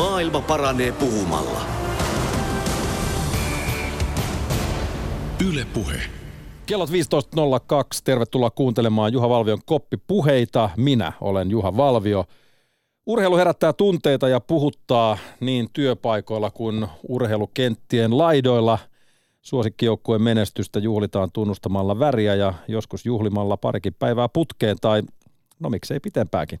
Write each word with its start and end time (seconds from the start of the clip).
Maailma 0.00 0.40
paranee 0.40 0.92
puhumalla. 0.92 1.60
Yle 5.48 5.66
Puhe. 5.74 6.00
Kellot 6.66 6.90
15.02. 6.90 6.94
Tervetuloa 8.04 8.50
kuuntelemaan 8.50 9.12
Juha 9.12 9.28
Valvion 9.28 9.58
koppipuheita. 9.66 10.70
Minä 10.76 11.12
olen 11.20 11.50
Juha 11.50 11.76
Valvio. 11.76 12.24
Urheilu 13.06 13.36
herättää 13.36 13.72
tunteita 13.72 14.28
ja 14.28 14.40
puhuttaa 14.40 15.18
niin 15.40 15.68
työpaikoilla 15.72 16.50
kuin 16.50 16.86
urheilukenttien 17.08 18.18
laidoilla. 18.18 18.78
Suosikkijoukkueen 19.42 20.22
menestystä 20.22 20.78
juhlitaan 20.78 21.32
tunnustamalla 21.32 21.98
väriä 21.98 22.34
ja 22.34 22.54
joskus 22.68 23.06
juhlimalla 23.06 23.56
parikin 23.56 23.94
päivää 23.98 24.28
putkeen 24.28 24.76
tai 24.80 25.02
no 25.58 25.70
miksei 25.70 26.00
pitempääkin. 26.00 26.60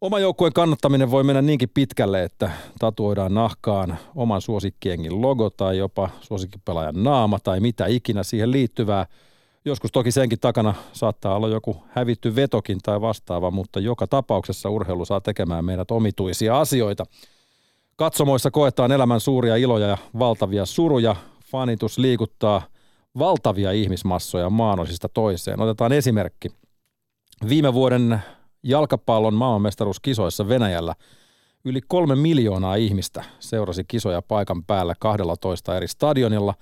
Oma 0.00 0.18
joukkueen 0.18 0.52
kannattaminen 0.52 1.10
voi 1.10 1.24
mennä 1.24 1.42
niinkin 1.42 1.68
pitkälle, 1.74 2.22
että 2.22 2.50
tatuoidaan 2.78 3.34
nahkaan 3.34 3.98
oman 4.14 4.40
suosikkiengin 4.40 5.22
logo 5.22 5.50
tai 5.50 5.78
jopa 5.78 6.10
suosikkipelaajan 6.20 7.02
naama 7.04 7.38
tai 7.38 7.60
mitä 7.60 7.86
ikinä 7.86 8.22
siihen 8.22 8.50
liittyvää. 8.50 9.06
Joskus 9.64 9.92
toki 9.92 10.12
senkin 10.12 10.40
takana 10.40 10.74
saattaa 10.92 11.36
olla 11.36 11.48
joku 11.48 11.82
hävitty 11.88 12.36
vetokin 12.36 12.78
tai 12.82 13.00
vastaava, 13.00 13.50
mutta 13.50 13.80
joka 13.80 14.06
tapauksessa 14.06 14.70
urheilu 14.70 15.04
saa 15.04 15.20
tekemään 15.20 15.64
meidät 15.64 15.90
omituisia 15.90 16.60
asioita. 16.60 17.04
Katsomoissa 17.96 18.50
koetaan 18.50 18.92
elämän 18.92 19.20
suuria 19.20 19.56
iloja 19.56 19.86
ja 19.86 19.98
valtavia 20.18 20.66
suruja. 20.66 21.16
Fanitus 21.44 21.98
liikuttaa 21.98 22.62
valtavia 23.18 23.72
ihmismassoja 23.72 24.50
maanosista 24.50 25.08
toiseen. 25.08 25.60
Otetaan 25.60 25.92
esimerkki. 25.92 26.48
Viime 27.48 27.74
vuoden 27.74 28.20
jalkapallon 28.66 29.34
maailmanmestaruuskisoissa 29.34 30.48
Venäjällä 30.48 30.94
yli 31.64 31.80
kolme 31.88 32.16
miljoonaa 32.16 32.74
ihmistä 32.74 33.24
seurasi 33.38 33.84
kisoja 33.88 34.22
paikan 34.22 34.64
päällä 34.64 34.94
12 34.98 35.76
eri 35.76 35.88
stadionilla, 35.88 36.54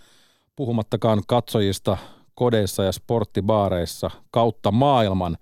puhumattakaan 0.57 1.23
katsojista 1.27 1.97
kodeissa 2.35 2.85
ja 2.85 2.93
sporttibaareissa 2.93 4.11
kautta 4.31 4.71
maailman. 4.71 5.37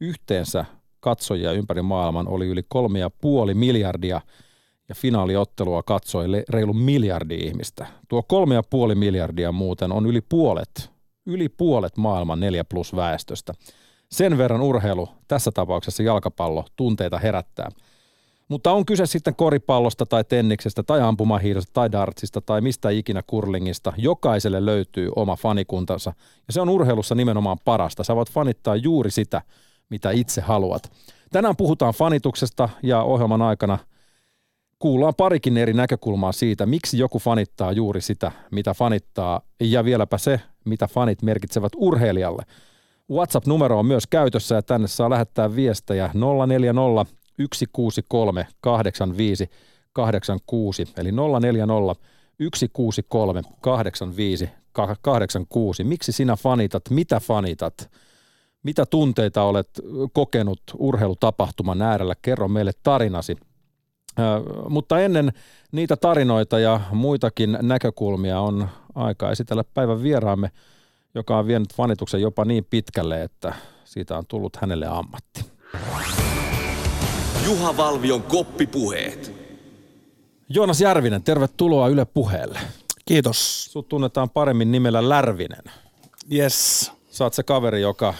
Yhteensä 0.00 0.64
katsojia 1.00 1.52
ympäri 1.52 1.82
maailman 1.82 2.28
oli 2.28 2.46
yli 2.46 2.62
kolme 2.68 2.98
ja 2.98 3.10
puoli 3.10 3.54
miljardia 3.54 4.20
ja 4.88 4.94
finaaliottelua 4.94 5.82
katsoi 5.82 6.26
reilu 6.48 6.72
miljardi 6.72 7.34
ihmistä. 7.34 7.86
Tuo 8.08 8.22
kolme 8.22 8.54
ja 8.54 8.62
puoli 8.70 8.94
miljardia 8.94 9.52
muuten 9.52 9.92
on 9.92 10.06
yli 10.06 10.20
puolet, 10.20 10.90
yli 11.26 11.48
puolet 11.48 11.96
maailman 11.96 12.40
neljä 12.40 12.64
plus 12.64 12.96
väestöstä. 12.96 13.54
Sen 14.12 14.38
verran 14.38 14.60
urheilu, 14.60 15.08
tässä 15.28 15.50
tapauksessa 15.52 16.02
jalkapallo, 16.02 16.64
tunteita 16.76 17.18
herättää. 17.18 17.68
Mutta 18.48 18.72
on 18.72 18.86
kyse 18.86 19.06
sitten 19.06 19.34
koripallosta 19.36 20.06
tai 20.06 20.24
tenniksestä 20.24 20.82
tai 20.82 21.00
ampumahiidosta 21.00 21.70
tai 21.72 21.92
dartsista 21.92 22.40
tai 22.40 22.60
mistä 22.60 22.90
ikinä 22.90 23.22
kurlingista. 23.26 23.92
Jokaiselle 23.96 24.66
löytyy 24.66 25.10
oma 25.16 25.36
fanikuntansa 25.36 26.12
ja 26.46 26.52
se 26.52 26.60
on 26.60 26.68
urheilussa 26.68 27.14
nimenomaan 27.14 27.58
parasta. 27.64 28.04
Sä 28.04 28.16
voit 28.16 28.30
fanittaa 28.30 28.76
juuri 28.76 29.10
sitä, 29.10 29.42
mitä 29.90 30.10
itse 30.10 30.40
haluat. 30.40 30.92
Tänään 31.30 31.56
puhutaan 31.56 31.94
fanituksesta 31.94 32.68
ja 32.82 33.02
ohjelman 33.02 33.42
aikana 33.42 33.78
kuullaan 34.78 35.14
parikin 35.16 35.56
eri 35.56 35.72
näkökulmaa 35.72 36.32
siitä, 36.32 36.66
miksi 36.66 36.98
joku 36.98 37.18
fanittaa 37.18 37.72
juuri 37.72 38.00
sitä, 38.00 38.32
mitä 38.50 38.74
fanittaa 38.74 39.40
ja 39.60 39.84
vieläpä 39.84 40.18
se, 40.18 40.40
mitä 40.64 40.86
fanit 40.86 41.22
merkitsevät 41.22 41.72
urheilijalle– 41.76 42.42
WhatsApp-numero 43.10 43.78
on 43.78 43.86
myös 43.86 44.06
käytössä 44.06 44.54
ja 44.54 44.62
tänne 44.62 44.88
saa 44.88 45.10
lähettää 45.10 45.56
viestejä 45.56 46.10
040 46.46 47.12
163 47.38 48.46
85 48.60 49.50
86 49.92 50.84
eli 50.96 51.12
040 51.40 52.00
163 52.54 53.42
85 53.60 54.50
86. 55.02 55.84
Miksi 55.84 56.12
sinä 56.12 56.36
fanitat? 56.36 56.82
Mitä 56.90 57.20
fanitat? 57.20 57.90
Mitä 58.62 58.86
tunteita 58.86 59.42
olet 59.42 59.68
kokenut 60.12 60.62
urheilutapahtuman 60.78 61.82
äärellä? 61.82 62.14
Kerro 62.22 62.48
meille 62.48 62.72
tarinasi. 62.82 63.36
Ö, 64.18 64.22
mutta 64.68 65.00
ennen 65.00 65.32
niitä 65.72 65.96
tarinoita 65.96 66.58
ja 66.58 66.80
muitakin 66.92 67.58
näkökulmia 67.62 68.40
on 68.40 68.68
aika 68.94 69.30
esitellä 69.30 69.64
päivän 69.74 70.02
vieraamme– 70.02 70.50
joka 71.14 71.38
on 71.38 71.46
vienyt 71.46 71.74
fanituksen 71.74 72.20
jopa 72.20 72.44
niin 72.44 72.64
pitkälle, 72.70 73.22
että 73.22 73.54
siitä 73.84 74.18
on 74.18 74.26
tullut 74.26 74.56
hänelle 74.56 74.86
ammatti. 74.86 75.44
Juha 77.44 77.76
Valvion 77.76 78.22
koppipuheet. 78.22 79.32
Joonas 80.48 80.80
Järvinen, 80.80 81.22
tervetuloa 81.22 81.88
Yle 81.88 82.04
Puheelle. 82.04 82.60
Kiitos. 83.04 83.64
Sut 83.64 83.88
tunnetaan 83.88 84.30
paremmin 84.30 84.72
nimellä 84.72 85.08
Lärvinen. 85.08 85.64
Yes. 86.32 86.92
Oot 87.20 87.34
se 87.34 87.42
kaveri, 87.42 87.80
joka 87.80 88.14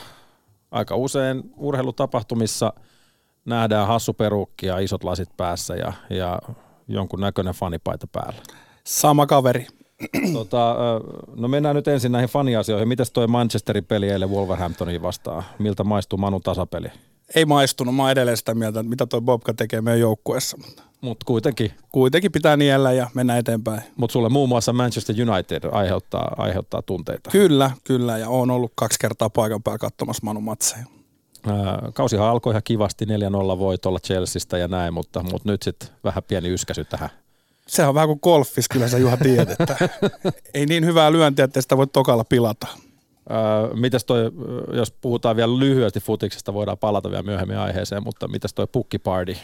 aika 0.71 0.97
usein 0.97 1.43
urheilutapahtumissa 1.57 2.73
nähdään 3.45 3.87
hassuperukki 3.87 4.67
ja 4.67 4.79
isot 4.79 5.05
lasit 5.05 5.37
päässä 5.37 5.75
ja, 5.75 5.93
ja 6.11 6.39
jonkun 6.89 7.21
näköinen 7.21 7.55
fanipaita 7.55 8.07
päällä. 8.13 8.43
Sama 8.85 9.27
kaveri. 9.27 9.67
Tota, 10.33 10.77
no 11.37 11.49
mennään 11.49 11.77
nyt 11.77 11.89
ensin 11.89 12.13
näihin 12.13 12.29
faniasioihin. 12.29 12.89
Mitäs 12.89 13.11
toi 13.11 13.27
Manchesterin 13.27 13.85
peli 13.85 14.11
eilen 14.11 14.31
Wolverhamptoniin 14.31 15.03
vastaan? 15.03 15.45
Miltä 15.59 15.85
maistuu 15.85 16.19
Manu 16.19 16.41
tasapeli? 16.41 16.89
Ei 17.35 17.45
maistunut. 17.45 17.97
Mä 17.97 18.11
edelleen 18.11 18.37
sitä 18.37 18.55
mieltä, 18.55 18.81
että 18.81 18.91
mitä 18.91 19.07
toi 19.07 19.21
Bobka 19.21 19.55
tekee 19.55 19.81
meidän 19.81 20.01
joukkueessa. 20.01 20.59
Mutta 21.01 21.25
kuitenkin. 21.25 21.73
Kuitenkin 21.89 22.33
pitää 22.33 22.57
niellä 22.57 22.93
ja 22.93 23.11
mennä 23.15 23.39
eteenpäin. 23.39 23.83
Mutta 23.97 24.13
sulle 24.13 24.29
muun 24.29 24.49
muassa 24.49 24.73
Manchester 24.73 25.17
United 25.31 25.63
aiheuttaa, 25.73 26.35
aiheuttaa 26.37 26.83
tunteita. 26.83 27.31
Kyllä, 27.31 27.71
kyllä. 27.85 28.19
Ja 28.19 28.29
on 28.29 28.51
ollut 28.51 28.73
kaksi 28.75 28.99
kertaa 28.99 29.31
paikan 29.31 29.63
päällä 29.63 29.79
katsomassa 29.79 30.21
Manu 30.25 30.41
matseja. 30.41 30.87
Kausihan 31.95 32.29
alkoi 32.29 32.53
ihan 32.53 32.63
kivasti 32.65 33.05
4-0 33.05 33.09
voitolla 33.59 33.99
Chelseasta 33.99 34.59
ja 34.59 34.69
näin, 34.69 34.95
mutta, 34.95 35.23
mutta 35.23 35.49
nyt 35.49 35.63
sitten 35.63 35.89
vähän 36.05 36.23
pieni 36.29 36.49
yskäsy 36.49 36.85
tähän 36.85 37.09
se 37.73 37.87
on 37.87 37.95
vähän 37.95 38.09
kuin 38.09 38.19
golfis, 38.23 38.69
kyllä 38.69 38.89
sä 38.89 38.99
Juha 38.99 39.17
tiedät, 39.17 39.61
että 39.61 39.89
ei 40.55 40.67
niin 40.67 40.87
hyvää 40.87 41.13
lyöntiä, 41.13 41.45
että 41.45 41.61
sitä 41.61 41.77
voi 41.77 41.87
tokalla 41.87 42.25
pilata. 42.25 42.67
Öö, 43.31 43.75
mitäs 43.75 44.05
toi, 44.05 44.33
jos 44.73 44.93
puhutaan 44.93 45.37
vielä 45.37 45.59
lyhyesti 45.59 46.01
futiksesta, 46.01 46.55
voidaan 46.55 46.79
palata 46.79 47.11
vielä 47.11 47.23
myöhemmin 47.23 47.59
aiheeseen, 47.59 48.03
mutta 48.05 48.29
mitäs 48.29 48.55
toi 48.55 48.67
pukkiparty? 48.67 49.37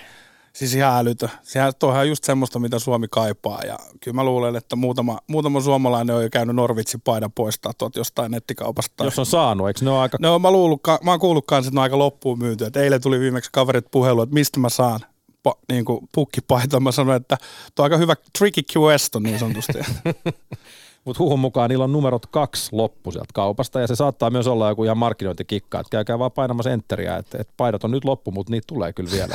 Siis 0.52 0.74
ihan 0.74 0.98
älytö. 0.98 1.28
Sehän 1.42 1.72
toihan 1.78 2.00
on 2.00 2.08
just 2.08 2.24
semmoista, 2.24 2.58
mitä 2.58 2.78
Suomi 2.78 3.06
kaipaa. 3.10 3.60
Ja 3.66 3.78
kyllä 4.00 4.14
mä 4.14 4.24
luulen, 4.24 4.56
että 4.56 4.76
muutama, 4.76 5.18
muutama 5.26 5.60
suomalainen 5.60 6.16
on 6.16 6.22
jo 6.22 6.28
käynyt 6.30 6.56
Norvitsin 6.56 7.00
paidan 7.00 7.32
poistaa 7.32 7.72
tuot 7.78 7.96
jostain 7.96 8.30
nettikaupasta. 8.30 9.04
Jos 9.04 9.18
on 9.18 9.26
saanut, 9.26 9.68
eikö 9.68 9.84
ne 9.84 9.90
ole 9.90 9.98
aika... 9.98 10.18
No 10.20 10.38
mä, 10.38 10.50
luullut, 10.50 10.80
mä 11.02 11.10
oon 11.10 11.20
kuullut 11.20 11.46
kanssa, 11.46 11.68
että 11.68 11.74
ne 11.74 11.80
on 11.80 11.82
aika 11.82 11.98
loppuun 11.98 12.38
myyty. 12.38 12.64
Et 12.64 12.76
eilen 12.76 13.02
tuli 13.02 13.20
viimeksi 13.20 13.50
kaverit 13.52 13.90
puhelu, 13.90 14.22
että 14.22 14.34
mistä 14.34 14.60
mä 14.60 14.68
saan 14.68 15.00
pa, 15.48 15.54
niin 15.68 15.84
kuin 15.84 16.08
pukkipaita. 16.14 16.80
Mä 16.80 16.92
sanoin, 16.92 17.16
että 17.16 17.38
tuo 17.74 17.84
on 17.84 17.86
aika 17.86 17.96
hyvä 17.96 18.14
tricky 18.38 18.60
question 18.76 19.22
niin 19.22 19.38
sanotusti. 19.38 19.72
Mutta 21.04 21.22
huhun 21.22 21.40
mukaan 21.40 21.70
niillä 21.70 21.84
on 21.84 21.92
numerot 21.92 22.26
kaksi 22.26 22.68
loppu 22.72 23.10
sieltä 23.10 23.32
kaupasta 23.34 23.80
ja 23.80 23.86
se 23.86 23.96
saattaa 23.96 24.30
myös 24.30 24.46
olla 24.46 24.68
joku 24.68 24.84
ihan 24.84 24.98
markkinointikikka, 24.98 25.80
että 25.80 25.90
käykää 25.90 26.18
vaan 26.18 26.32
painamassa 26.32 26.70
enteriä, 26.70 27.16
että, 27.16 27.38
että 27.40 27.52
paidat 27.56 27.84
on 27.84 27.90
nyt 27.90 28.04
loppu, 28.04 28.30
mutta 28.30 28.50
niitä 28.50 28.66
tulee 28.66 28.92
kyllä 28.92 29.10
vielä. 29.10 29.34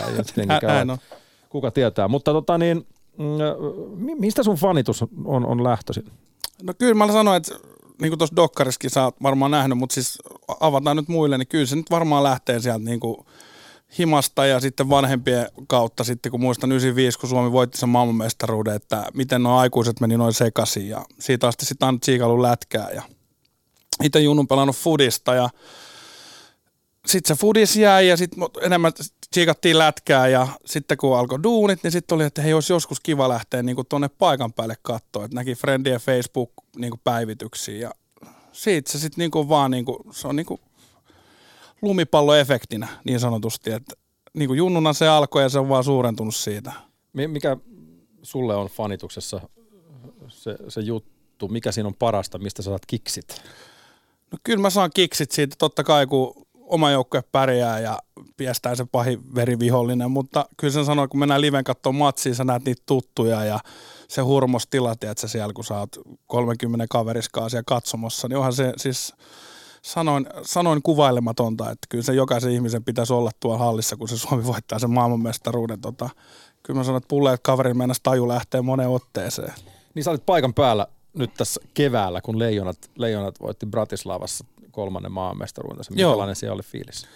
Näin 0.68 0.90
on. 0.90 0.97
Kuka 1.50 1.72
tietää. 1.72 2.07
Mutta 2.07 2.31
tota 2.31 2.57
niin, 2.57 2.88
mm, 3.18 4.19
mistä 4.19 4.44
sun 4.44 4.56
fanitus 4.56 5.03
on, 5.25 5.45
on 5.45 5.63
lähtöisin? 5.63 6.06
No 6.63 6.74
kyllä 6.78 6.94
mä 6.94 7.12
sanoin, 7.12 7.38
että 7.38 7.56
niin 8.01 8.12
kuin 8.12 8.18
tuossa 8.18 8.35
Dokkariskin 8.35 8.90
sä 8.90 9.03
oot 9.03 9.16
varmaan 9.24 9.51
nähnyt, 9.51 9.78
mutta 9.78 9.94
siis 9.94 10.18
avataan 10.59 10.97
nyt 10.97 11.07
muille, 11.07 11.38
niin 11.38 11.47
kyllä 11.47 11.66
se 11.66 11.75
nyt 11.75 11.91
varmaan 11.91 12.24
lähtee 12.24 12.59
sieltä 12.59 12.85
niin 12.85 13.00
kuin– 13.00 13.18
himasta 14.00 14.46
ja 14.46 14.59
sitten 14.59 14.90
vanhempien 14.90 15.48
kautta 15.68 16.04
sitten, 16.04 16.31
kun 16.31 16.42
muistan 16.42 16.72
95, 16.72 17.20
kun 17.20 17.30
Suomi 17.30 17.52
voitti 17.52 17.78
sen 17.78 17.90
maailmanmestaruuden, 17.90 18.75
että 18.75 19.06
miten 19.13 19.44
nuo 19.44 19.57
aikuiset 19.57 20.00
meni 20.00 20.18
noin 20.18 20.34
sekaisin 20.34 20.90
ja 20.90 21.06
siitä 21.19 21.48
asti 21.48 21.66
sitten 21.66 21.88
on 21.88 22.00
tsiikalun 22.00 22.42
lätkää 22.42 22.90
ja 22.90 23.01
itse 24.04 24.19
Junnun 24.19 24.48
pelannut 24.48 24.75
fudista 24.75 25.36
ja 25.36 25.50
sitten 27.06 27.36
se 27.36 27.42
fudis 27.42 27.75
jäi 27.75 28.07
ja 28.07 28.18
sitten 28.18 28.44
enemmän 28.62 28.92
tsiikattiin 29.31 29.78
lätkää 29.78 30.28
ja 30.28 30.48
sitten 30.66 30.98
kun 30.98 31.18
alkoi 31.18 31.44
duunit, 31.44 31.84
niin 31.84 31.92
sitten 31.92 32.16
oli, 32.16 32.24
että 32.24 32.42
hei, 32.42 32.54
olisi 32.54 32.74
joskus 32.74 33.00
kiva 33.00 33.30
lähteä 33.30 33.63
niin 33.63 33.78
tuonne 33.89 34.10
paikan 34.10 34.54
päälle 34.54 34.75
katsoa, 34.81 35.25
että 35.25 35.36
näki 35.36 35.56
Friendien 35.56 36.00
Facebook-päivityksiä 36.00 37.74
niin 37.74 37.81
ja 37.81 37.92
siitä 38.51 38.92
se 38.92 39.00
sitten 39.00 39.31
niin 39.34 39.50
vaan, 39.50 39.72
niin 39.72 39.86
kuin, 39.86 39.98
se 40.12 40.28
on 40.28 40.36
niin 40.36 40.46
kuin 40.46 40.62
lumipalloefektinä 41.83 42.88
niin 43.03 43.19
sanotusti, 43.19 43.71
että 43.71 43.95
niin 44.33 44.47
kuin 44.47 44.57
junnuna 44.57 44.94
se 44.94 45.07
alkoi 45.07 45.41
ja 45.41 45.50
se 45.50 45.59
on 45.59 45.69
vaan 45.69 45.83
suurentunut 45.83 46.35
siitä. 46.35 46.71
Mikä 47.13 47.57
sulle 48.21 48.56
on 48.56 48.68
fanituksessa 48.68 49.41
se, 50.27 50.56
se 50.68 50.81
juttu, 50.81 51.47
mikä 51.47 51.71
siinä 51.71 51.88
on 51.88 51.95
parasta, 52.00 52.38
mistä 52.38 52.62
saat 52.62 52.85
kiksit? 52.85 53.41
No 54.31 54.38
kyllä 54.44 54.62
mä 54.62 54.69
saan 54.69 54.89
kiksit 54.94 55.31
siitä, 55.31 55.56
totta 55.59 55.83
kai 55.83 56.07
kun 56.07 56.45
oma 56.56 56.91
joukkue 56.91 57.24
pärjää 57.31 57.80
ja 57.80 58.00
piestää 58.38 58.75
se 58.75 58.86
pahin 58.91 59.36
verivihollinen, 59.36 60.12
mutta 60.12 60.45
kyllä 60.57 60.74
sen 60.74 60.86
sanoo, 60.86 61.07
kun 61.07 61.19
mennään 61.19 61.41
liven 61.41 61.63
katsomaan 61.63 62.07
matsiin, 62.07 62.36
sä 62.36 62.44
näet 62.44 62.65
niitä 62.65 62.83
tuttuja 62.86 63.45
ja 63.45 63.59
se 64.07 64.21
hurmostila, 64.21 64.91
että 64.91 65.27
siellä 65.27 65.53
kun 65.53 65.63
sä 65.63 65.79
oot 65.79 65.95
30 66.27 66.86
kaveriskaa 66.89 67.50
siellä 67.50 67.63
katsomossa, 67.68 68.27
niin 68.27 68.38
onhan 68.38 68.53
se 68.53 68.74
siis 68.77 69.13
sanoin, 69.83 70.27
sanoin 70.41 70.81
kuvailematonta, 70.81 71.71
että 71.71 71.88
kyllä 71.89 72.03
se 72.03 72.13
jokaisen 72.13 72.51
ihmisen 72.51 72.83
pitäisi 72.83 73.13
olla 73.13 73.31
tuolla 73.39 73.57
hallissa, 73.57 73.95
kun 73.95 74.09
se 74.09 74.18
Suomi 74.18 74.45
voittaa 74.45 74.80
sen 74.80 74.89
maailmanmestaruuden. 74.89 75.81
Tota, 75.81 76.09
kyllä 76.63 76.77
mä 76.77 76.83
sanon, 76.83 76.97
että 76.97 77.07
pulleet 77.07 77.39
kaverin 77.44 77.77
mennä 77.77 77.95
taju 78.03 78.27
lähtee 78.27 78.62
moneen 78.62 78.89
otteeseen. 78.89 79.53
Niin 79.94 80.03
sä 80.03 80.12
olit 80.12 80.25
paikan 80.25 80.53
päällä 80.53 80.88
nyt 81.13 81.33
tässä 81.33 81.62
keväällä, 81.74 82.21
kun 82.21 82.39
Leijonat, 82.39 82.77
Leijonat 82.95 83.39
voitti 83.39 83.65
Bratislavassa 83.65 84.45
kolmannen 84.71 85.12
maailmanmestaruuden. 85.12 85.86
Minkälainen 85.89 86.36
siellä 86.36 86.53
oli 86.53 86.63
fiilis? 86.63 87.07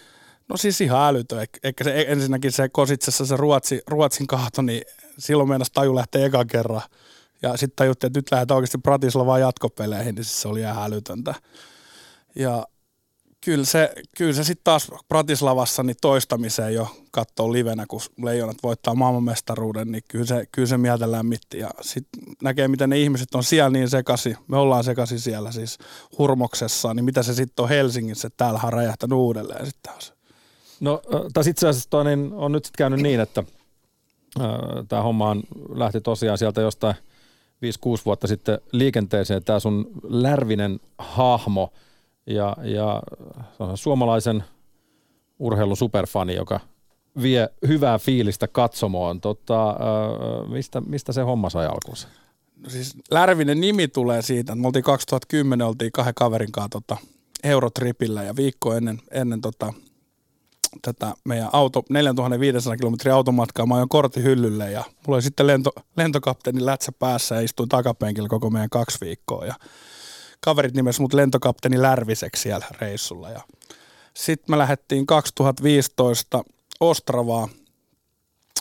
No 0.48 0.56
siis 0.56 0.80
ihan 0.80 1.08
älytö. 1.08 1.46
Eikä 1.62 1.84
se 1.84 2.04
ensinnäkin 2.08 2.52
se 2.52 2.68
Kositsessa 2.68 3.26
se 3.26 3.36
Ruotsi, 3.36 3.80
Ruotsin 3.86 4.26
kahto, 4.26 4.62
niin 4.62 4.82
silloin 5.18 5.48
mennessä 5.48 5.74
taju 5.74 5.94
lähtee 5.94 6.24
ekan 6.24 6.46
kerran. 6.46 6.82
Ja 7.42 7.56
sitten 7.56 7.76
tajuttiin, 7.76 8.08
että 8.08 8.18
nyt 8.18 8.30
lähdetään 8.30 8.56
oikeasti 8.56 8.78
Bratislavaan 8.78 9.40
jatkopeleihin, 9.40 10.14
niin 10.14 10.24
siis 10.24 10.42
se 10.42 10.48
oli 10.48 10.60
ihan 10.60 10.84
älytöntä. 10.84 11.34
Ja 12.38 12.66
kyllä 13.40 13.64
se, 13.64 13.92
kyllä 14.16 14.32
se 14.32 14.44
sitten 14.44 14.64
taas 14.64 14.90
Pratislavassa 15.08 15.82
niin 15.82 15.96
toistamiseen 16.00 16.74
jo 16.74 16.88
katsoo 17.10 17.52
livenä, 17.52 17.86
kun 17.88 18.00
Leijonat 18.22 18.56
voittaa 18.62 18.94
maailmanmestaruuden, 18.94 19.92
niin 19.92 20.02
kyllä 20.08 20.26
se, 20.26 20.46
kyllä 20.52 20.68
se 20.68 20.78
mieltä 20.78 21.12
lämmitti. 21.12 21.58
Ja 21.58 21.70
sitten 21.80 22.22
näkee, 22.42 22.68
miten 22.68 22.90
ne 22.90 22.98
ihmiset 22.98 23.34
on 23.34 23.44
siellä 23.44 23.70
niin 23.70 23.90
sekasi. 23.90 24.36
Me 24.48 24.56
ollaan 24.56 24.84
sekasi 24.84 25.18
siellä 25.18 25.52
siis 25.52 25.78
hurmoksessa, 26.18 26.94
niin 26.94 27.04
mitä 27.04 27.22
se 27.22 27.34
sitten 27.34 27.62
on 27.62 27.68
Helsingissä, 27.68 28.26
että 28.26 28.44
täällä 28.44 28.60
on 28.64 28.72
räjähtänyt 28.72 29.18
uudelleen 29.18 29.66
sitten 29.66 29.92
taas. 29.92 30.12
No, 30.80 31.02
tässä 31.34 31.50
itse 31.50 31.68
asiassa 31.68 31.90
toi, 31.90 32.04
niin 32.04 32.32
on 32.32 32.52
nyt 32.52 32.64
sitten 32.64 32.78
käynyt 32.78 33.00
niin, 33.00 33.20
että 33.20 33.44
tämä 34.88 35.02
homma 35.02 35.30
on, 35.30 35.42
lähti 35.68 36.00
tosiaan 36.00 36.38
sieltä 36.38 36.60
jostain 36.60 36.94
5-6 36.94 36.98
vuotta 38.04 38.26
sitten 38.26 38.58
liikenteeseen. 38.72 39.44
Tämä 39.44 39.60
sun 39.60 39.90
Lärvinen 40.02 40.80
hahmo– 40.98 41.72
ja, 42.28 42.56
ja 42.62 43.02
suomalaisen 43.74 44.44
urheilun 45.38 45.76
superfani, 45.76 46.34
joka 46.34 46.60
vie 47.22 47.48
hyvää 47.66 47.98
fiilistä 47.98 48.48
katsomoon. 48.48 49.20
Tota, 49.20 49.76
mistä, 50.48 50.80
mistä 50.80 51.12
se 51.12 51.22
homma 51.22 51.50
sai 51.50 51.66
alkunsa? 51.66 52.08
No 52.56 52.70
siis 52.70 52.96
Lärvinen 53.10 53.60
nimi 53.60 53.88
tulee 53.88 54.22
siitä, 54.22 54.52
että 54.52 54.62
me 54.62 54.66
oltiin 54.66 54.82
2010, 54.82 55.66
oltiin 55.66 55.92
kahden 55.92 56.14
kaverin 56.14 56.52
kanssa 56.52 56.68
tota, 56.68 56.96
Eurotripillä 57.44 58.22
ja 58.22 58.36
viikko 58.36 58.74
ennen, 58.74 58.98
ennen 59.10 59.40
tota, 59.40 59.72
tätä 60.82 61.14
meidän 61.24 61.48
auto, 61.52 61.82
4500 61.90 62.76
kilometrin 62.76 63.14
automatkaa, 63.14 63.66
mä 63.66 63.74
ajoin 63.74 63.88
kortti 63.88 64.22
hyllylle 64.22 64.70
ja 64.70 64.84
mulla 65.06 65.16
oli 65.16 65.22
sitten 65.22 65.46
lento, 65.46 65.70
lentokapteeni 65.96 66.66
lätsä 66.66 66.92
päässä 66.92 67.34
ja 67.34 67.40
istuin 67.40 67.68
takapenkillä 67.68 68.28
koko 68.28 68.50
meidän 68.50 68.70
kaksi 68.70 68.98
viikkoa 69.00 69.46
ja 69.46 69.54
kaverit 70.40 70.74
nimessä 70.74 71.02
mut 71.02 71.12
lentokapteeni 71.12 71.82
Lärviseksi 71.82 72.42
siellä 72.42 72.66
reissulla. 72.80 73.30
Ja 73.30 73.40
sitten 74.14 74.52
me 74.52 74.58
lähdettiin 74.58 75.06
2015 75.06 76.42
Ostravaa 76.80 77.48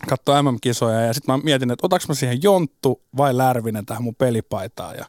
katsoa 0.09 0.43
MM-kisoja 0.43 1.01
ja 1.01 1.13
sitten 1.13 1.35
mä 1.35 1.43
mietin, 1.43 1.71
että 1.71 1.85
otaks 1.85 2.07
mä 2.07 2.13
siihen 2.13 2.43
Jonttu 2.43 3.01
vai 3.17 3.37
Lärvinen 3.37 3.85
tähän 3.85 4.03
mun 4.03 4.15
pelipaitaan 4.15 4.95
ja 4.95 5.05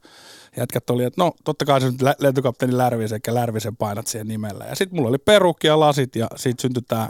jätkät 0.57 0.91
oli, 0.91 1.05
että 1.05 1.25
no 1.25 1.33
totta 1.45 1.65
kai 1.65 1.81
se 1.81 1.91
nyt 1.91 2.03
lentokapteeni 2.19 2.77
Lärvisen 2.77 3.21
ja 3.27 3.35
Lärvisen 3.35 3.77
painat 3.77 4.07
siihen 4.07 4.29
nimellä. 4.29 4.65
Ja 4.65 4.77
sitten 4.77 4.97
mulla 4.97 5.09
oli 5.09 5.19
perukki 5.19 5.67
ja 5.67 5.81
lasit 5.81 6.17
ja 6.17 6.27
siitä 6.37 6.63
syntyi 6.63 6.83
tämä 6.83 7.09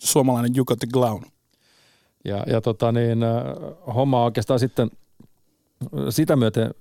suomalainen 0.00 0.54
Juko 0.54 0.76
the 0.76 0.86
Clown. 0.92 1.22
Ja, 2.24 2.44
ja 2.46 2.60
tota 2.60 2.92
niin, 2.92 3.22
äh, 3.22 3.94
homma 3.94 4.24
oikeastaan 4.24 4.60
sitten– 4.60 4.90
sitä 6.10 6.36
myöten 6.36 6.74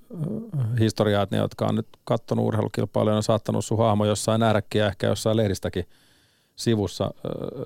historiaa, 0.79 1.23
että 1.23 1.35
ne, 1.35 1.41
jotka 1.41 1.65
on 1.65 1.75
nyt 1.75 1.87
katsonut 2.03 2.45
urheilukilpailuja, 2.45 3.15
on 3.15 3.23
saattanut 3.23 3.65
sun 3.65 3.77
hahmo 3.77 4.05
jossain 4.05 4.39
nähdäkin 4.39 4.79
ja 4.79 4.87
ehkä 4.87 5.07
jossain 5.07 5.37
lehdistäkin 5.37 5.85
sivussa, 6.55 7.11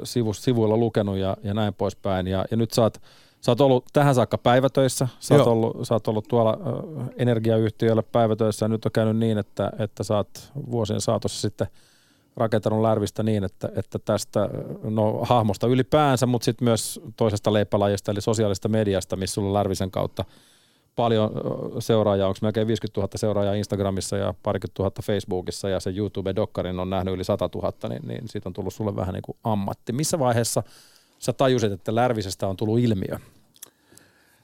sivu, 0.04 0.34
sivuilla 0.34 0.78
lukenut 0.78 1.18
ja, 1.18 1.38
ja 1.44 1.54
näin 1.54 1.74
poispäin. 1.74 2.28
Ja, 2.28 2.46
ja 2.52 2.58
nyt 2.58 2.72
sä 2.72 2.82
oot, 2.82 3.02
sä 3.42 3.52
oot 3.52 3.62
ollut 3.62 3.86
tähän 3.94 4.16
saakka 4.16 4.38
päivätöissä, 4.38 5.08
sä 5.20 5.36
oot, 5.36 5.48
ollut, 5.48 5.78
sä 5.88 5.94
oot 5.94 6.08
ollut 6.08 6.28
tuolla 6.28 6.58
energiayhtiöllä 7.18 8.04
päivätöissä. 8.04 8.64
Ja 8.64 8.68
nyt 8.68 8.86
on 8.86 8.92
käynyt 8.92 9.18
niin, 9.18 9.38
että, 9.38 9.72
että 9.80 10.04
sä 10.04 10.16
oot 10.16 10.52
vuosien 10.72 11.02
saatossa 11.02 11.42
sitten 11.42 11.68
rakentanut 12.38 12.82
Lärvistä 12.82 13.24
niin, 13.24 13.44
että, 13.44 13.70
että 13.76 14.00
tästä 14.00 14.50
no, 14.84 15.20
hahmosta 15.24 15.68
ylipäänsä, 15.68 16.26
mutta 16.26 16.46
sitten 16.46 16.66
myös 16.66 17.00
toisesta 17.16 17.54
leipälajista 17.54 18.12
eli 18.12 18.22
sosiaalista 18.22 18.68
mediasta, 18.68 19.16
missä 19.16 19.34
sulla 19.34 19.54
Lärvisen 19.54 19.92
kautta– 19.92 20.26
paljon 21.00 21.32
seuraajaa, 21.80 22.28
onko 22.28 22.40
melkein 22.42 22.68
50 22.68 23.02
000 23.02 23.10
seuraajaa 23.16 23.54
Instagramissa 23.54 24.18
ja 24.18 24.34
parikymmentä 24.44 24.74
tuhatta 24.74 25.02
Facebookissa 25.02 25.70
ja 25.70 25.80
se 25.80 25.90
YouTube-dokkarin 25.90 26.80
on 26.80 26.90
nähnyt 26.90 27.14
yli 27.14 27.24
100 27.24 27.50
000, 27.56 27.74
niin, 27.90 28.08
niin 28.08 28.28
siitä 28.28 28.50
on 28.50 28.54
tullut 28.54 28.74
sulle 28.74 28.96
vähän 28.96 29.14
niin 29.14 29.22
kuin 29.22 29.38
ammatti. 29.44 29.94
Missä 29.94 30.20
vaiheessa 30.20 30.64
sä 31.20 31.34
tajusit, 31.34 31.72
että 31.72 31.96
Lärvisestä 31.96 32.48
on 32.48 32.58
tullut 32.58 32.80
ilmiö? 32.80 33.18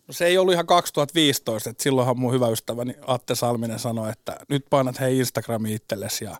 No 0.07 0.13
se 0.13 0.25
ei 0.25 0.37
ollut 0.37 0.53
ihan 0.53 0.65
2015, 0.65 1.69
että 1.69 1.83
silloinhan 1.83 2.19
mun 2.19 2.33
hyvä 2.33 2.47
ystäväni 2.47 2.95
Atte 3.07 3.35
Salminen 3.35 3.79
sanoi, 3.79 4.09
että 4.09 4.37
nyt 4.49 4.65
painat 4.69 4.99
hei 4.99 5.17
Instagrami 5.19 5.73
itsellesi 5.73 6.25
ja 6.25 6.35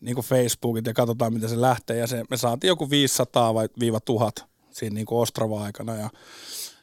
niin 0.00 0.14
kuin 0.14 0.24
Facebookit 0.24 0.86
ja 0.86 0.94
katsotaan 0.94 1.34
miten 1.34 1.48
se 1.48 1.60
lähtee. 1.60 1.96
Ja 1.96 2.06
se, 2.06 2.24
me 2.30 2.36
saatiin 2.36 2.68
joku 2.68 2.90
500 2.90 3.54
vai 3.54 3.68
viiva 3.80 4.00
1000 4.00 4.40
siinä 4.70 4.94
niin 4.94 5.06
kuin 5.06 5.18
Ostrava-aikana 5.18 5.94
ja 5.94 6.10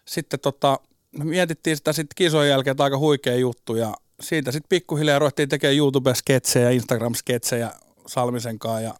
sitten 0.05 0.39
tota, 0.39 0.79
me 1.17 1.23
mietittiin 1.23 1.77
sitä 1.77 1.93
sitten 1.93 2.15
kisojen 2.15 2.49
jälkeen, 2.49 2.71
että 2.71 2.83
aika 2.83 2.97
huikea 2.97 3.35
juttu 3.35 3.75
ja 3.75 3.93
siitä 4.21 4.51
sitten 4.51 4.69
pikkuhiljaa 4.69 5.19
ruvettiin 5.19 5.49
tekemään 5.49 5.77
YouTube-sketsejä, 5.77 6.69
Instagram-sketsejä 6.71 7.71
Salmisen 8.07 8.59
kanssa 8.59 8.81
ja 8.81 8.93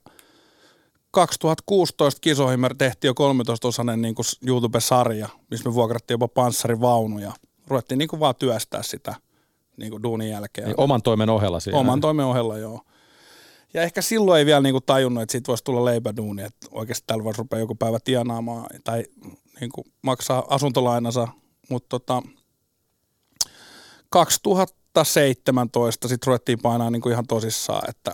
2016 1.12 2.22
kisoihin 2.22 2.60
me 2.60 2.70
tehtiin 2.78 3.10
jo 3.10 3.14
13-osainen 3.14 4.02
niin 4.02 4.16
YouTube-sarja, 4.48 5.30
missä 5.52 5.70
me 5.70 5.74
vuokrattiin 5.74 6.14
jopa 6.14 6.28
panssarivaunuja. 6.28 7.32
Ruvettiin 7.68 7.98
niin 7.98 8.08
kuin 8.08 8.20
vaan 8.20 8.36
työstää 8.36 8.84
sitä 8.84 9.16
niin 9.78 9.92
kuin 9.92 10.04
duunin 10.04 10.30
jälkeen. 10.30 10.68
Niin 10.68 10.80
oman 10.80 11.02
toimen 11.02 11.30
ohella 11.30 11.60
siinä. 11.60 11.80
Oman 11.80 12.02
toimen 12.02 12.26
ohella, 12.26 12.58
joo. 12.58 12.82
Ja 13.74 13.82
ehkä 13.82 14.02
silloin 14.02 14.40
ei 14.40 14.46
vielä 14.46 14.62
niin 14.62 14.74
kuin 14.74 14.84
tajunnut, 14.86 15.24
että 15.24 15.32
siitä 15.32 15.48
voisi 15.48 15.64
tulla 15.64 15.86
leipäduuni, 15.86 16.42
että 16.42 16.68
oikeasti 16.72 17.04
täällä 17.08 17.24
voisi 17.24 17.38
rupea 17.38 17.60
joku 17.60 17.76
päivä 17.76 18.00
tienaamaan 18.04 18.66
tai 18.84 19.06
niin 19.62 19.72
kuin 19.72 19.86
maksaa 20.02 20.46
asuntolainansa 20.50 21.28
mutta 21.70 22.00
tota, 22.00 22.24
2017 24.10 26.08
sitten 26.08 26.28
ruvettiin 26.28 26.60
painaa 26.60 26.90
niin 26.90 27.02
kuin 27.02 27.14
ihan 27.14 27.28
tosissaan, 27.28 27.90
että, 27.90 28.12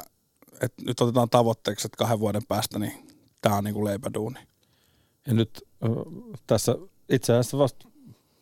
että 0.62 0.84
nyt 0.86 1.02
otetaan 1.02 1.30
tavoitteeksi, 1.30 1.88
että 1.88 1.98
kahden 1.98 2.20
vuoden 2.20 2.42
päästä 2.48 2.80
niin 2.80 3.08
tämä 3.42 3.56
on 3.56 3.64
niin 3.64 3.74
kuin 3.74 3.86
leipäduuni. 3.86 4.40
Ja 5.28 5.34
nyt 5.34 5.68
tässä 6.48 6.76
itse 7.10 7.34
asiassa 7.34 7.58
vasta 7.58 7.88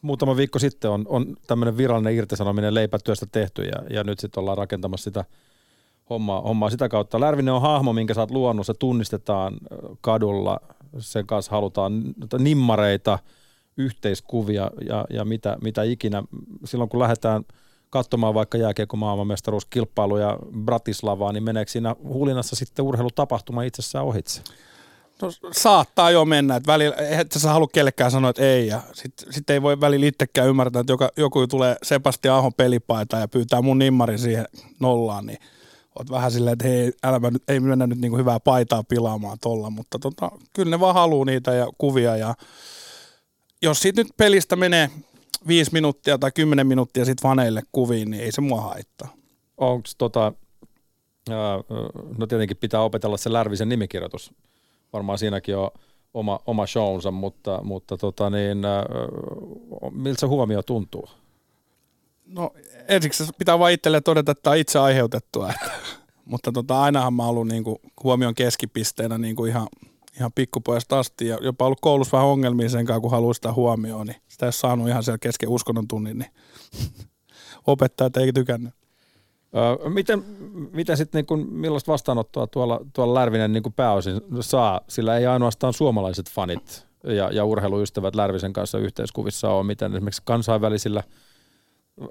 muutama 0.01 0.38
viikko 0.38 0.60
sitten 0.60 0.91
on, 0.91 1.06
on 1.10 1.36
tämmöinen 1.48 1.77
virallinen 1.77 2.15
irtisanominen 2.15 2.74
leipätyöstä 2.74 3.25
tehty 3.32 3.63
ja, 3.63 3.84
ja 3.89 4.03
nyt 4.03 4.20
sitten 4.20 4.41
ollaan 4.41 4.58
rakentamassa 4.58 5.03
sitä 5.03 5.25
hommaa, 6.10 6.41
hommaa 6.41 6.70
sitä 6.70 6.89
kautta. 6.89 7.20
Lärvinen 7.20 7.53
on 7.53 7.62
hahmo, 7.62 7.94
minkä 7.94 8.13
sä 8.13 8.22
oot 8.22 8.32
luonut, 8.32 8.65
se 8.65 8.74
tunnistetaan 8.74 9.58
kadulla, 10.01 10.60
sen 11.00 11.27
kanssa 11.27 11.51
halutaan 11.51 12.03
nimmareita– 12.39 13.20
yhteiskuvia 13.77 14.72
ja, 14.89 15.05
ja 15.10 15.25
mitä, 15.25 15.58
mitä 15.62 15.84
ikinä. 15.84 16.24
Silloin 16.65 16.89
kun 16.89 17.00
lähdetään 17.00 17.44
katsomaan 17.89 18.34
vaikka 18.34 18.58
jääkiekko 18.58 18.98
maailmanmestaruuskilpailuja 18.98 20.39
Bratislavaa, 20.63 21.34
niin 21.34 21.44
meneekö 21.44 21.72
siinä 21.72 21.96
hulinassa 22.03 22.55
sitten 22.55 22.86
urheilutapahtuma 22.86 23.63
itsessään 23.63 24.05
ohitse? 24.05 24.41
No 25.22 25.32
saattaa 25.51 26.12
jo 26.12 26.25
mennä, 26.25 26.55
että 26.55 26.72
välillä, 26.72 26.96
et 26.96 27.32
sä 27.32 27.50
halua 27.50 27.67
kellekään 27.74 28.12
sanoa, 28.12 28.29
että 28.29 28.44
ei, 28.44 28.67
ja 28.67 28.82
sitten 28.94 29.34
sit 29.34 29.50
ei 29.50 29.62
voi 29.62 29.82
välillä 29.82 30.05
itsekään 30.05 30.48
ymmärtää, 30.48 30.79
että 30.79 30.94
joka, 30.94 31.12
joku 31.17 31.48
tulee 31.48 31.75
Sebastian 31.84 32.36
Ahon 32.36 32.53
pelipaita 32.53 33.17
ja 33.17 33.27
pyytää 33.27 33.62
mun 33.62 33.79
nimmarin 33.79 34.20
siihen 34.20 34.46
nollaan, 34.79 35.25
niin 35.25 35.39
oot 36.00 36.10
vähän 36.10 36.32
silleen, 36.32 36.53
että 36.53 36.67
hei, 36.67 36.91
älä 37.03 37.20
nyt, 37.20 37.44
ei 37.48 37.60
mennä 37.60 37.88
nyt 37.88 38.01
niin 38.01 38.17
hyvää 38.17 38.39
paitaa 38.39 38.84
pilaamaan 38.84 39.38
tolla, 39.41 39.70
mutta 39.70 40.00
tota, 40.00 40.32
kyllä 40.53 40.70
ne 40.70 40.79
vaan 40.79 40.96
haluaa 40.96 41.25
niitä 41.25 41.53
ja 41.53 41.67
kuvia 41.77 42.17
ja 42.17 42.36
jos 43.62 43.81
siitä 43.81 44.01
nyt 44.01 44.12
pelistä 44.17 44.55
menee 44.55 44.89
viisi 45.47 45.74
minuuttia 45.74 46.17
tai 46.17 46.31
kymmenen 46.31 46.67
minuuttia 46.67 47.05
sitten 47.05 47.24
faneille 47.24 47.62
kuviin, 47.71 48.12
niin 48.12 48.24
ei 48.24 48.31
se 48.31 48.41
mua 48.41 48.62
haittaa. 48.62 49.13
Onko 49.57 49.88
tota, 49.97 50.33
no 52.17 52.27
tietenkin 52.27 52.57
pitää 52.57 52.81
opetella 52.81 53.17
se 53.17 53.33
Lärvisen 53.33 53.69
nimikirjoitus. 53.69 54.33
Varmaan 54.93 55.17
siinäkin 55.17 55.57
on 55.57 55.71
oma, 56.13 56.39
oma 56.45 56.67
shownsa, 56.67 57.12
mutta, 57.12 57.59
mutta 57.63 57.97
tota 57.97 58.29
niin, 58.29 58.57
miltä 59.91 60.19
se 60.19 60.25
huomio 60.25 60.63
tuntuu? 60.63 61.09
No 62.25 62.51
ensiksi 62.88 63.24
pitää 63.38 63.59
vain 63.59 63.74
itselle 63.74 64.01
todeta, 64.01 64.31
että 64.31 64.41
tämä 64.41 64.51
on 64.51 64.57
itse 64.57 64.79
aiheutettua. 64.79 65.53
Mutta 66.25 66.51
tota, 66.51 66.81
ainahan 66.81 67.13
mä 67.13 67.24
oon 67.24 67.29
ollut 67.29 67.47
niinku 67.47 67.81
huomion 68.03 68.35
keskipisteenä 68.35 69.17
niinku 69.17 69.45
ihan, 69.45 69.67
ihan 70.19 70.31
pikkupojasta 70.36 71.00
asti 71.00 71.27
ja 71.27 71.38
jopa 71.41 71.65
ollut 71.65 71.79
koulussa 71.81 72.17
vähän 72.17 72.29
ongelmia 72.29 72.69
sen 72.69 72.86
kanssa, 72.86 73.01
kun 73.01 73.12
haluaa 73.12 73.34
sitä 73.34 73.53
huomioon, 73.53 74.07
niin 74.07 74.17
sitä 74.27 74.45
ei 74.45 74.53
saanut 74.53 74.88
ihan 74.88 75.03
siellä 75.03 75.17
kesken 75.17 75.50
uskonnon 75.50 75.88
tunnin, 75.88 76.17
niin 76.17 76.31
opettajat 77.67 78.17
ei 78.17 78.34
tykännyt. 78.34 78.74
Miten, 79.93 80.24
miten 80.74 80.98
sitten, 80.98 81.19
niin 81.19 81.25
kun, 81.25 81.48
millaista 81.51 81.91
vastaanottoa 81.91 82.48
tuolla, 82.48 82.79
tuolla 82.93 83.13
Lärvinen 83.13 83.53
niin 83.53 83.74
pääosin 83.75 84.22
saa, 84.41 84.81
sillä 84.88 85.17
ei 85.17 85.25
ainoastaan 85.25 85.74
suomalaiset 85.74 86.29
fanit 86.29 86.88
ja, 87.03 87.29
ja 87.31 87.45
urheiluystävät 87.45 88.15
Lärvisen 88.15 88.53
kanssa 88.53 88.77
yhteiskuvissa 88.77 89.50
ole, 89.50 89.63
miten 89.63 89.93
esimerkiksi 89.93 90.22
kansainvälisillä 90.25 91.03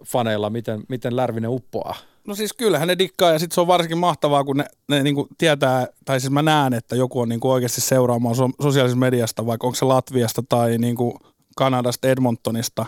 faneilla, 0.06 0.50
miten, 0.50 0.84
miten 0.88 1.16
Lärvinen 1.16 1.50
uppoaa? 1.50 1.94
No 2.26 2.34
siis 2.34 2.52
kyllähän 2.52 2.88
ne 2.88 2.98
dikkaa 2.98 3.32
ja 3.32 3.38
sitten 3.38 3.54
se 3.54 3.60
on 3.60 3.66
varsinkin 3.66 3.98
mahtavaa, 3.98 4.44
kun 4.44 4.56
ne, 4.56 4.64
ne 4.88 5.02
niinku 5.02 5.28
tietää, 5.38 5.86
tai 6.04 6.20
siis 6.20 6.30
mä 6.30 6.42
näen, 6.42 6.74
että 6.74 6.96
joku 6.96 7.20
on 7.20 7.28
niinku 7.28 7.50
oikeasti 7.50 7.80
seuraamaan 7.80 8.34
so, 8.34 8.48
sosiaalisesta 8.62 8.98
mediasta, 8.98 9.46
vaikka 9.46 9.66
onko 9.66 9.74
se 9.74 9.84
Latviasta 9.84 10.42
tai 10.48 10.78
niinku 10.78 11.18
Kanadasta, 11.56 12.08
Edmontonista. 12.08 12.86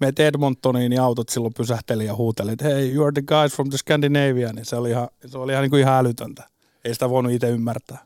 Meet 0.00 0.20
Edmontoniin, 0.20 0.90
niin 0.90 1.00
autot 1.00 1.28
silloin 1.28 1.54
pysähteli 1.56 2.06
ja 2.06 2.14
huuteli, 2.14 2.52
että 2.52 2.64
hei, 2.64 2.94
you 2.94 3.04
are 3.04 3.12
the 3.12 3.22
guys 3.22 3.54
from 3.54 3.68
the 3.70 3.78
Scandinavia, 3.78 4.52
niin 4.52 4.64
se 4.64 4.76
oli 4.76 4.90
ihan, 4.90 5.08
se 5.26 5.38
oli 5.38 5.52
ihan, 5.52 5.62
niinku 5.62 5.76
ihan 5.76 5.94
älytöntä. 5.94 6.42
Ei 6.84 6.94
sitä 6.94 7.10
voinut 7.10 7.32
itse 7.32 7.48
ymmärtää. 7.48 7.98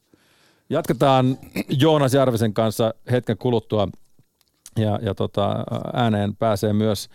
Jatketaan 0.70 1.38
Joonas 1.68 2.14
Järvisen 2.14 2.54
kanssa 2.54 2.94
hetken 3.10 3.38
kuluttua 3.38 3.88
ja, 4.76 4.98
ja 5.02 5.14
tota, 5.14 5.64
ääneen 5.92 6.36
pääsee 6.36 6.72
myös 6.72 7.08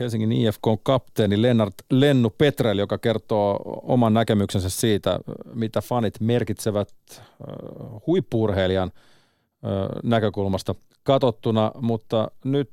Helsingin 0.00 0.32
IFK-kapteeni 0.32 1.42
Lennart 1.42 1.74
Lennu 1.90 2.30
Petrel, 2.30 2.78
joka 2.78 2.98
kertoo 2.98 3.80
oman 3.82 4.14
näkemyksensä 4.14 4.70
siitä, 4.70 5.18
mitä 5.54 5.80
fanit 5.80 6.20
merkitsevät 6.20 7.22
huippuurheilijan 8.06 8.92
näkökulmasta 10.02 10.74
katsottuna, 11.02 11.72
mutta 11.80 12.30
nyt 12.44 12.70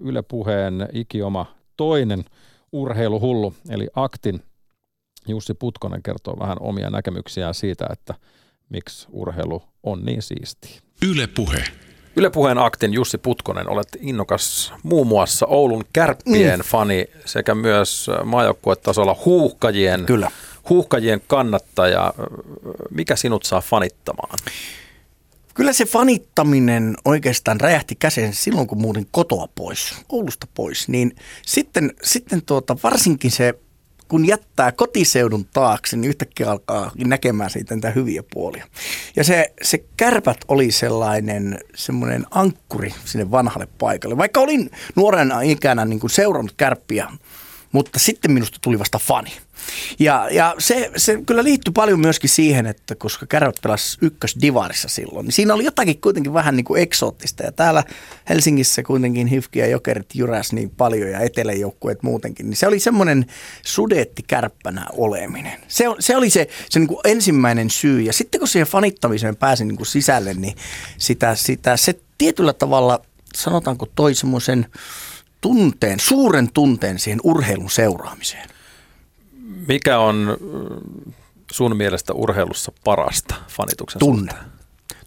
Yle 0.00 0.22
Puheen 0.22 0.88
ikioma 0.92 1.46
toinen 1.76 2.24
urheiluhullu, 2.72 3.54
eli 3.68 3.88
Aktin 3.94 4.42
Jussi 5.28 5.54
Putkonen 5.54 6.02
kertoo 6.02 6.38
vähän 6.38 6.56
omia 6.60 6.90
näkemyksiään 6.90 7.54
siitä, 7.54 7.86
että 7.92 8.14
miksi 8.68 9.08
urheilu 9.10 9.62
on 9.82 10.04
niin 10.04 10.22
siistiä. 10.22 10.80
Yle 11.10 11.26
Puhe. 11.26 11.64
Yle 12.16 12.30
Puheen 12.30 12.58
aktin 12.58 12.92
Jussi 12.92 13.18
Putkonen, 13.18 13.68
olet 13.68 13.88
innokas 14.00 14.72
muun 14.82 15.06
muassa 15.06 15.46
Oulun 15.46 15.84
kärppien 15.92 16.60
mm. 16.60 16.64
fani 16.64 17.06
sekä 17.24 17.54
myös 17.54 18.10
maajoukkuetasolla 18.24 19.16
huuhkajien, 19.24 20.04
Kyllä. 20.06 20.30
huuhkajien 20.68 21.22
kannattaja. 21.26 22.14
Mikä 22.90 23.16
sinut 23.16 23.44
saa 23.44 23.60
fanittamaan? 23.60 24.38
Kyllä 25.54 25.72
se 25.72 25.84
fanittaminen 25.84 26.94
oikeastaan 27.04 27.60
räjähti 27.60 27.94
käseen 27.94 28.34
silloin, 28.34 28.66
kun 28.66 28.80
muutin 28.80 29.08
kotoa 29.10 29.48
pois, 29.54 29.94
Oulusta 30.08 30.46
pois. 30.54 30.88
Niin 30.88 31.16
sitten, 31.46 31.94
sitten 32.02 32.42
tuota, 32.42 32.76
varsinkin 32.82 33.30
se 33.30 33.54
kun 34.08 34.26
jättää 34.26 34.72
kotiseudun 34.72 35.46
taakse, 35.52 35.96
niin 35.96 36.08
yhtäkkiä 36.08 36.50
alkaa 36.50 36.92
näkemään 37.04 37.50
siitä 37.50 37.74
niitä 37.74 37.90
hyviä 37.90 38.22
puolia. 38.32 38.66
Ja 39.16 39.24
se, 39.24 39.52
se 39.62 39.84
kärpät 39.96 40.38
oli 40.48 40.70
sellainen 40.70 41.58
semmoinen 41.74 42.26
ankkuri 42.30 42.94
sinne 43.04 43.30
vanhalle 43.30 43.68
paikalle. 43.78 44.16
Vaikka 44.16 44.40
olin 44.40 44.70
nuorena 44.96 45.40
ikänä 45.40 45.84
niin 45.84 46.00
kuin 46.00 46.10
seurannut 46.10 46.54
kärppiä, 46.56 47.08
mutta 47.72 47.98
sitten 47.98 48.32
minusta 48.32 48.58
tuli 48.62 48.78
vasta 48.78 48.98
fani. 48.98 49.32
Ja, 49.98 50.28
ja 50.30 50.54
se, 50.58 50.90
se 50.96 51.22
kyllä 51.26 51.44
liittyy 51.44 51.72
paljon 51.72 52.00
myöskin 52.00 52.30
siihen, 52.30 52.66
että 52.66 52.94
koska 52.94 53.26
Kärpät 53.26 53.56
pelasi 53.62 53.98
ykkösdivarissa 54.00 54.88
silloin, 54.88 55.24
niin 55.24 55.32
siinä 55.32 55.54
oli 55.54 55.64
jotakin 55.64 56.00
kuitenkin 56.00 56.32
vähän 56.32 56.56
niin 56.56 56.64
kuin 56.64 56.82
eksoottista. 56.82 57.42
Ja 57.42 57.52
täällä 57.52 57.84
Helsingissä 58.28 58.82
kuitenkin 58.82 59.26
Hifki 59.26 59.58
ja 59.58 59.66
Jokerit 59.66 60.14
jyräs 60.14 60.52
niin 60.52 60.70
paljon 60.70 61.10
ja 61.10 61.20
eteläjoukkueet 61.20 62.02
muutenkin, 62.02 62.50
niin 62.50 62.56
se 62.56 62.66
oli 62.66 62.80
semmoinen 62.80 63.26
sudeetti 63.62 64.22
kärppänä 64.26 64.86
oleminen. 64.92 65.60
Se, 65.68 65.84
se 65.98 66.16
oli 66.16 66.30
se, 66.30 66.48
se 66.70 66.78
niin 66.78 66.88
kuin 66.88 67.00
ensimmäinen 67.04 67.70
syy. 67.70 68.00
Ja 68.00 68.12
sitten 68.12 68.38
kun 68.38 68.48
siihen 68.48 68.68
fanittamiseen 68.68 69.36
pääsin 69.36 69.68
niin 69.68 69.76
kuin 69.76 69.86
sisälle, 69.86 70.34
niin 70.34 70.56
sitä, 70.98 71.34
sitä, 71.34 71.76
se 71.76 72.00
tietyllä 72.18 72.52
tavalla, 72.52 73.00
sanotaanko 73.34 73.86
toi 73.94 74.14
semmoisen 74.14 74.66
tunteen, 75.40 76.00
suuren 76.00 76.52
tunteen 76.52 76.98
siihen 76.98 77.20
urheilun 77.22 77.70
seuraamiseen. 77.70 78.48
Mikä 79.68 79.98
on 79.98 80.36
sun 81.52 81.76
mielestä 81.76 82.12
urheilussa 82.12 82.72
parasta 82.84 83.34
fanituksen 83.48 83.98
Tunne. 83.98 84.32
Suhteen? 84.32 84.52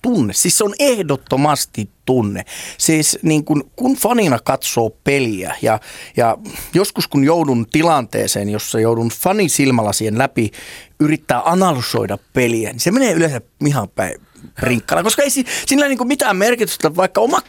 Tunne. 0.02 0.34
Siis 0.34 0.58
se 0.58 0.64
on 0.64 0.74
ehdottomasti 0.80 1.90
tunne. 2.06 2.46
Siis 2.78 3.20
niin 3.22 3.46
kun, 3.46 3.72
kun 3.76 3.96
fanina 3.96 4.40
katsoo 4.40 4.90
peliä 5.04 5.56
ja, 5.62 5.80
ja 6.18 6.38
joskus 6.74 7.08
kun 7.08 7.24
joudun 7.24 7.66
tilanteeseen, 7.72 8.50
jossa 8.50 8.80
joudun 8.80 9.10
fanisilmälasien 9.10 10.18
läpi 10.18 10.52
yrittää 11.00 11.42
analysoida 11.46 12.18
peliä, 12.34 12.72
niin 12.72 12.80
se 12.80 12.92
menee 12.92 13.14
yleensä 13.14 13.42
ihan 13.66 13.90
päin 13.90 14.22
rinkkana, 14.60 15.04
koska 15.04 15.22
ei 15.22 15.30
sillä 15.66 15.88
niin 15.88 16.08
mitään 16.08 16.38
merkitystä, 16.38 16.96
vaikka 16.96 17.22
oma 17.22 17.42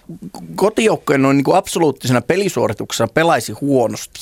kotijoukkojen 0.56 1.22
noin 1.22 1.36
niin 1.36 1.56
absoluuttisena 1.56 2.20
pelisuorituksena 2.20 3.08
pelaisi 3.14 3.52
huonosti, 3.52 4.20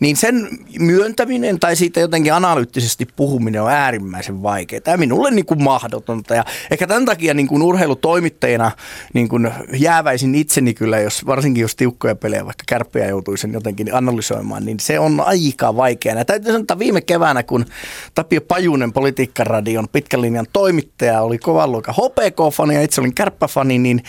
niin 0.00 0.16
sen 0.16 0.48
myöntäminen 0.78 1.60
tai 1.60 1.76
siitä 1.76 2.00
jotenkin 2.00 2.34
analyyttisesti 2.34 3.06
puhuminen 3.16 3.62
on 3.62 3.70
äärimmäisen 3.70 4.42
vaikeaa. 4.42 4.80
Tämä 4.80 4.96
minulle 4.96 5.30
niin 5.30 5.46
kuin 5.46 5.62
mahdotonta 5.62 6.34
ja 6.34 6.44
ehkä 6.70 6.86
tämän 6.86 7.04
takia 7.04 7.34
niin 7.34 7.48
kuin 7.48 7.62
urheilutoimittajana 7.62 8.70
niin 9.14 9.28
kuin 9.28 9.50
jääväisin 9.72 10.34
itseni 10.34 10.74
kyllä, 10.74 10.98
jos, 10.98 11.26
varsinkin 11.26 11.62
jos 11.62 11.76
tiukkoja 11.76 12.16
pelejä, 12.16 12.44
vaikka 12.44 12.64
kärppejä 12.66 13.06
joutuisin 13.06 13.52
jotenkin 13.52 13.94
analysoimaan, 13.94 14.64
niin 14.64 14.80
se 14.80 14.98
on 14.98 15.20
aika 15.20 15.76
vaikeaa. 15.76 16.24
Täytyy 16.24 16.46
sanoa, 16.46 16.60
että 16.60 16.78
viime 16.78 17.00
keväänä, 17.00 17.42
kun 17.42 17.66
Tapio 18.14 18.40
Pajunen, 18.40 18.92
Politiikkaradion 18.92 19.88
pitkän 19.88 20.20
linjan 20.22 20.46
toimittaja, 20.52 21.20
oli 21.22 21.38
kovan 21.38 21.72
luokan 21.72 21.94
HPK-fani 22.20 22.74
ja 22.74 22.82
itse 22.82 23.00
olin 23.00 23.14
kärppäfani, 23.14 23.78
niin 23.78 24.02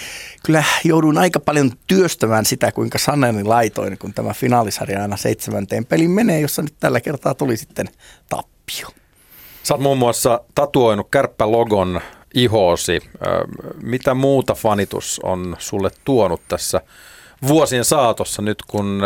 kyllä 0.46 0.64
joudun 0.84 1.18
aika 1.18 1.40
paljon 1.40 1.72
työstämään 1.88 2.46
sitä, 2.46 2.72
kuinka 2.72 2.98
sanani 2.98 3.44
laitoin, 3.44 3.98
kun 3.98 4.14
tämä 4.14 4.34
finaalisarja 4.34 5.02
aina 5.02 5.18
seitsemänteen 5.18 5.86
pelin 5.86 6.12
menee, 6.12 6.40
jossa 6.40 6.62
nyt 6.62 6.76
tällä 6.80 7.02
kertaa 7.02 7.34
tuli 7.34 7.58
sitten 7.58 7.88
tappio. 8.30 8.88
Sä 9.64 9.74
oot 9.74 9.82
muun 9.82 9.98
muassa 9.98 10.42
tatuoinut 10.56 11.08
kärppälogon 11.12 12.02
ihoosi. 12.34 13.00
Mitä 13.84 14.14
muuta 14.14 14.54
fanitus 14.54 15.20
on 15.24 15.56
sulle 15.60 15.90
tuonut 16.06 16.42
tässä 16.48 16.82
vuosien 17.48 17.86
saatossa 17.86 18.42
nyt, 18.42 18.64
kun 18.68 19.02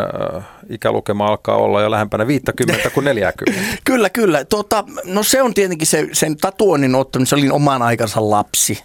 ikälukema 0.70 1.26
alkaa 1.26 1.56
olla 1.56 1.82
jo 1.82 1.92
lähempänä 1.92 2.28
50 2.28 2.90
kuin 2.90 3.04
40? 3.04 3.78
kyllä, 3.84 4.10
kyllä. 4.10 4.46
Tuota, 4.46 4.84
no 5.06 5.24
se 5.24 5.42
on 5.42 5.54
tietenkin 5.54 5.88
se, 5.88 6.08
sen 6.12 6.38
tatuoinnin 6.38 6.96
ottaminen, 6.96 7.28
se 7.28 7.36
oli 7.36 7.50
oman 7.50 7.82
aikansa 7.82 8.30
lapsi. 8.30 8.84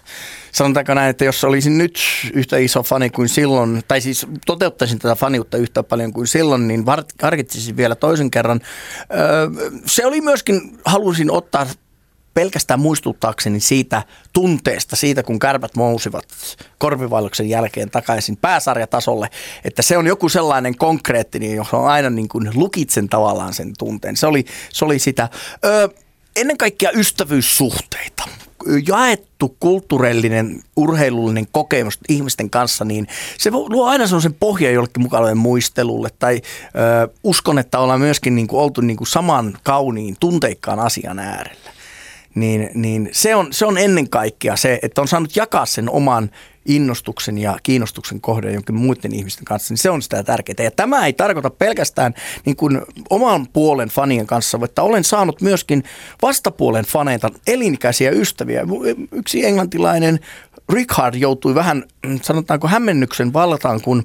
Sanotaanko 0.51 0.93
näin, 0.93 1.09
että 1.09 1.25
jos 1.25 1.43
olisin 1.43 1.77
nyt 1.77 1.99
yhtä 2.33 2.57
iso 2.57 2.83
fani 2.83 3.09
kuin 3.09 3.29
silloin, 3.29 3.81
tai 3.87 4.01
siis 4.01 4.27
toteuttaisin 4.45 4.99
tätä 4.99 5.15
faniutta 5.15 5.57
yhtä 5.57 5.83
paljon 5.83 6.13
kuin 6.13 6.27
silloin, 6.27 6.67
niin 6.67 6.85
harkitsisin 7.21 7.77
vielä 7.77 7.95
toisen 7.95 8.31
kerran. 8.31 8.61
Se 9.85 10.05
oli 10.05 10.21
myöskin, 10.21 10.79
halusin 10.85 11.31
ottaa 11.31 11.67
pelkästään 12.37 12.79
muistuttaakseni 12.79 13.59
siitä 13.59 14.03
tunteesta, 14.33 14.95
siitä 14.95 15.23
kun 15.23 15.39
kärpät 15.39 15.75
nousivat 15.75 16.25
korpivalloksen 16.77 17.49
jälkeen 17.49 17.89
takaisin 17.89 18.37
pääsarjatasolle, 18.37 19.29
että 19.63 19.81
se 19.81 19.97
on 19.97 20.07
joku 20.07 20.29
sellainen 20.29 20.77
konkreettinen, 20.77 21.55
johon 21.55 21.87
aina 21.87 22.09
niin 22.09 22.27
kuin 22.27 22.49
lukitsen 22.53 23.09
tavallaan 23.09 23.53
sen 23.53 23.73
tunteen. 23.77 24.17
Se 24.17 24.27
oli, 24.27 24.45
se 24.73 24.85
oli 24.85 24.99
sitä. 24.99 25.29
Ö, 25.65 25.89
ennen 26.35 26.57
kaikkea 26.57 26.91
ystävyyssuhteita 26.91 28.23
jaettu 28.87 29.55
kulttuurillinen, 29.59 30.61
urheilullinen 30.75 31.47
kokemus 31.51 31.99
ihmisten 32.09 32.49
kanssa, 32.49 32.85
niin 32.85 33.07
se 33.37 33.51
luo 33.51 33.85
aina 33.85 34.07
sellaisen 34.07 34.33
pohjan 34.33 34.73
jollekin 34.73 35.03
mukaan 35.03 35.37
muistelulle. 35.37 36.09
Tai 36.19 36.41
ö, 36.65 37.07
uskon, 37.23 37.59
että 37.59 37.79
ollaan 37.79 37.99
myöskin 37.99 38.35
niin 38.35 38.47
kuin 38.47 38.61
oltu 38.61 38.81
niin 38.81 38.97
kuin 38.97 39.07
saman 39.07 39.57
kauniin, 39.63 40.15
tunteikkaan 40.19 40.79
asian 40.79 41.19
äärellä 41.19 41.76
niin, 42.39 42.69
niin 42.73 43.09
se, 43.11 43.35
on, 43.35 43.47
se 43.51 43.65
on 43.65 43.77
ennen 43.77 44.09
kaikkea 44.09 44.55
se, 44.55 44.79
että 44.81 45.01
on 45.01 45.07
saanut 45.07 45.35
jakaa 45.35 45.65
sen 45.65 45.89
oman 45.89 46.31
innostuksen 46.65 47.37
ja 47.37 47.57
kiinnostuksen 47.63 48.21
kohden 48.21 48.53
jonkin 48.53 48.75
muiden 48.75 49.15
ihmisten 49.15 49.45
kanssa, 49.45 49.71
niin 49.71 49.77
se 49.77 49.89
on 49.89 50.01
sitä 50.01 50.23
tärkeää. 50.23 50.55
Ja 50.63 50.71
tämä 50.71 51.05
ei 51.05 51.13
tarkoita 51.13 51.49
pelkästään 51.49 52.13
niin 52.45 52.55
kuin 52.55 52.81
oman 53.09 53.47
puolen 53.53 53.89
fanien 53.89 54.27
kanssa, 54.27 54.59
että 54.63 54.83
olen 54.83 55.03
saanut 55.03 55.41
myöskin 55.41 55.83
vastapuolen 56.21 56.85
faneita 56.85 57.29
elinikäisiä 57.47 58.11
ystäviä. 58.11 58.65
Yksi 59.11 59.45
englantilainen 59.45 60.19
Richard 60.73 61.15
joutui 61.15 61.55
vähän, 61.55 61.83
sanotaanko 62.21 62.67
hämmennyksen 62.67 63.33
valtaan, 63.33 63.81
kun 63.81 64.03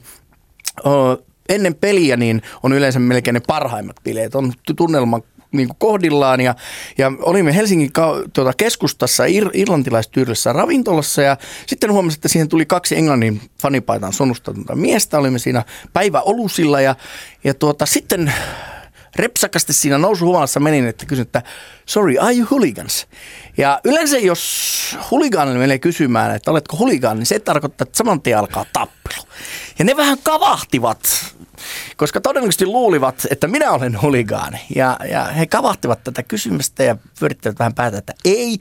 ennen 1.48 1.74
peliä 1.74 2.16
niin 2.16 2.42
on 2.62 2.72
yleensä 2.72 2.98
melkein 2.98 3.34
ne 3.34 3.40
parhaimmat 3.46 3.96
bileet. 4.04 4.34
On 4.34 4.52
tunnelman 4.76 5.22
niin 5.52 5.68
kuin 5.68 5.76
kohdillaan 5.78 6.40
ja, 6.40 6.54
ja 6.98 7.12
olimme 7.18 7.56
Helsingin 7.56 7.92
ka- 7.92 8.22
tuota, 8.32 8.52
keskustassa 8.56 9.24
ir- 9.24 9.50
irlantilaistyylisessä 9.54 10.52
ravintolassa 10.52 11.22
ja 11.22 11.36
sitten 11.66 11.92
huomasin, 11.92 12.18
että 12.18 12.28
siihen 12.28 12.48
tuli 12.48 12.66
kaksi 12.66 12.96
Englannin 12.96 13.40
fanipaitaan 13.62 14.12
sonustatonta 14.12 14.74
miestä. 14.74 15.18
Olimme 15.18 15.38
siinä 15.38 15.64
päiväolusilla 15.92 16.80
ja, 16.80 16.94
ja 17.44 17.54
tuota, 17.54 17.86
sitten 17.86 18.32
repsakasti 19.16 19.72
siinä 19.72 19.98
nousuhumalassa 19.98 20.60
menin, 20.60 20.86
että 20.86 21.06
kysyin, 21.06 21.26
että 21.26 21.42
sorry, 21.86 22.18
are 22.18 22.36
you 22.36 22.46
hooligans? 22.50 23.06
Ja 23.56 23.80
yleensä 23.84 24.18
jos 24.18 24.96
huligaanille 25.10 25.58
menee 25.58 25.78
kysymään, 25.78 26.36
että 26.36 26.50
oletko 26.50 26.76
huligaan, 26.76 27.18
niin 27.18 27.26
se 27.26 27.38
tarkoittaa, 27.38 27.84
että 27.84 27.98
saman 27.98 28.22
tien 28.22 28.38
alkaa 28.38 28.66
tappelu. 28.72 29.22
Ja 29.78 29.84
ne 29.84 29.96
vähän 29.96 30.18
kavahtivat, 30.22 31.34
koska 31.96 32.20
todennäköisesti 32.20 32.66
luulivat, 32.66 33.26
että 33.30 33.48
minä 33.48 33.70
olen 33.70 34.02
huligaani. 34.02 34.58
Ja, 34.76 34.96
ja 35.10 35.24
he 35.24 35.46
kavahtivat 35.46 36.04
tätä 36.04 36.22
kysymystä 36.22 36.82
ja 36.84 36.96
pyörittivät 37.20 37.58
vähän 37.58 37.74
päätä, 37.74 37.98
että 37.98 38.14
ei. 38.24 38.58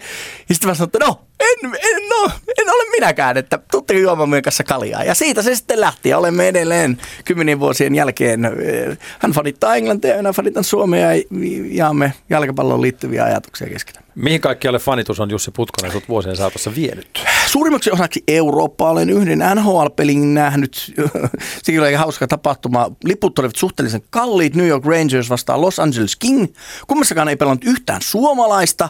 Ja 0.49 0.55
sitten 0.55 0.69
mä 0.69 0.73
sanoin, 0.73 0.87
että 0.87 1.05
no, 1.05 1.21
en, 1.39 1.65
en, 1.65 2.09
no, 2.09 2.31
en 2.57 2.69
ole 2.69 2.89
minäkään, 2.91 3.37
että 3.37 3.59
tuutteko 3.71 3.99
juomaan 3.99 4.29
meidän 4.29 4.43
kanssa 4.43 4.63
kaljaa. 4.63 5.03
Ja 5.03 5.15
siitä 5.15 5.41
se 5.41 5.55
sitten 5.55 5.81
lähti 5.81 6.09
ja 6.09 6.17
olemme 6.17 6.47
edelleen 6.47 6.97
kymmenien 7.25 7.59
vuosien 7.59 7.95
jälkeen. 7.95 8.45
eh, 8.45 8.97
Hän 9.19 9.31
fanittaa 9.31 9.75
Englantia 9.75 10.11
ja 10.11 10.17
minä 10.17 10.33
fanitan 10.33 10.63
Suomea 10.63 11.13
ja 11.15 11.23
jaamme 11.71 12.13
jalkapalloon 12.29 12.81
liittyviä 12.81 13.23
ajatuksia 13.23 13.69
keskenään. 13.69 14.05
Mihin 14.15 14.41
kaikkialle 14.41 14.79
fanitus 14.79 15.19
on 15.19 15.29
Jussi 15.29 15.51
Putkonen 15.51 15.91
sut 15.91 16.09
vuosien 16.09 16.35
saatossa 16.35 16.75
vienyt? 16.75 17.23
Suurimmaksi 17.47 17.91
osaksi 17.91 18.23
Eurooppaa 18.27 18.89
olen 18.89 19.09
yhden 19.09 19.39
NHL-pelin 19.55 20.33
nähnyt. 20.33 20.93
Siinä 21.63 21.83
oli 21.83 21.93
hauska 21.93 22.27
tapahtuma. 22.27 22.91
Liput 23.03 23.39
olivat 23.39 23.55
suhteellisen 23.55 24.01
kalliit. 24.09 24.55
New 24.55 24.67
York 24.67 24.85
Rangers 24.85 25.29
vastaan 25.29 25.61
Los 25.61 25.79
Angeles 25.79 26.15
King. 26.15 26.47
Kummassakaan 26.87 27.29
ei 27.29 27.35
pelannut 27.35 27.63
yhtään 27.63 28.01
suomalaista. 28.01 28.89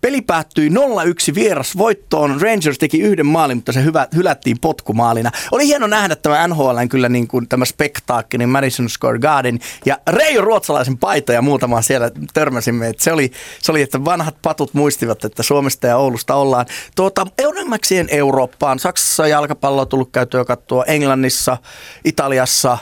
Peli 0.00 0.20
päättyi 0.20 0.68
0-1 0.68 1.34
vieras 1.34 1.78
voittoon. 1.78 2.40
Rangers 2.40 2.78
teki 2.78 3.00
yhden 3.00 3.26
maalin, 3.26 3.56
mutta 3.56 3.72
se 3.72 3.84
hyvä, 3.84 4.08
hylättiin 4.14 4.58
potkumaalina. 4.60 5.30
Oli 5.52 5.66
hieno 5.66 5.86
nähdä 5.86 6.16
tämä 6.16 6.48
NHLn 6.48 6.88
kyllä 6.88 7.08
niin 7.08 7.28
kuin 7.28 7.48
tämä 7.48 7.64
spektaakkeli 7.64 8.46
Madison 8.46 8.88
Square 8.88 9.18
Garden. 9.18 9.58
Ja 9.86 9.98
Reijo 10.06 10.40
Ruotsalaisen 10.40 10.98
paita 10.98 11.32
ja 11.32 11.42
muutama 11.42 11.82
siellä 11.82 12.10
törmäsimme. 12.34 12.92
Se, 12.98 13.12
oli, 13.12 13.30
se 13.62 13.72
oli, 13.72 13.82
että 13.82 14.04
vanhat 14.04 14.36
patut 14.60 14.74
muistivat, 14.74 15.24
että 15.24 15.42
Suomesta 15.42 15.86
ja 15.86 15.96
Oulusta 15.96 16.34
ollaan. 16.34 16.66
Tuota, 16.96 17.26
enimmäkseen 17.38 18.06
Eurooppaan. 18.10 18.78
Saksassa 18.78 19.26
jalkapallo 19.26 19.80
on 19.80 19.88
tullut 19.88 20.08
käyttöön 20.12 20.46
katsoa 20.46 20.84
Englannissa, 20.84 21.56
Italiassa, 22.04 22.78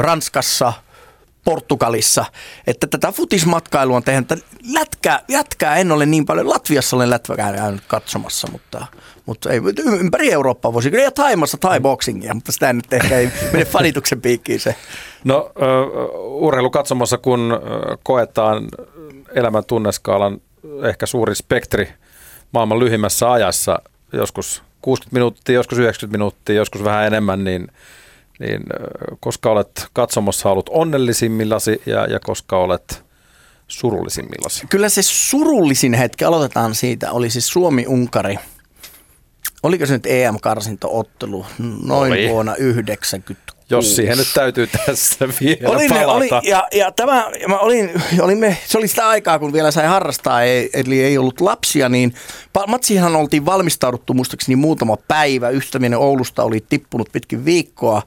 Ranskassa, 0.00 0.72
Portugalissa. 1.44 2.24
Että 2.66 2.86
tätä 2.86 3.12
futismatkailua 3.12 3.96
on 3.96 4.02
tehnyt. 4.02 4.44
Lätkää, 4.72 5.20
jätkää 5.28 5.76
en 5.76 5.92
ole 5.92 6.06
niin 6.06 6.26
paljon. 6.26 6.48
Latviassa 6.48 6.96
olen 6.96 7.10
lätväkään 7.10 7.54
käynyt 7.54 7.82
katsomassa, 7.88 8.48
mutta, 8.52 8.86
mutta 9.26 9.50
ei, 9.50 9.60
ympäri 10.00 10.32
Eurooppaa 10.32 10.72
voisi. 10.72 10.90
Ja 11.02 11.10
Taimassa 11.10 11.58
Thai 11.58 11.80
boxingia, 11.80 12.34
mutta 12.34 12.52
sitä 12.52 12.72
nyt 12.72 12.92
ehkä 12.92 13.18
ei 13.18 13.30
mene 13.52 13.64
fanituksen 13.64 14.20
piikkiin 14.20 14.60
se. 14.60 14.74
No 15.24 15.50
uh, 16.40 17.22
kun 17.22 17.60
koetaan 18.02 18.68
elämän 19.34 19.64
tunneskaalan 19.64 20.40
ehkä 20.88 21.06
suuri 21.06 21.34
spektri 21.34 21.88
maailman 22.52 22.78
lyhimmässä 22.78 23.32
ajassa, 23.32 23.78
joskus 24.12 24.62
60 24.82 25.14
minuuttia, 25.14 25.54
joskus 25.54 25.78
90 25.78 26.18
minuuttia, 26.18 26.54
joskus 26.54 26.84
vähän 26.84 27.06
enemmän, 27.06 27.44
niin, 27.44 27.68
niin 28.38 28.62
koska 29.20 29.50
olet 29.50 29.86
katsomossa 29.92 30.50
ollut 30.50 30.70
onnellisimmillasi 30.72 31.82
ja, 31.86 32.06
ja 32.06 32.20
koska 32.20 32.58
olet 32.58 33.04
surullisimmillasi? 33.68 34.66
Kyllä 34.66 34.88
se 34.88 35.02
surullisin 35.02 35.94
hetki, 35.94 36.24
aloitetaan 36.24 36.74
siitä, 36.74 37.12
oli 37.12 37.30
siis 37.30 37.48
Suomi-Unkari. 37.48 38.38
Oliko 39.62 39.86
se 39.86 39.92
nyt 39.92 40.06
EM-karsintoottelu 40.06 41.46
noin 41.84 42.12
Oli. 42.12 42.28
vuonna 42.28 42.54
90? 42.54 43.52
Jos 43.70 43.96
siihen 43.96 44.18
nyt 44.18 44.28
täytyy 44.34 44.68
tässä 44.86 45.28
vielä 45.40 45.68
Oli, 45.68 45.88
ne, 45.88 46.00
palata. 46.00 46.12
oli, 46.12 46.48
ja, 46.48 46.68
ja 46.72 46.92
tämä, 46.92 47.30
mä 47.48 47.58
olin, 47.58 48.02
olimme, 48.20 48.56
se 48.66 48.78
oli 48.78 48.88
sitä 48.88 49.08
aikaa, 49.08 49.38
kun 49.38 49.52
vielä 49.52 49.70
sai 49.70 49.86
harrastaa, 49.86 50.42
ei, 50.42 50.70
eli 50.74 51.02
ei 51.02 51.18
ollut 51.18 51.40
lapsia, 51.40 51.88
niin 51.88 52.14
matsiinhan 52.66 53.16
oltiin 53.16 53.46
valmistauduttu 53.46 54.14
muistaakseni 54.14 54.56
muutama 54.56 54.96
päivä. 55.08 55.48
Ystävien 55.48 55.94
Oulusta 55.94 56.42
oli 56.42 56.64
tippunut 56.68 57.08
pitkin 57.12 57.44
viikkoa 57.44 58.02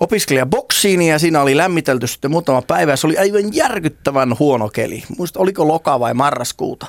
opiskelija 0.00 0.46
boksiin 0.46 1.02
ja 1.02 1.18
siinä 1.18 1.42
oli 1.42 1.56
lämmitelty 1.56 2.06
sitten 2.06 2.30
muutama 2.30 2.62
päivä. 2.62 2.96
Se 2.96 3.06
oli 3.06 3.18
aivan 3.18 3.54
järkyttävän 3.54 4.36
huono 4.38 4.68
keli. 4.68 5.02
Muista 5.18 5.40
oliko 5.40 5.68
loka 5.68 6.00
vai 6.00 6.14
marraskuuta. 6.14 6.86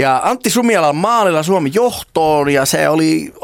Ja 0.00 0.20
Antti 0.24 0.50
Sumialan 0.50 0.96
maalilla 0.96 1.42
Suomi 1.42 1.70
johtoon 1.74 2.48
ja 2.48 2.64
se 2.64 2.88
oli, 2.88 3.34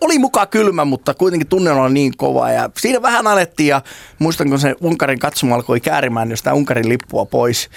oli 0.00 0.18
mukaan 0.18 0.48
kylmä, 0.48 0.84
mutta 0.84 1.14
kuitenkin 1.14 1.48
tunne 1.48 1.70
oli 1.70 1.92
niin 1.92 2.16
kova. 2.16 2.50
Ja 2.50 2.70
siinä 2.78 3.02
vähän 3.02 3.26
alettiin 3.26 3.68
ja 3.68 3.82
muistan, 4.18 4.48
kun 4.48 4.58
se 4.58 4.74
Unkarin 4.80 5.18
katsomo 5.18 5.54
alkoi 5.54 5.80
käärimään 5.80 6.30
jostain 6.30 6.56
Unkarin 6.56 6.88
lippua 6.88 7.24
pois. 7.24 7.70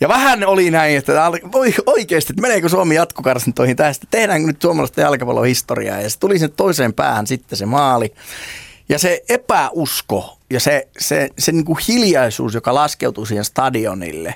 Ja 0.00 0.08
vähän 0.08 0.44
oli 0.44 0.70
näin, 0.70 0.96
että 0.96 1.24
al- 1.24 1.38
oi- 1.54 1.74
oikeasti, 1.86 2.32
että 2.32 2.42
meneekö 2.42 2.68
Suomi 2.68 2.94
jatkokarsintoihin 2.94 3.76
tästä, 3.76 4.06
tehdäänkö 4.10 4.46
nyt 4.46 4.62
suomalaista 4.62 5.00
jalkapallon 5.00 5.46
historiaa. 5.46 6.00
Ja 6.00 6.10
se 6.10 6.18
tuli 6.18 6.38
sen 6.38 6.52
toiseen 6.52 6.92
päähän 6.92 7.26
sitten 7.26 7.58
se 7.58 7.66
maali. 7.66 8.14
Ja 8.88 8.98
se 8.98 9.22
epäusko 9.28 10.38
ja 10.50 10.60
se, 10.60 10.88
se, 10.98 11.28
se 11.38 11.52
niin 11.52 11.64
kuin 11.64 11.78
hiljaisuus, 11.88 12.54
joka 12.54 12.74
laskeutui 12.74 13.26
siihen 13.26 13.44
stadionille. 13.44 14.34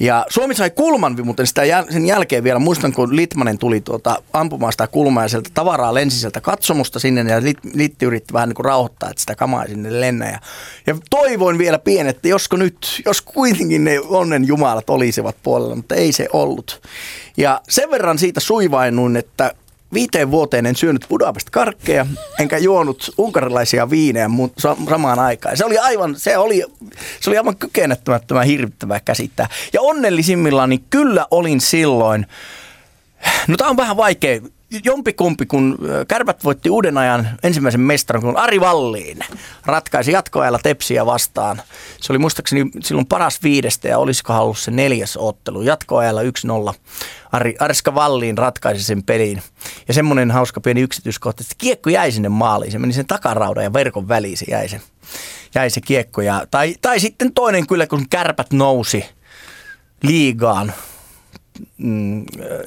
Ja 0.00 0.26
Suomi 0.28 0.54
sai 0.54 0.70
kulman, 0.70 1.16
mutta 1.24 1.46
sitä 1.46 1.62
jäl- 1.62 1.92
sen 1.92 2.06
jälkeen 2.06 2.44
vielä, 2.44 2.58
muistan 2.58 2.92
kun 2.92 3.16
Litmanen 3.16 3.58
tuli 3.58 3.80
tuota, 3.80 4.22
ampumaan 4.32 4.72
sitä 4.72 4.86
kulmaa 4.86 5.22
ja 5.24 5.28
sieltä 5.28 5.50
tavaraa 5.54 5.94
lensi 5.94 6.18
sieltä 6.18 6.40
katsomusta 6.40 6.98
sinne 6.98 7.32
ja 7.32 7.42
Lit, 7.42 7.58
Litti 7.74 8.06
yritti 8.06 8.32
vähän 8.32 8.48
niin 8.48 8.54
kuin 8.54 8.64
rauhoittaa, 8.64 9.10
että 9.10 9.20
sitä 9.20 9.34
kamaa 9.34 9.62
ei 9.62 9.68
sinne 9.68 10.00
lennä. 10.00 10.26
Ja, 10.30 10.38
ja 10.86 10.96
toivoin 11.10 11.58
vielä 11.58 11.78
pien, 11.78 12.06
että 12.06 12.28
josko 12.28 12.56
nyt, 12.56 13.02
jos 13.04 13.22
kuitenkin 13.22 13.84
ne 13.84 14.00
onnen 14.00 14.46
jumalat 14.46 14.90
olisivat 14.90 15.36
puolella, 15.42 15.74
mutta 15.76 15.94
ei 15.94 16.12
se 16.12 16.28
ollut. 16.32 16.82
Ja 17.36 17.60
sen 17.68 17.90
verran 17.90 18.18
siitä 18.18 18.40
suivainuin, 18.40 19.16
että 19.16 19.54
viiteen 19.96 20.30
vuoteen 20.30 20.66
en 20.66 20.76
syönyt 20.76 21.06
Budapest 21.08 21.50
karkkeja, 21.50 22.06
enkä 22.38 22.58
juonut 22.58 23.14
unkarilaisia 23.18 23.90
viinejä 23.90 24.26
mu- 24.26 24.52
sa- 24.58 24.76
samaan 24.88 25.18
aikaan. 25.18 25.56
Se 25.56 25.64
oli 25.64 25.78
aivan, 25.78 26.14
se 26.18 26.38
oli, 26.38 26.64
se 27.20 27.30
oli 27.30 27.38
aivan 27.38 27.56
kykenettämättömän 27.56 28.46
hirvittävää 28.46 29.00
käsittää. 29.00 29.48
Ja 29.72 29.80
onnellisimmillaan 29.82 30.70
niin 30.70 30.84
kyllä 30.90 31.26
olin 31.30 31.60
silloin, 31.60 32.26
no 33.48 33.56
tämä 33.56 33.70
on 33.70 33.76
vähän 33.76 33.96
vaikea, 33.96 34.40
jompikumpi, 34.84 35.46
kun 35.46 35.78
Kärpät 36.08 36.44
voitti 36.44 36.70
uuden 36.70 36.98
ajan 36.98 37.28
ensimmäisen 37.42 37.80
mestaran, 37.80 38.22
kun 38.22 38.36
Ari 38.36 38.60
Valliin 38.60 39.18
ratkaisi 39.66 40.12
jatkoajalla 40.12 40.58
Tepsiä 40.62 41.06
vastaan. 41.06 41.62
Se 42.00 42.12
oli 42.12 42.18
muistaakseni 42.18 42.70
silloin 42.80 43.06
paras 43.06 43.42
viidestä 43.42 43.88
ja 43.88 43.98
olisiko 43.98 44.32
ollut 44.32 44.58
se 44.58 44.70
neljäs 44.70 45.16
ottelu. 45.16 45.62
Jatkoajalla 45.62 46.22
1-0. 46.72 46.74
Ari, 47.32 47.56
Arska 47.58 47.94
Valliin 47.94 48.38
ratkaisi 48.38 48.84
sen 48.84 49.02
pelin. 49.02 49.42
Ja 49.88 49.94
semmoinen 49.94 50.30
hauska 50.30 50.60
pieni 50.60 50.80
yksityiskohta, 50.80 51.42
että 51.42 51.54
kiekko 51.58 51.90
jäi 51.90 52.12
sinne 52.12 52.28
maaliin. 52.28 52.72
Se 52.72 52.78
meni 52.78 52.92
sen 52.92 53.06
takaraudan 53.06 53.64
ja 53.64 53.72
verkon 53.72 54.08
väliin, 54.08 54.36
se 54.36 54.46
jäi 54.48 54.68
se, 54.68 54.80
jäi 55.54 55.70
se 55.70 55.80
kiekko. 55.80 56.20
Ja, 56.20 56.46
tai, 56.50 56.74
tai 56.82 57.00
sitten 57.00 57.32
toinen 57.32 57.66
kyllä, 57.66 57.86
kun 57.86 58.08
Kärpät 58.08 58.52
nousi 58.52 59.04
liigaan 60.02 60.72
mm, 61.78 62.24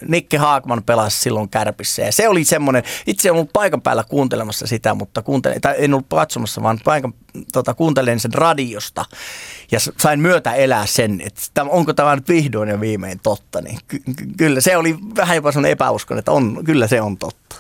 Nikke 0.08 0.38
Haakman 0.38 0.84
pelasi 0.84 1.18
silloin 1.22 1.50
Kärpissä 1.50 2.02
ja 2.02 2.12
se 2.12 2.30
oli 2.30 2.44
semmoinen, 2.44 2.84
itse 3.08 3.30
en 3.30 3.34
ollut 3.36 3.54
paikan 3.54 3.82
päällä 3.82 4.04
kuuntelemassa 4.04 4.68
sitä, 4.68 4.94
mutta 4.94 5.22
kuuntelin, 5.22 5.62
tai 5.62 5.76
en 5.78 5.94
ollut 5.94 6.08
katsomassa, 6.10 6.64
vaan 6.64 6.80
paikan, 6.84 7.14
tota, 7.54 7.74
kuuntelin 7.74 8.20
sen 8.20 8.34
radiosta 8.34 9.06
ja 9.72 9.80
sain 9.98 10.20
myötä 10.20 10.54
elää 10.54 10.86
sen, 10.86 11.22
että 11.22 11.64
onko 11.64 11.94
tämä 11.94 12.16
nyt 12.16 12.30
vihdoin 12.30 12.70
ja 12.70 12.80
viimein 12.80 13.20
totta, 13.24 13.62
niin 13.62 13.78
ky- 13.88 14.02
ky- 14.18 14.28
kyllä 14.38 14.62
se 14.62 14.78
oli 14.78 14.98
vähän 15.16 15.36
jopa 15.36 15.52
sellainen 15.52 15.72
epäuskon, 15.72 16.18
että 16.18 16.32
on, 16.32 16.64
kyllä 16.66 16.88
se 16.88 17.02
on 17.02 17.18
totta. 17.18 17.56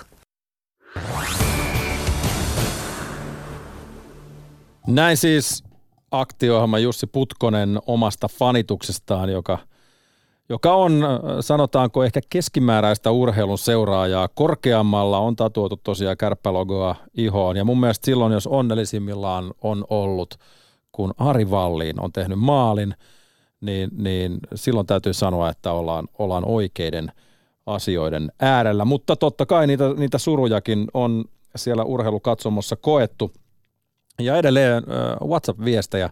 Näin 4.87 5.17
siis 5.17 5.63
aktio 6.11 6.67
Jussi 6.81 7.07
Putkonen 7.07 7.79
omasta 7.85 8.27
fanituksestaan, 8.27 9.29
joka, 9.29 9.57
joka 10.49 10.73
on, 10.73 11.03
äh, 11.03 11.09
sanotaanko, 11.39 12.03
ehkä 12.03 12.21
keskimääräistä 12.29 13.11
urheilun 13.11 13.57
seuraajaa. 13.57 14.27
Korkeammalla 14.27 15.19
on 15.19 15.35
tatuoitu 15.35 15.77
tosiaan 15.83 16.17
kärppälogoa 16.17 16.95
ihoon. 17.13 17.57
Ja 17.57 17.65
mun 17.65 17.79
mielestä 17.79 18.05
silloin, 18.05 18.33
jos 18.33 18.47
onnellisimmillaan 18.47 19.53
on 19.61 19.85
ollut, 19.89 20.35
kun 20.91 21.13
Ari 21.17 21.49
Valliin 21.49 22.01
on 22.01 22.11
tehnyt 22.11 22.39
maalin, 22.39 22.95
niin, 23.61 23.89
niin 23.97 24.39
silloin 24.55 24.87
täytyy 24.87 25.13
sanoa, 25.13 25.49
että 25.49 25.71
ollaan, 25.71 26.07
ollaan 26.19 26.45
oikeiden 26.45 27.11
asioiden 27.65 28.31
äärellä. 28.39 28.85
Mutta 28.85 29.15
totta 29.15 29.45
kai 29.45 29.67
niitä, 29.67 29.93
niitä 29.97 30.17
surujakin 30.17 30.87
on 30.93 31.25
siellä 31.55 31.83
urheilukatsomossa 31.83 32.75
koettu. 32.75 33.31
Ja 34.19 34.37
edelleen 34.37 34.75
äh, 34.75 35.27
WhatsApp-viestejä 35.27 36.09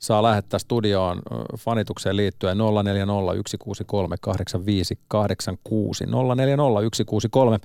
saa 0.00 0.22
lähettää 0.22 0.58
studioon 0.58 1.22
fanitukseen 1.58 2.16
liittyen 2.16 2.58
040 2.58 3.14
163 3.46 4.16
85 4.20 4.98
86 5.08 6.04
040 6.36 6.80
163 6.96 7.58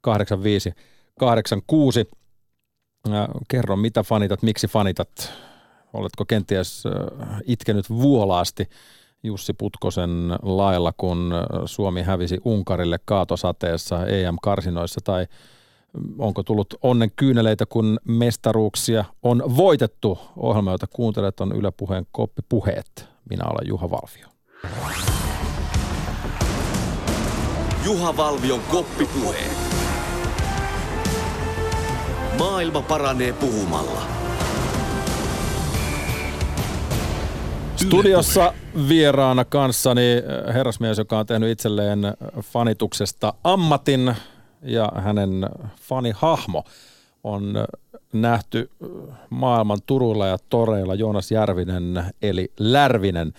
85 0.00 0.72
86. 1.20 2.04
Ää, 3.10 3.28
Kerro, 3.48 3.76
mitä 3.76 4.02
fanitat, 4.02 4.42
miksi 4.42 4.66
fanitat? 4.66 5.32
Oletko 5.92 6.24
kenties 6.24 6.84
itkenyt 7.44 7.90
vuolaasti 7.90 8.68
Jussi 9.22 9.52
Putkosen 9.52 10.10
lailla, 10.42 10.92
kun 10.96 11.32
Suomi 11.64 12.02
hävisi 12.02 12.38
Unkarille 12.44 12.98
kaatosateessa 13.04 14.06
EM-karsinoissa, 14.06 15.00
tai 15.04 15.26
onko 16.18 16.42
tullut 16.42 16.74
onnen 16.82 17.10
kyyneleitä, 17.16 17.66
kun 17.66 17.98
mestaruuksia 18.04 19.04
on 19.22 19.42
voitettu? 19.56 20.18
Ohjelma, 20.36 20.72
jota 20.72 20.86
kuuntelet, 20.86 21.40
on 21.40 21.56
Yle 21.56 21.70
Puheen 21.70 22.06
koppipuheet. 22.12 23.08
Minä 23.30 23.44
olen 23.44 23.68
Juha 23.68 23.90
Valvio. 23.90 24.26
Juha 27.84 28.16
Valvion 28.16 28.60
koppipuheet. 28.70 29.56
Maailma 32.38 32.82
paranee 32.82 33.32
puhumalla. 33.32 34.02
Studiossa 37.76 38.54
vieraana 38.88 39.44
kanssani 39.44 40.16
äh, 40.48 40.54
herrasmies, 40.54 40.98
joka 40.98 41.18
on 41.18 41.26
tehnyt 41.26 41.50
itselleen 41.50 42.00
fanituksesta 42.40 43.34
ammatin 43.44 44.14
ja 44.62 44.92
hänen 44.96 45.46
fanihahmo 45.80 46.64
on 47.24 47.56
äh, 47.56 47.64
nähty 48.12 48.70
äh, 48.82 48.88
maailman 49.30 49.78
turuilla 49.86 50.26
ja 50.26 50.38
toreilla 50.48 50.94
Joonas 50.94 51.30
Järvinen 51.30 52.04
eli 52.22 52.52
Lärvinen. 52.58 53.32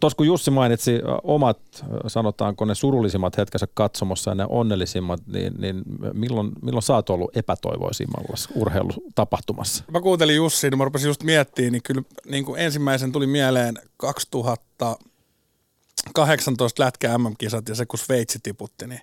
Tuossa 0.00 0.16
kun 0.16 0.26
Jussi 0.26 0.50
mainitsi 0.50 0.94
ö, 0.94 1.00
omat, 1.22 1.58
sanotaanko 2.06 2.64
ne 2.64 2.74
surullisimmat 2.74 3.36
hetkensä 3.36 3.66
katsomossa 3.74 4.30
ja 4.30 4.34
ne 4.34 4.46
onnellisimmat, 4.48 5.20
niin, 5.26 5.54
niin 5.58 5.82
milloin, 6.12 6.52
milloin 6.62 6.82
sä 6.82 6.94
oot 6.94 7.10
ollut 7.10 7.36
epätoivoisimmalla 7.36 8.34
urheilutapahtumassa? 8.54 9.84
Mä 9.92 10.00
kuuntelin 10.00 10.36
Jussia, 10.36 10.70
niin 10.70 10.78
mä 10.78 10.84
rupesin 10.84 11.08
just 11.08 11.22
miettimään, 11.22 11.72
niin 11.72 11.82
kyllä 11.82 12.02
niin 12.26 12.44
kuin 12.44 12.60
ensimmäisen 12.60 13.12
tuli 13.12 13.26
mieleen 13.26 13.78
2018 13.96 16.82
lätkä 16.82 17.18
MM-kisat 17.18 17.68
ja 17.68 17.74
se 17.74 17.86
kun 17.86 17.98
Sveitsi 17.98 18.38
tiputti, 18.42 18.86
niin 18.86 19.00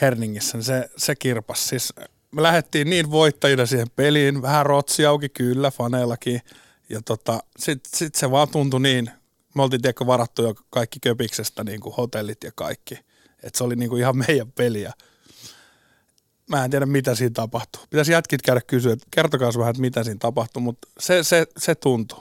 Herningissä, 0.00 0.58
niin 0.58 0.64
se, 0.64 0.90
se 0.96 1.16
kirpas. 1.16 1.68
Siis 1.68 1.92
me 2.30 2.42
lähdettiin 2.42 2.90
niin 2.90 3.10
voittajina 3.10 3.66
siihen 3.66 3.90
peliin, 3.96 4.42
vähän 4.42 4.66
rotsi 4.66 5.06
auki 5.06 5.28
kyllä, 5.28 5.70
faneillakin. 5.70 6.40
Ja 6.88 7.00
tota, 7.04 7.40
sitten 7.58 7.98
sit 7.98 8.14
se 8.14 8.30
vaan 8.30 8.48
tuntui 8.48 8.80
niin, 8.80 9.10
me 9.54 9.62
oltiin 9.62 9.82
tiedätkö 9.82 10.06
varattu 10.06 10.42
jo 10.42 10.54
kaikki 10.70 11.00
köpiksestä 11.00 11.64
niin 11.64 11.80
kuin 11.80 11.94
hotellit 11.94 12.44
ja 12.44 12.52
kaikki. 12.54 12.94
Että 13.42 13.58
se 13.58 13.64
oli 13.64 13.76
niin 13.76 13.88
kuin 13.88 14.00
ihan 14.00 14.16
meidän 14.16 14.52
peliä. 14.52 14.92
Mä 16.46 16.64
en 16.64 16.70
tiedä, 16.70 16.86
mitä 16.86 17.14
siinä 17.14 17.32
tapahtui. 17.34 17.82
Pitäisi 17.90 18.12
jätkit 18.12 18.42
käydä 18.42 18.60
kysyä, 18.66 18.92
että 18.92 19.06
kertokaa 19.10 19.50
vähän, 19.58 19.70
että 19.70 19.80
mitä 19.80 20.04
siinä 20.04 20.18
tapahtui, 20.18 20.62
mutta 20.62 20.88
se, 20.98 21.22
se, 21.22 21.46
se 21.58 21.74
tuntui. 21.74 22.18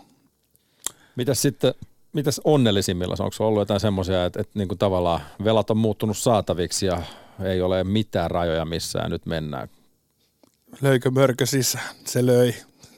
Mitäs 1.16 1.42
sitten, 1.42 1.74
mitäs 2.14 2.42
onnellisimmilla? 2.44 3.16
Onko 3.20 3.48
ollut 3.48 3.62
jotain 3.62 3.80
semmoisia, 3.80 4.26
että, 4.26 4.42
että 4.42 4.60
niin 4.60 4.68
kuin 4.68 4.78
tavallaan 4.78 5.22
velat 5.44 5.70
on 5.70 5.78
muuttunut 5.78 6.18
saataviksi 6.18 6.86
ja 6.86 7.04
ei 7.44 7.62
ole 7.62 7.84
mitään 7.84 8.32
rajoja 8.32 8.66
missään, 8.66 9.12
nyt 9.12 9.26
mennään. 9.26 9.70
Löikö 10.82 11.12
mörkö 11.12 11.46
sisään? 11.46 11.96
Se 12.06 12.26
löi. 12.26 12.56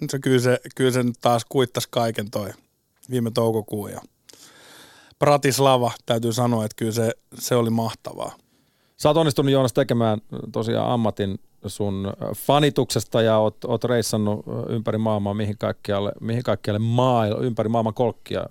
Se, 0.10 0.20
kyllä, 0.20 0.40
se, 0.40 0.60
kyllä 0.76 0.92
se 0.92 1.04
nyt 1.04 1.16
taas 1.22 1.46
kuittasi 1.50 1.88
kaiken 1.92 2.32
toi 2.32 2.50
viime 3.12 3.32
toukokuun. 3.32 3.92
Ja 3.92 4.02
Bratislava, 5.20 5.92
täytyy 6.06 6.34
sanoa, 6.34 6.66
että 6.66 6.76
kyllä 6.76 6.92
se, 6.92 7.12
se 7.34 7.56
oli 7.56 7.70
mahtavaa. 7.70 8.36
Sä 8.98 9.10
oot 9.10 9.18
onnistunut 9.18 9.52
Joonas 9.52 9.74
tekemään 9.74 10.20
tosiaan 10.52 10.92
ammatin 10.92 11.40
sun 11.66 12.14
fanituksesta 12.36 13.22
ja 13.22 13.38
oot, 13.38 13.66
oot 13.66 13.84
reissannut 13.84 14.46
ympäri 14.70 14.98
maailmaa 14.98 15.34
mihin 15.34 15.58
kaikkialle, 15.58 16.12
mihin 16.20 16.44
kaikkialle 16.44 16.80
maail, 16.80 17.44
ympäri 17.44 17.70
maailman 17.70 17.94
kolkkia. 17.94 18.46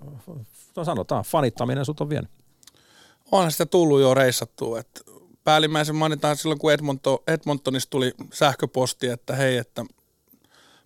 No 0.76 0.84
sanotaan, 0.84 1.24
fanittaminen 1.24 1.84
sut 1.84 2.00
on 2.00 2.08
vienyt. 2.08 2.30
Onhan 3.32 3.52
sitä 3.52 3.66
tullut 3.66 4.00
jo 4.00 4.14
reissattua. 4.14 4.80
Että 4.80 5.00
päällimmäisen 5.50 5.96
mainitaan 5.96 6.36
silloin, 6.36 6.58
kun 6.58 6.72
Edmonton, 6.72 7.18
Edmontonista 7.26 7.90
tuli 7.90 8.14
sähköposti, 8.32 9.06
että 9.06 9.36
hei, 9.36 9.56
että 9.56 9.84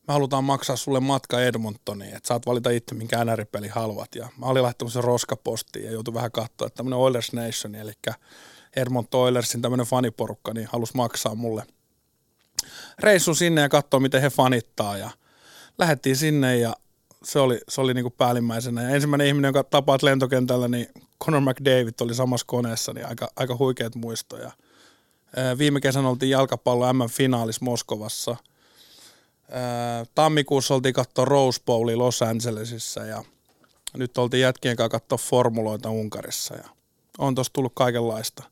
me 0.06 0.12
halutaan 0.12 0.44
maksaa 0.44 0.76
sulle 0.76 1.00
matka 1.00 1.40
Edmontoniin, 1.40 2.16
että 2.16 2.26
saat 2.26 2.46
valita 2.46 2.70
itse, 2.70 2.94
minkä 2.94 3.24
NR-peli 3.24 3.68
haluat. 3.68 4.14
Ja 4.14 4.28
mä 4.36 4.46
olin 4.46 4.62
laittanut 4.62 4.92
sen 4.92 5.04
roskapostiin 5.04 5.84
ja 5.84 5.92
joutui 5.92 6.14
vähän 6.14 6.32
katsoa, 6.32 6.66
että 6.66 6.76
tämmöinen 6.76 6.98
Oilers 6.98 7.32
Nation, 7.32 7.74
eli 7.74 7.92
Edmonton 8.76 9.20
Oilersin 9.20 9.62
tämmöinen 9.62 9.86
faniporukka, 9.86 10.54
niin 10.54 10.68
halus 10.72 10.94
maksaa 10.94 11.34
mulle 11.34 11.62
reissun 12.98 13.36
sinne 13.36 13.60
ja 13.60 13.68
katsoa, 13.68 14.00
miten 14.00 14.22
he 14.22 14.30
fanittaa. 14.30 14.96
Ja 14.96 15.10
lähdettiin 15.78 16.16
sinne 16.16 16.56
ja 16.56 16.74
se 17.24 17.38
oli, 17.38 17.60
se 17.68 17.80
oli 17.80 17.94
niin 17.94 18.04
kuin 18.04 18.14
päällimmäisenä. 18.18 18.82
Ja 18.82 18.88
ensimmäinen 18.88 19.26
ihminen, 19.26 19.48
joka 19.48 19.64
tapaat 19.64 20.02
lentokentällä, 20.02 20.68
niin 20.68 20.88
Conor 21.24 21.40
McDavid 21.40 21.94
oli 22.00 22.14
samassa 22.14 22.46
koneessa, 22.46 22.92
niin 22.92 23.06
aika, 23.06 23.28
aika 23.36 23.56
huikeat 23.56 23.94
muistoja. 23.94 24.50
Viime 25.58 25.80
kesänä 25.80 26.08
oltiin 26.08 26.30
jalkapallo 26.30 26.92
M-finaalissa 26.92 27.64
Moskovassa. 27.64 28.36
Tammikuussa 30.14 30.74
oltiin 30.74 30.94
katsoa 30.94 31.24
Rose 31.24 31.60
Bowlia 31.66 31.98
Los 31.98 32.22
Angelesissa 32.22 33.04
ja 33.04 33.24
nyt 33.96 34.18
oltiin 34.18 34.40
jätkien 34.40 34.76
kanssa 34.76 34.90
katsoa 34.90 35.18
formuloita 35.18 35.90
Unkarissa. 35.90 36.54
Ja 36.54 36.68
on 37.18 37.34
tossa 37.34 37.52
tullut 37.52 37.72
kaikenlaista. 37.74 38.42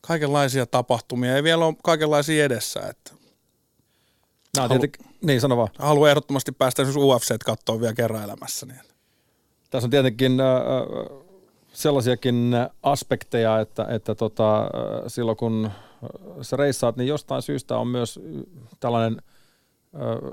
Kaikenlaisia 0.00 0.66
tapahtumia 0.66 1.36
ja 1.36 1.42
vielä 1.42 1.66
on 1.66 1.76
kaikenlaisia 1.76 2.44
edessä. 2.44 2.80
Että 2.80 3.12
Halu- 4.58 4.68
tietenkin, 4.68 5.06
niin 5.22 5.40
sano 5.40 5.56
vaan. 5.56 5.68
haluan 5.78 6.10
ehdottomasti 6.10 6.52
päästä 6.52 6.82
esimerkiksi 6.82 7.06
UFC 7.06 7.44
katsoa 7.44 7.80
vielä 7.80 7.94
kerran 7.94 8.24
elämässä. 8.24 8.66
Niin. 8.66 8.80
Tässä 9.70 9.86
on 9.86 9.90
tietenkin 9.90 10.40
äh, 10.40 10.46
sellaisiakin 11.72 12.52
aspekteja, 12.82 13.60
että, 13.60 13.86
että 13.88 14.14
tota, 14.14 14.60
äh, 14.60 14.68
silloin 15.06 15.36
kun 15.36 15.64
äh, 15.64 15.72
sä 16.42 16.56
reissaat, 16.56 16.96
niin 16.96 17.08
jostain 17.08 17.42
syystä 17.42 17.78
on 17.78 17.88
myös 17.88 18.18
äh, 18.18 18.42
tällainen 18.80 19.22
äh, 19.94 20.30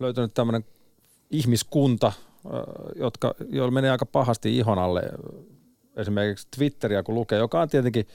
löytynyt 0.00 0.34
tämmöinen 0.34 0.64
ihmiskunta, 1.30 2.06
äh, 2.06 2.12
jotka, 2.96 3.34
joilla 3.48 3.70
menee 3.70 3.90
aika 3.90 4.06
pahasti 4.06 4.56
ihon 4.56 4.78
alle. 4.78 5.02
Esimerkiksi 5.96 6.48
Twitteriä 6.56 7.02
kun 7.02 7.14
lukee, 7.14 7.38
joka 7.38 7.60
on 7.60 7.68
tietenkin 7.68 8.06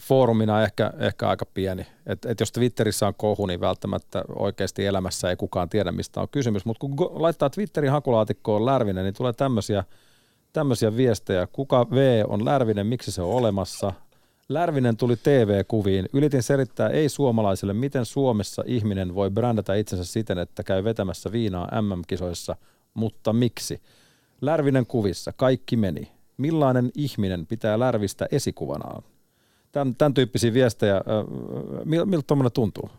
foorumina 0.00 0.62
ehkä, 0.62 0.92
ehkä 0.98 1.28
aika 1.28 1.46
pieni. 1.46 1.86
Et, 2.06 2.24
et 2.24 2.40
jos 2.40 2.52
Twitterissä 2.52 3.06
on 3.06 3.14
kohu, 3.14 3.46
niin 3.46 3.60
välttämättä 3.60 4.24
oikeasti 4.36 4.86
elämässä 4.86 5.30
ei 5.30 5.36
kukaan 5.36 5.68
tiedä, 5.68 5.92
mistä 5.92 6.20
on 6.20 6.28
kysymys. 6.28 6.64
Mutta 6.64 6.80
kun 6.80 7.22
laittaa 7.22 7.50
Twitterin 7.50 7.90
hakulaatikkoon 7.90 8.66
Lärvinen, 8.66 9.04
niin 9.04 9.14
tulee 9.14 9.32
tämmöisiä 9.32 9.84
tämmöisiä 10.52 10.96
viestejä. 10.96 11.46
Kuka 11.52 11.90
V 11.90 12.24
on 12.28 12.44
Lärvinen, 12.44 12.86
miksi 12.86 13.12
se 13.12 13.22
on 13.22 13.34
olemassa? 13.34 13.92
Lärvinen 14.48 14.96
tuli 14.96 15.16
TV-kuviin. 15.16 16.08
Yritin 16.12 16.42
selittää 16.42 16.88
ei-suomalaisille, 16.88 17.72
miten 17.72 18.04
Suomessa 18.04 18.62
ihminen 18.66 19.14
voi 19.14 19.30
brändätä 19.30 19.74
itsensä 19.74 20.04
siten, 20.04 20.38
että 20.38 20.62
käy 20.62 20.84
vetämässä 20.84 21.32
viinaa 21.32 21.80
MM-kisoissa, 21.82 22.56
mutta 22.94 23.32
miksi? 23.32 23.80
Lärvinen 24.40 24.86
kuvissa, 24.86 25.32
kaikki 25.32 25.76
meni. 25.76 26.12
Millainen 26.36 26.90
ihminen 26.94 27.46
pitää 27.46 27.78
Lärvistä 27.78 28.26
esikuvanaan? 28.32 29.02
Tämän, 29.72 29.94
tämän 29.94 30.14
tyyppisiä 30.14 30.54
viestejä, 30.54 31.00
mil- 31.84 32.06
miltä 32.06 32.24
tuommoinen 32.26 32.52
tuntuu? 32.52 32.90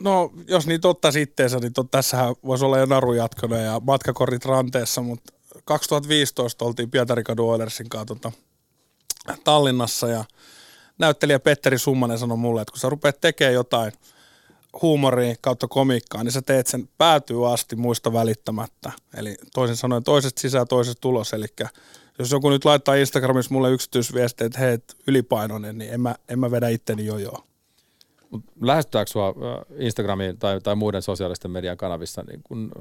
No, 0.00 0.32
jos 0.48 0.66
niitä 0.66 0.88
ottaisi 0.88 1.22
itteensä, 1.22 1.58
niin 1.58 1.72
tot, 1.72 1.90
tässähän 1.90 2.34
voisi 2.44 2.64
olla 2.64 2.78
jo 2.78 2.86
narujatkona 2.86 3.56
ja 3.56 3.80
matkakorit 3.80 4.44
ranteessa, 4.44 5.02
mutta 5.02 5.32
2015 5.64 6.64
oltiin 6.64 6.90
Pietarikadun 6.90 7.50
Oilersin 7.50 7.88
kanssa 7.88 8.06
tota, 8.06 8.32
Tallinnassa 9.44 10.08
ja 10.08 10.24
näyttelijä 10.98 11.38
Petteri 11.38 11.78
Summanen 11.78 12.18
sanoi 12.18 12.36
mulle, 12.36 12.62
että 12.62 12.72
kun 12.72 12.80
sä 12.80 12.88
rupeat 12.88 13.20
tekemään 13.20 13.54
jotain 13.54 13.92
huumoria 14.82 15.34
kautta 15.40 15.68
komiikkaa, 15.68 16.24
niin 16.24 16.32
sä 16.32 16.42
teet 16.42 16.66
sen 16.66 16.88
päätyy 16.98 17.52
asti 17.52 17.76
muista 17.76 18.12
välittämättä. 18.12 18.92
Eli 19.16 19.36
toisin 19.54 19.76
sanoen 19.76 20.04
toisesta 20.04 20.40
sisään 20.40 20.68
toisesta 20.68 21.00
tulos. 21.00 21.32
Eli 21.32 21.46
jos 22.20 22.32
joku 22.32 22.50
nyt 22.50 22.64
laittaa 22.64 22.94
Instagramissa 22.94 23.54
mulle 23.54 23.70
yksityisviestejä, 23.70 24.46
että 24.46 24.58
hei, 24.58 24.72
et 24.72 24.96
ylipainoinen, 25.06 25.78
niin 25.78 25.92
en 25.92 26.00
mä, 26.00 26.14
en 26.28 26.38
mä 26.38 26.50
vedä 26.50 26.68
itteni 26.68 27.06
jojoa. 27.06 27.44
Mut 28.30 28.44
Lähestytäänkö 28.60 29.10
sua 29.10 29.28
ö, 29.28 29.64
Instagramiin 29.78 30.38
tai, 30.38 30.60
tai 30.60 30.74
muiden 30.74 31.02
sosiaalisten 31.02 31.50
median 31.50 31.76
kanavissa 31.76 32.22
niin 32.22 32.40
kun 32.42 32.72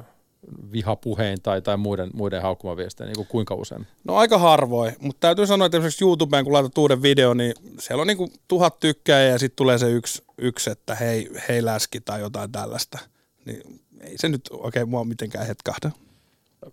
vihapuhein 0.72 1.38
tai, 1.44 1.62
tai 1.62 1.78
muiden, 1.78 2.10
muiden 2.14 2.42
haukkumaviestejä, 2.42 3.08
niin 3.08 3.16
kuin 3.16 3.28
kuinka 3.28 3.56
usein? 3.56 3.88
No 4.04 4.16
aika 4.16 4.38
harvoin, 4.38 4.96
mutta 5.00 5.20
täytyy 5.20 5.48
sanoa, 5.48 5.66
että 5.66 5.78
esimerkiksi 5.78 6.04
YouTubeen 6.04 6.46
kun 6.46 6.54
laitat 6.54 6.78
uuden 6.78 7.02
video, 7.02 7.34
niin 7.34 7.54
siellä 7.80 8.02
on 8.02 8.08
niinku 8.08 8.32
tuhat 8.48 8.80
tykkää 8.80 9.22
ja 9.22 9.40
sitten 9.40 9.56
tulee 9.56 9.78
se 9.78 9.92
yksi, 9.92 10.24
yksi, 10.38 10.70
että 10.70 10.96
hei, 10.96 11.30
hei 11.50 11.66
läski 11.66 12.02
tai 12.02 12.20
jotain 12.20 12.52
tällaista. 12.52 13.00
Niin 13.46 13.82
ei 14.02 14.18
se 14.18 14.30
nyt 14.30 14.50
oikein 14.52 14.90
mua 14.90 15.04
mitenkään 15.04 15.48
hetkahda. 15.48 15.92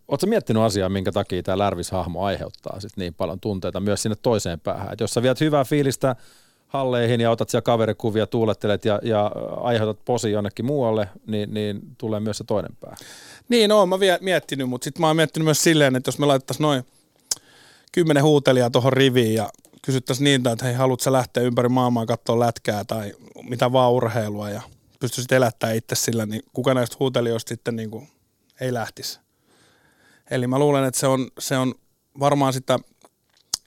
Oletko 0.09 0.27
miettinyt 0.27 0.63
asiaa, 0.63 0.89
minkä 0.89 1.13
takia 1.13 1.43
tämä 1.43 1.59
Lärvis-hahmo 1.59 2.25
aiheuttaa 2.25 2.81
sit 2.81 2.97
niin 2.97 3.15
paljon 3.15 3.41
tunteita 3.41 3.81
myös 3.81 4.03
sinne 4.03 4.17
toiseen 4.23 4.61
päähän? 4.61 4.93
Et 4.93 5.01
jos 5.01 5.15
sä 5.15 5.23
viet 5.23 5.41
hyvää 5.41 5.65
fiilistä 5.65 6.17
halleihin 6.67 7.21
ja 7.21 7.31
otat 7.31 7.49
siellä 7.49 7.63
kaverikuvia, 7.63 8.27
tuulettelet 8.27 8.85
ja, 8.85 9.01
ja 9.03 9.31
aiheutat 9.61 10.05
posi 10.05 10.31
jonnekin 10.31 10.65
muualle, 10.65 11.09
niin, 11.27 11.55
niin 11.55 11.81
tulee 11.99 12.21
myös 12.21 12.39
se 12.39 12.45
toinen 12.45 12.77
pää. 12.81 12.97
Niin, 13.49 13.73
oon 13.73 13.89
mä 13.89 13.97
miettinyt, 14.21 14.69
mutta 14.69 14.85
sitten 14.85 15.01
mä 15.01 15.07
oon 15.07 15.17
miettinyt 15.17 15.45
myös 15.45 15.63
silleen, 15.63 15.97
että 15.97 16.09
jos 16.09 16.19
me 16.19 16.27
laitettaisiin 16.27 16.63
noin 16.63 16.85
kymmenen 17.93 18.23
huutelijaa 18.23 18.71
tuohon 18.71 18.93
riviin 18.93 19.35
ja 19.35 19.51
kysyttäisiin 19.83 20.25
niitä, 20.25 20.53
että 20.53 20.65
hei, 20.65 20.75
haluatko 20.75 21.13
lähteä 21.13 21.43
ympäri 21.43 21.69
maailmaa 21.69 22.07
katsoa 22.07 22.41
lätkää 22.41 22.85
tai 22.85 23.13
mitä 23.43 23.73
vaan 23.73 23.93
urheilua 23.93 24.51
ja 24.51 24.63
pystyisit 25.01 25.33
elättämään 25.33 25.77
itse 25.77 25.95
sillä, 25.95 26.27
niin 26.27 26.43
kuka 26.53 26.75
näistä 26.75 26.97
huutelijoista 27.01 27.49
sitten 27.49 27.77
niin 27.77 27.91
kuin 27.91 28.09
ei 28.61 28.75
lähtisi. 28.75 29.26
Eli 30.31 30.47
mä 30.47 30.59
luulen, 30.59 30.85
että 30.85 31.01
se 31.01 31.07
on, 31.07 31.29
se 31.39 31.59
on 31.59 31.75
varmaan 32.21 32.53
sitä 32.53 32.79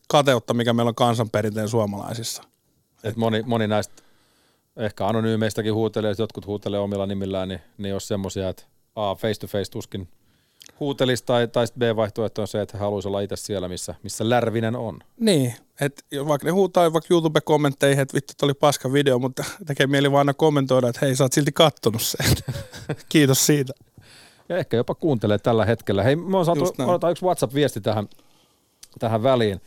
kateutta, 0.07 0.53
mikä 0.53 0.73
meillä 0.73 0.89
on 0.89 0.95
kansanperinteen 0.95 1.69
suomalaisissa. 1.69 2.43
Et 3.03 3.15
moni, 3.15 3.41
moni 3.41 3.67
näistä 3.67 4.03
ehkä 4.77 5.07
anonyymeistäkin 5.07 5.73
huutelee, 5.73 6.15
jotkut 6.17 6.45
huutelee 6.45 6.79
omilla 6.79 7.05
nimillään, 7.05 7.49
niin, 7.49 7.61
niin 7.77 7.89
jos 7.89 8.07
semmoisia, 8.07 8.49
että 8.49 8.63
A, 8.95 9.15
face 9.15 9.39
to 9.39 9.47
face 9.47 9.71
tuskin 9.71 10.07
huutelisi, 10.79 11.25
tai, 11.25 11.47
tai 11.47 11.65
B-vaihtoehto 11.79 12.41
on 12.41 12.47
se, 12.47 12.61
että 12.61 12.77
he 12.77 12.83
haluaisi 12.83 13.07
olla 13.07 13.21
itse 13.21 13.35
siellä, 13.35 13.67
missä, 13.67 13.95
missä 14.03 14.29
Lärvinen 14.29 14.75
on. 14.75 14.99
Niin, 15.19 15.53
että 15.81 16.03
vaikka 16.27 16.45
ne 16.45 16.51
huutaa 16.51 16.93
vaikka 16.93 17.13
YouTube-kommentteihin, 17.13 17.99
että 17.99 18.15
vittu, 18.15 18.33
oli 18.45 18.53
paska 18.53 18.93
video, 18.93 19.19
mutta 19.19 19.43
tekee 19.65 19.87
mieli 19.87 20.11
vaan 20.11 20.19
aina 20.19 20.33
kommentoida, 20.33 20.89
että 20.89 21.05
hei, 21.05 21.15
sä 21.15 21.23
oot 21.23 21.33
silti 21.33 21.51
kattonut 21.51 22.01
sen. 22.01 22.35
Kiitos 23.09 23.45
siitä. 23.45 23.73
Ja 24.49 24.57
ehkä 24.57 24.77
jopa 24.77 24.95
kuuntelee 24.95 25.37
tällä 25.37 25.65
hetkellä. 25.65 26.03
Hei, 26.03 26.15
me 26.15 26.37
on 26.37 26.45
saatu, 26.45 26.63
otetaan 26.63 27.11
yksi 27.11 27.25
WhatsApp-viesti 27.25 27.81
tähän, 27.81 28.09
tähän 28.99 29.23
väliin. 29.23 29.61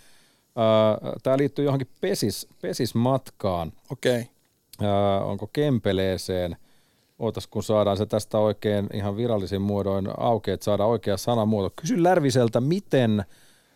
Tämä 1.22 1.38
liittyy 1.38 1.64
johonkin 1.64 1.88
pesis, 2.00 2.48
pesismatkaan. 2.62 3.72
Okei. 3.90 4.20
Okay. 4.20 5.22
Onko 5.24 5.46
Kempeleeseen? 5.52 6.56
Ootas, 7.18 7.46
kun 7.46 7.62
saadaan 7.62 7.96
se 7.96 8.06
tästä 8.06 8.38
oikein 8.38 8.88
ihan 8.92 9.16
virallisin 9.16 9.62
muodoin 9.62 10.08
auki, 10.16 10.50
että 10.50 10.64
saadaan 10.64 10.90
oikea 10.90 11.16
sanamuoto. 11.16 11.72
Kysy 11.76 12.02
Lärviseltä, 12.02 12.60
miten 12.60 13.24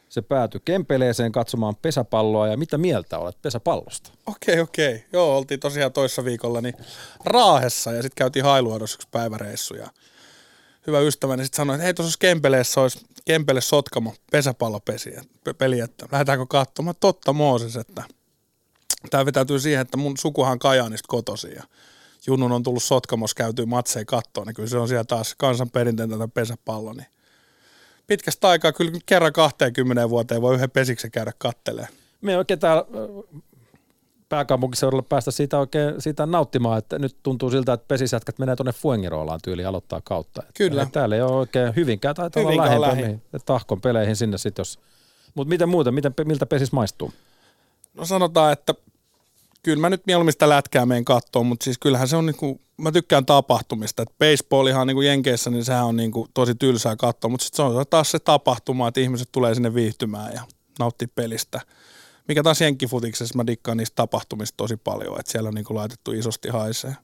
se 0.08 0.22
päätyi 0.22 0.60
Kempeleeseen 0.64 1.32
katsomaan 1.32 1.76
pesäpalloa 1.82 2.48
ja 2.48 2.56
mitä 2.56 2.78
mieltä 2.78 3.18
olet 3.18 3.42
pesäpallosta? 3.42 4.10
Okei, 4.26 4.52
okay, 4.54 4.62
okei. 4.62 4.94
Okay. 4.94 5.08
Joo, 5.12 5.36
oltiin 5.36 5.60
tosiaan 5.60 5.92
toissa 5.92 6.24
viikolla 6.24 6.60
niin 6.60 6.74
Raahessa 7.24 7.92
ja 7.92 8.02
sitten 8.02 8.16
käytiin 8.16 8.44
Hailuodossa 8.44 8.96
yksi 8.96 9.08
päiväreissu 9.10 9.74
ja 9.74 9.88
hyvä 10.86 11.00
ystäväni 11.00 11.44
sitten 11.44 11.56
sanoi, 11.56 11.74
että 11.74 11.84
hei 11.84 11.94
tuossa 11.94 12.18
Kempeleessä 12.18 12.80
olisi 12.80 13.06
Kempele 13.24 13.60
Sotkamo 13.60 14.14
pesäpallopesi, 14.30 15.14
peli, 15.58 15.80
että 15.80 16.08
lähdetäänkö 16.12 16.46
katsomaan. 16.48 16.96
Totta 17.00 17.32
Mooses, 17.32 17.76
että 17.76 18.04
tämä 19.10 19.26
vetäytyy 19.26 19.60
siihen, 19.60 19.80
että 19.80 19.96
mun 19.96 20.16
sukuhan 20.16 20.58
Kajaanista 20.58 21.08
kotosi 21.08 21.54
ja 21.54 21.62
Junnun 22.26 22.52
on 22.52 22.62
tullut 22.62 22.82
Sotkamos 22.82 23.34
käytyy 23.34 23.66
matseja 23.66 24.04
kattoon, 24.04 24.46
niin 24.46 24.54
kyllä 24.54 24.68
se 24.68 24.78
on 24.78 24.88
siellä 24.88 25.04
taas 25.04 25.34
kansanperinteen 25.38 26.10
tätä 26.10 26.28
pesäpallo, 26.28 26.92
niin 26.92 27.06
pitkästä 28.06 28.48
aikaa 28.48 28.72
kyllä 28.72 28.92
kerran 29.06 29.32
20 29.32 30.10
vuoteen 30.10 30.42
voi 30.42 30.54
yhden 30.54 30.70
pesiksen 30.70 31.10
käydä 31.10 31.32
kattelee. 31.38 31.88
Me 32.20 32.38
oikein 32.38 32.60
täällä 32.60 32.84
pääkaupunkiseudulla 34.28 35.02
päästä 35.02 35.30
siitä 35.30 35.58
oikein 35.58 35.94
siitä 35.98 36.26
nauttimaan, 36.26 36.78
että 36.78 36.98
nyt 36.98 37.16
tuntuu 37.22 37.50
siltä, 37.50 37.72
että 37.72 37.88
pesisjätkät 37.88 38.38
menee 38.38 38.56
tuonne 38.56 38.72
Fuengirolaan 38.72 39.40
tyyliin 39.44 39.68
aloittaa 39.68 40.00
kautta. 40.04 40.42
Kyllä. 40.54 40.82
Että 40.82 40.92
täällä 40.92 41.16
ei 41.16 41.22
ole 41.22 41.32
oikein 41.32 41.76
hyvinkään, 41.76 42.14
taitaa 42.14 42.42
olla 42.42 42.56
lähempää 42.56 42.90
lähi. 42.90 43.02
niin, 43.02 43.22
tahkon 43.46 43.80
peleihin 43.80 44.16
sinne 44.16 44.38
sitten, 44.38 44.60
jos... 44.60 44.78
Mutta 45.34 45.48
miten 45.48 45.68
muuten, 45.68 45.94
miten, 45.94 46.14
miltä 46.24 46.46
pesis 46.46 46.72
maistuu? 46.72 47.12
No 47.94 48.04
sanotaan, 48.04 48.52
että 48.52 48.74
kyllä 49.62 49.80
mä 49.80 49.90
nyt 49.90 50.06
mieluummin 50.06 50.32
sitä 50.32 50.48
lätkää 50.48 50.86
meen 50.86 51.04
kattoon, 51.04 51.46
mutta 51.46 51.64
siis 51.64 51.78
kyllähän 51.78 52.08
se 52.08 52.16
on 52.16 52.26
niinku, 52.26 52.60
mä 52.76 52.92
tykkään 52.92 53.26
tapahtumista. 53.26 54.02
Et 54.02 54.18
baseballihan 54.18 54.86
niinku 54.86 55.00
Jenkeissä, 55.00 55.50
niin 55.50 55.64
sehän 55.64 55.84
on 55.84 55.96
niinku 55.96 56.28
tosi 56.34 56.54
tylsää 56.54 56.96
katsoa, 56.96 57.30
mutta 57.30 57.44
sitten 57.44 57.56
se 57.56 57.62
on 57.62 57.86
taas 57.90 58.10
se 58.10 58.18
tapahtuma, 58.18 58.88
että 58.88 59.00
ihmiset 59.00 59.28
tulee 59.32 59.54
sinne 59.54 59.74
viihtymään 59.74 60.32
ja 60.34 60.42
nauttii 60.78 61.08
pelistä. 61.14 61.60
Mikä 62.28 62.42
taas 62.42 62.60
jenkkifutiksessa 62.60 63.36
mä 63.36 63.46
dikkaan 63.46 63.76
niistä 63.76 63.94
tapahtumista 63.94 64.56
tosi 64.56 64.76
paljon, 64.76 65.20
että 65.20 65.32
siellä 65.32 65.48
on 65.48 65.54
niinku 65.54 65.74
laitettu 65.74 66.12
isosti 66.12 66.48
haisee. 66.48 66.96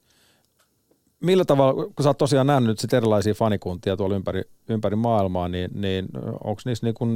Millä 1.21 1.45
tavalla, 1.45 1.85
kun 1.85 2.03
sä 2.03 2.09
oot 2.09 2.19
tosiaan 2.19 2.47
nähnyt 2.47 2.79
sit 2.79 2.93
erilaisia 2.93 3.35
fanikuntia 3.35 3.97
tuolla 3.97 4.17
ympäri, 4.17 4.43
ympäri 4.69 4.97
maailmaa, 4.97 5.49
niin, 5.49 5.71
niin 5.75 6.09
onko 6.45 6.63
niissä 6.65 6.87
niinku, 6.87 7.07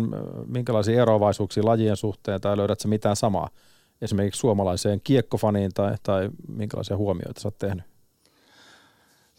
minkälaisia 0.46 1.02
eroavaisuuksia 1.02 1.64
lajien 1.64 1.96
suhteen 1.96 2.40
tai 2.40 2.56
löydät 2.56 2.80
sä 2.80 2.88
mitään 2.88 3.16
samaa? 3.16 3.50
esimerkiksi 4.02 4.38
suomalaiseen 4.38 5.00
kiekkofaniin 5.04 5.70
tai, 5.74 5.94
tai 6.02 6.30
minkälaisia 6.48 6.96
huomioita 6.96 7.40
sä 7.40 7.48
oot 7.48 7.58
tehnyt? 7.58 7.84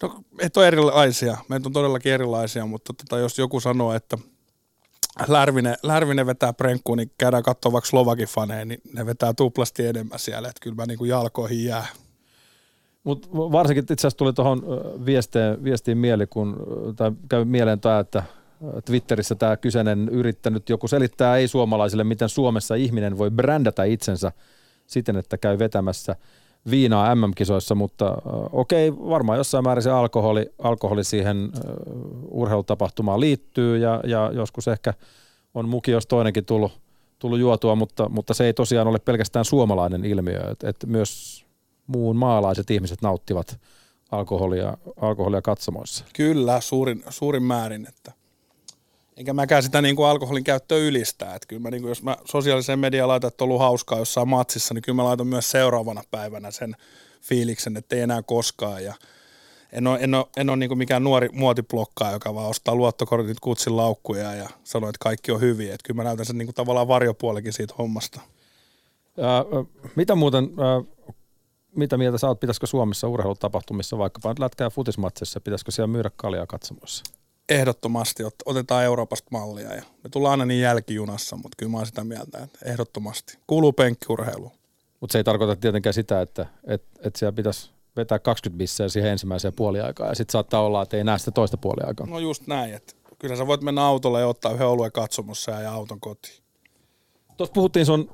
No, 0.02 0.24
et 0.40 0.58
ole 0.58 0.68
erilaisia. 0.68 1.38
Meitä 1.50 1.70
on 1.70 1.74
todellakin 1.74 2.12
erilaisia, 2.12 2.66
mutta 2.66 2.94
tota, 2.94 3.18
jos 3.18 3.38
joku 3.38 3.60
sanoo, 3.60 3.94
että 3.94 4.18
Lärvinen, 5.28 5.76
Lärvinen 5.84 6.26
vetää 6.26 6.54
prenkkuun, 6.54 6.98
niin 6.98 7.12
käydään 7.18 7.44
katsoa 7.44 7.72
vaikka 7.72 7.90
Slovakin 7.90 8.28
faneen, 8.28 8.68
niin 8.68 8.82
ne 8.94 9.06
vetää 9.06 9.34
tuplasti 9.34 9.86
enemmän 9.86 10.20
siellä, 10.20 10.48
että 10.50 10.60
kyllä 10.62 10.76
mä 10.76 10.86
niin 10.86 10.98
kuin 10.98 11.10
jalkoihin 11.10 11.66
jää. 11.66 11.88
Mutta 13.04 13.28
varsinkin 13.34 13.84
itse 13.84 13.94
asiassa 13.94 14.18
tuli 14.18 14.34
tuohon 14.34 14.64
viestiin, 15.06 15.64
viestiin 15.64 15.98
mieli, 15.98 16.28
kun, 16.28 16.58
tai 16.96 17.12
käy 17.30 17.46
mieleen 17.46 17.80
tämä, 17.80 18.00
että 18.00 18.24
Twitterissä 18.86 19.36
tämä 19.36 19.58
kyseinen 19.58 20.10
yrittänyt 20.10 20.70
joku 20.70 20.88
selittää 20.88 21.38
ei-suomalaisille, 21.38 22.04
miten 22.04 22.30
Suomessa 22.30 22.76
ihminen 22.76 23.18
voi 23.18 23.32
brändätä 23.32 23.84
itsensä 23.84 24.32
siten, 24.88 25.16
että 25.16 25.38
käy 25.38 25.60
vetämässä 25.60 26.16
viinaa 26.70 27.16
MM-kisoissa, 27.16 27.76
mutta 27.76 28.18
okei, 28.52 28.98
varmaan 28.98 29.38
jossain 29.38 29.64
määrin 29.64 29.84
se 29.84 29.92
alkoholi, 29.92 30.50
alkoholi 30.60 31.04
siihen 31.04 31.52
urheilutapahtumaan 32.32 33.20
liittyy 33.20 33.78
ja, 33.78 34.02
ja 34.06 34.32
joskus 34.34 34.68
ehkä 34.68 34.94
on 35.54 35.70
muki, 35.70 35.92
jos 35.92 36.08
toinenkin 36.08 36.46
tullut, 36.46 36.80
tullut 37.20 37.40
juotua, 37.40 37.76
mutta, 37.76 38.10
mutta 38.10 38.34
se 38.34 38.46
ei 38.46 38.54
tosiaan 38.54 38.88
ole 38.88 39.00
pelkästään 39.00 39.46
suomalainen 39.46 40.06
ilmiö, 40.06 40.52
että 40.52 40.70
et 40.70 40.78
myös 40.86 41.46
muun 41.88 42.16
maalaiset 42.16 42.72
ihmiset 42.72 43.02
nauttivat 43.02 43.60
alkoholia, 44.12 44.78
alkoholia 45.02 45.42
katsomoissa. 45.42 46.06
Kyllä, 46.16 46.62
suurin, 46.62 47.04
suurin 47.10 47.44
määrin, 47.44 47.88
että 47.88 48.12
Enkä 49.18 49.34
mäkään 49.34 49.64
sitä 49.64 49.82
niin 49.82 49.96
kuin 49.96 50.08
alkoholin 50.08 50.44
käyttöä 50.44 50.78
ylistää. 50.78 51.36
Että 51.36 51.48
kyllä 51.48 51.62
mä, 51.62 51.72
niin 51.72 51.82
kuin, 51.82 51.90
jos 51.90 52.04
mä 52.04 52.18
sosiaaliseen 52.26 52.80
mediaan 52.80 53.08
laitan, 53.08 53.28
että 53.28 53.44
on 53.44 53.50
ollut 53.50 53.62
hauskaa 53.62 54.00
jossain 54.00 54.28
matsissa, 54.28 54.74
niin 54.74 54.82
kyllä 54.82 54.96
mä 54.96 55.04
laitan 55.04 55.28
myös 55.28 55.52
seuraavana 55.52 56.02
päivänä 56.12 56.52
sen 56.52 56.76
fiiliksen, 57.22 57.78
että 57.78 57.96
ei 57.96 58.02
enää 58.02 58.22
koskaan. 58.22 58.84
Ja 58.84 58.94
en 59.72 59.88
ole, 59.88 60.00
en 60.02 60.16
ole, 60.16 60.26
en 60.38 60.50
ole 60.50 60.58
niin 60.58 60.70
kuin 60.70 60.78
mikään 60.78 61.04
nuori 61.04 61.30
muotiblokkaa, 61.34 62.12
joka 62.12 62.36
vaan 62.36 62.50
ostaa 62.50 62.76
luottokortit 62.76 63.40
kutsin 63.40 63.78
laukkuja 63.78 64.36
ja 64.36 64.50
sanoo, 64.64 64.90
että 64.90 65.04
kaikki 65.04 65.32
on 65.32 65.42
hyviä. 65.42 65.74
Että 65.74 65.88
kyllä 65.88 65.98
mä 65.98 66.04
näytän 66.04 66.26
sen 66.26 66.38
niin 66.38 66.48
kuin 66.48 66.56
tavallaan 66.56 66.88
varjopuolekin 66.88 67.54
siitä 67.54 67.74
hommasta. 67.78 68.22
Ää, 69.20 69.44
mitä 69.96 70.16
muuten, 70.16 70.44
ää, 70.44 71.14
mitä 71.76 71.98
mieltä 71.98 72.18
sä 72.18 72.28
oot, 72.28 72.40
pitäisikö 72.40 72.68
Suomessa 72.68 73.08
urheilutapahtumissa, 73.08 73.98
vaikkapa 73.98 74.30
nyt 74.30 74.40
lätkää 74.40 74.70
futismatsissa, 74.70 75.42
pitäisikö 75.42 75.72
siellä 75.72 75.88
myydä 75.88 76.12
kaljaa 76.16 76.48
katsomoissa? 76.48 77.17
Ehdottomasti 77.50 78.24
otetaan 78.46 78.84
Euroopasta 78.84 79.28
mallia 79.32 79.76
ja 79.76 79.82
me 80.04 80.10
tullaan 80.10 80.32
aina 80.32 80.46
niin 80.46 80.62
jälkijunassa, 80.62 81.36
mutta 81.36 81.56
kyllä 81.58 81.72
mä 81.72 81.78
oon 81.78 81.86
sitä 81.86 82.04
mieltä, 82.04 82.38
että 82.38 82.60
ehdottomasti. 82.66 83.38
Kuuluu 83.48 83.74
penkkiurheiluun. 83.74 84.52
Mutta 85.00 85.12
se 85.12 85.18
ei 85.18 85.24
tarkoita 85.24 85.56
tietenkään 85.56 85.94
sitä, 85.94 86.22
että 86.22 86.46
et, 86.68 86.84
et 87.00 87.16
siellä 87.16 87.36
pitäisi 87.36 87.70
vetää 87.96 88.20
20 88.20 88.58
bissejä 88.58 88.90
siihen 88.90 89.12
ensimmäiseen 89.12 89.54
puoliaikaan 89.54 90.10
ja 90.10 90.16
sitten 90.16 90.32
saattaa 90.32 90.62
olla, 90.62 90.82
että 90.82 90.98
ei 90.98 91.04
näe 91.04 91.18
sitä 91.18 91.32
toista 91.32 91.58
puoliaikaa. 91.58 92.08
No 92.08 92.20
just 92.20 92.48
näin, 92.48 92.74
että 92.74 92.94
kyllä 93.20 93.36
sä 93.36 93.48
voit 93.48 93.62
mennä 93.62 93.86
autolle 93.86 94.20
ja 94.20 94.28
ottaa 94.28 94.52
yhden 94.52 94.68
oluen 94.68 94.92
katsomossa 94.92 95.52
ja 95.52 95.72
auton 95.72 96.00
kotiin. 96.00 96.44
Tuossa 97.38 97.54
puhuttiin 97.54 97.86
sun 97.86 98.10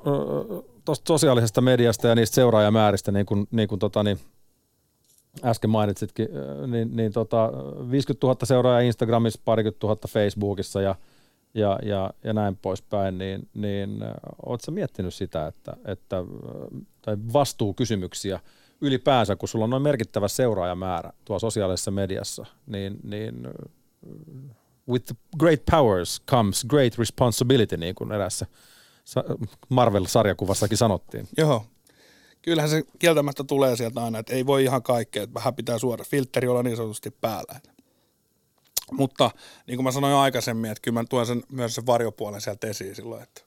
tuosta 0.86 1.08
sosiaalisesta 1.08 1.62
mediasta 1.62 2.08
ja 2.08 2.15
niistä 2.15 2.36
seuraajamääristä, 2.36 3.12
niin 3.12 3.26
kuin, 3.26 3.48
niin 3.52 3.67
kuin 3.67 3.80
tota, 3.80 4.04
niin 4.04 4.19
äsken 5.43 5.69
mainitsitkin, 5.69 6.28
niin, 6.67 6.96
niin 6.96 7.12
tota, 7.12 7.52
50 7.91 8.28
000 8.28 8.38
seuraajaa 8.43 8.82
Instagramissa, 8.82 9.41
parikymmentä 9.46 9.80
tuhatta 9.80 10.08
Facebookissa 10.08 10.82
ja, 10.82 10.96
ja, 11.54 11.80
ja, 11.84 12.13
ja 12.24 12.34
näin 12.34 12.56
poispäin, 12.56 13.17
niin, 13.17 13.50
niin 13.54 14.00
oletko 14.46 14.72
miettinyt 14.72 15.13
sitä, 15.13 15.48
että, 15.48 15.78
että 15.86 16.24
tai 17.02 17.17
vastuukysymyksiä 17.34 18.39
ylipäänsä, 18.82 19.36
kun 19.36 19.50
sulla 19.50 19.63
on 19.63 19.69
noin 19.69 19.84
merkittävä 19.84 20.28
seuraajamäärä 20.28 21.13
tuolla 21.26 21.39
sosiaalisessa 21.39 21.91
mediassa, 21.91 22.46
niin, 22.65 23.00
niin 23.04 23.48
with 24.89 25.13
great 25.39 25.62
powers 25.72 26.22
comes 26.32 26.65
great 26.69 26.98
responsibility, 26.98 27.78
niin 27.78 27.96
kuin 27.96 28.12
erässä 28.12 28.46
Marvel-sarjakuvassakin 29.69 30.78
sanottiin. 30.78 31.28
Joo, 31.38 31.65
kyllähän 32.43 32.69
se 32.69 32.84
kieltämättä 32.99 33.43
tulee 33.43 33.75
sieltä 33.75 34.03
aina, 34.03 34.19
että 34.19 34.34
ei 34.34 34.45
voi 34.45 34.63
ihan 34.63 34.84
kaikkea, 34.84 35.23
että 35.23 35.34
vähän 35.34 35.56
pitää 35.56 35.79
suora 35.79 36.06
filtteri 36.06 36.47
olla 36.47 36.63
niin 36.63 36.77
sanotusti 36.77 37.12
päällä. 37.12 37.60
Mutta 38.91 39.32
niin 39.67 39.77
kuin 39.77 39.84
mä 39.84 39.91
sanoin 39.91 40.13
aikaisemmin, 40.13 40.71
että 40.71 40.82
kyllä 40.82 40.99
mä 40.99 41.06
tuon 41.10 41.25
sen, 41.25 41.43
myös 41.51 41.75
sen 41.75 41.86
varjopuolen 41.86 42.41
sieltä 42.41 42.67
esiin 42.67 42.95
silloin, 42.95 43.23
että, 43.23 43.41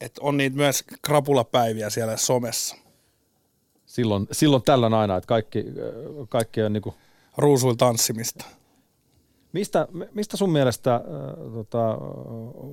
että 0.00 0.20
on 0.24 0.36
niitä 0.36 0.56
myös 0.56 0.84
krapulapäiviä 1.02 1.90
siellä 1.90 2.16
somessa. 2.16 2.76
Silloin, 3.86 4.26
silloin 4.32 4.62
tällöin 4.62 4.94
aina, 4.94 5.16
että 5.16 5.28
kaikki, 5.28 5.64
kaikki 6.28 6.62
on 6.62 6.72
niin 6.72 6.82
kuin 6.82 6.94
Ruusuilla 7.36 7.76
tanssimista. 7.76 8.44
Mistä, 9.52 9.88
mistä 10.12 10.36
sun 10.36 10.52
mielestä 10.52 10.94
äh, 10.94 11.02
tota, 11.54 11.98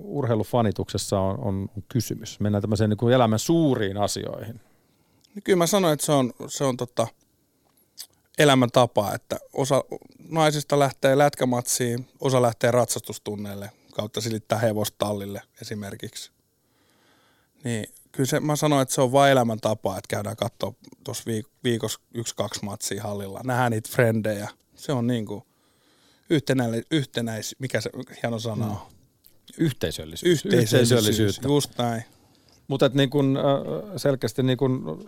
urheilufanituksessa 0.03 1.19
on, 1.19 1.39
on 1.39 1.69
kysymys? 1.89 2.39
Mennään 2.39 2.61
tämmöiseen 2.61 2.89
niin 2.89 2.97
kuin 2.97 3.13
elämän 3.13 3.39
suuriin 3.39 3.97
asioihin. 3.97 4.61
Niin 5.35 5.43
kyllä 5.43 5.57
mä 5.57 5.67
sanoin, 5.67 5.93
että 5.93 6.05
se 6.05 6.11
on, 6.11 6.33
se 6.47 6.63
on 6.63 6.77
tota, 6.77 7.07
elämäntapa, 8.37 9.13
että 9.13 9.37
osa 9.53 9.83
naisista 10.29 10.79
lähtee 10.79 11.17
lätkämatsiin, 11.17 12.07
osa 12.19 12.41
lähtee 12.41 12.71
ratsastustunneille 12.71 13.71
kautta 13.93 14.21
silittää 14.21 14.59
hevostallille 14.59 15.41
esimerkiksi. 15.61 16.31
Niin 17.63 17.85
kyllä 18.11 18.27
se, 18.27 18.39
mä 18.39 18.55
sanoin, 18.55 18.81
että 18.81 18.95
se 18.95 19.01
on 19.01 19.11
vain 19.11 19.31
elämäntapa, 19.31 19.97
että 19.97 20.07
käydään 20.15 20.35
katsoa 20.35 20.73
tuossa 21.03 21.23
viik- 21.31 21.51
viikossa 21.63 21.99
yksi-kaksi 22.13 22.65
matsia 22.65 23.03
hallilla. 23.03 23.41
Nähdään 23.43 23.71
niitä 23.71 23.89
frendejä. 23.91 24.49
Se 24.75 24.91
on 24.91 25.07
niin 25.07 25.25
kuin 25.25 25.43
yhtenäis, 26.29 26.85
yhtenäis, 26.91 27.55
mikä 27.59 27.81
se 27.81 27.89
hieno 28.23 28.39
sana 28.39 28.65
on? 28.65 28.77
Yhteisöllisyys. 29.57 30.45
Yhteisöllisyys, 30.45 31.41
just 31.43 31.77
näin. 31.77 32.03
Mutta 32.67 32.89
niin 32.93 33.09
kun, 33.09 33.39
selkeästi 33.97 34.43
niin 34.43 34.57
kun, 34.57 35.05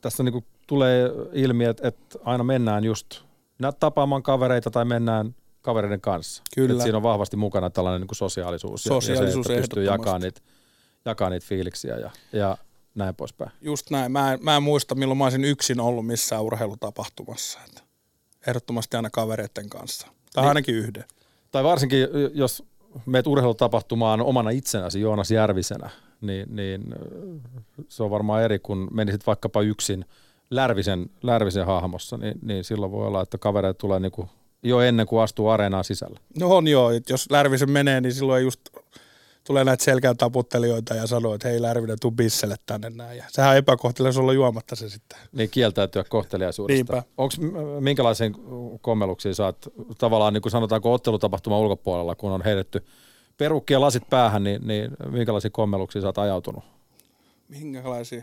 tässä 0.00 0.22
niin 0.22 0.32
kun 0.32 0.44
tulee 0.66 1.10
ilmi, 1.32 1.64
että, 1.64 1.88
että 1.88 2.18
aina 2.24 2.44
mennään 2.44 2.84
just 2.84 3.06
tapaamaan 3.80 4.22
kavereita 4.22 4.70
tai 4.70 4.84
mennään 4.84 5.34
kavereiden 5.62 6.00
kanssa. 6.00 6.42
Kyllä. 6.54 6.74
Et 6.74 6.82
siinä 6.82 6.96
on 6.96 7.02
vahvasti 7.02 7.36
mukana 7.36 7.70
tällainen 7.70 8.00
niin 8.00 8.16
sosiaalisuus. 8.16 8.82
Sosiaalisuus 8.82 9.46
ja 9.46 9.48
se, 9.48 9.54
että 9.54 9.60
pystyy 9.60 9.84
jakamaan 9.84 10.20
niitä, 10.20 10.40
jakaa 11.04 11.30
niitä 11.30 11.46
fiiliksiä 11.46 11.96
ja, 11.96 12.10
ja 12.32 12.58
näin 12.94 13.14
poispäin. 13.14 13.50
Just 13.60 13.90
näin. 13.90 14.12
Mä 14.12 14.32
en, 14.32 14.38
mä 14.42 14.56
en 14.56 14.62
muista, 14.62 14.94
milloin 14.94 15.18
mä 15.18 15.24
olisin 15.24 15.44
yksin 15.44 15.80
ollut 15.80 16.06
missään 16.06 16.42
urheilutapahtumassa. 16.42 17.58
Että 17.66 17.82
ehdottomasti 18.46 18.96
aina 18.96 19.10
kavereiden 19.10 19.68
kanssa. 19.68 20.08
Tai 20.38 20.44
niin. 20.44 20.48
ainakin 20.48 20.74
yhden. 20.74 21.04
Tai 21.50 21.64
varsinkin, 21.64 22.08
jos 22.34 22.62
meet 23.06 23.26
urheilutapahtumaan 23.26 24.20
omana 24.20 24.50
itsenäsi 24.50 25.00
Joonas 25.00 25.30
Järvisenä, 25.30 25.90
niin, 26.20 26.56
niin 26.56 26.94
se 27.88 28.02
on 28.02 28.10
varmaan 28.10 28.42
eri, 28.42 28.58
kun 28.58 28.88
menisit 28.92 29.26
vaikkapa 29.26 29.62
yksin 29.62 30.04
Lärvisen, 30.50 31.10
Lärvisen 31.22 31.66
hahmossa, 31.66 32.16
niin, 32.16 32.38
niin 32.42 32.64
silloin 32.64 32.92
voi 32.92 33.06
olla, 33.06 33.22
että 33.22 33.38
kavereet 33.38 33.78
tulee 33.78 34.00
niin 34.00 34.12
kuin 34.12 34.28
jo 34.62 34.80
ennen 34.80 35.06
kuin 35.06 35.22
astuu 35.22 35.48
areenaan 35.48 35.84
sisällä. 35.84 36.20
No 36.40 36.56
on 36.56 36.68
joo, 36.68 36.90
että 36.90 37.12
jos 37.12 37.30
Lärvisen 37.30 37.70
menee, 37.70 38.00
niin 38.00 38.14
silloin 38.14 38.38
ei 38.38 38.44
just 38.44 38.60
tulee 39.48 39.64
näitä 39.64 39.84
selkään 39.84 40.16
taputtelijoita 40.16 40.94
ja 40.94 41.06
sanoo, 41.06 41.34
että 41.34 41.48
hei 41.48 41.62
Lärvinen, 41.62 41.98
tuu 42.00 42.10
bisselle 42.10 42.56
tänne 42.66 42.90
näin. 42.90 43.18
Ja 43.18 43.24
sehän 43.28 43.56
epäkohtelee 43.56 44.12
olla 44.18 44.32
juomatta 44.32 44.76
se 44.76 44.88
sitten. 44.88 45.18
Niin 45.32 45.50
kieltäytyä 45.50 46.04
kohteliaisuudesta. 46.04 47.02
Onko 47.16 47.34
minkälaisen 47.80 48.34
kommeluksia 48.80 49.34
saat 49.34 49.68
tavallaan 49.98 50.32
niin 50.32 50.42
kuin 50.42 50.52
sanotaanko 50.52 50.92
ottelutapahtuma 50.92 51.58
ulkopuolella, 51.58 52.14
kun 52.14 52.32
on 52.32 52.44
heitetty 52.44 52.84
perukki 53.38 53.72
ja 53.72 53.80
lasit 53.80 54.10
päähän, 54.10 54.44
niin, 54.44 54.66
niin 54.66 54.90
minkälaisia 55.10 55.50
kommeluksia 55.50 56.02
sä 56.02 56.08
oot 56.08 56.18
ajautunut? 56.18 56.64
Minkälaisia 57.48 58.22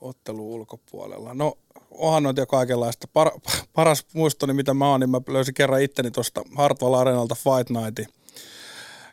ottelu 0.00 0.54
ulkopuolella? 0.54 1.34
No 1.34 1.58
onhan 1.90 2.22
noita 2.22 2.40
jo 2.40 2.46
kaikenlaista. 2.46 3.08
Par, 3.12 3.30
paras 3.72 4.06
muistoni, 4.12 4.52
mitä 4.52 4.74
mä 4.74 4.88
oon, 4.88 5.00
niin 5.00 5.10
mä 5.10 5.20
löysin 5.28 5.54
kerran 5.54 5.82
itteni 5.82 6.10
tuosta 6.10 6.42
Hartwall 6.56 6.94
Arenalta 6.94 7.34
Fight 7.34 7.70
Nightin 7.70 8.06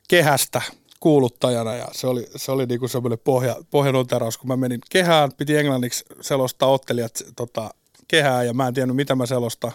kehästä 0.08 0.62
kuuluttajana 1.02 1.76
ja 1.76 1.88
se 1.92 2.08
oli, 2.08 2.28
se 2.36 2.52
oli 2.52 2.66
niinku 2.66 2.88
semmoinen 2.88 3.20
pohja, 3.24 3.56
pohjanoteraus, 3.72 4.38
kun 4.38 4.48
mä 4.48 4.58
menin 4.58 4.80
kehään, 4.90 5.32
piti 5.38 5.58
englanniksi 5.58 6.06
selostaa 6.22 6.70
ottelijat 6.70 7.24
tota, 7.36 7.72
kehää 8.08 8.44
ja 8.44 8.54
mä 8.54 8.68
en 8.68 8.74
tiennyt 8.74 8.96
mitä 8.96 9.16
mä 9.16 9.26
selostan. 9.26 9.72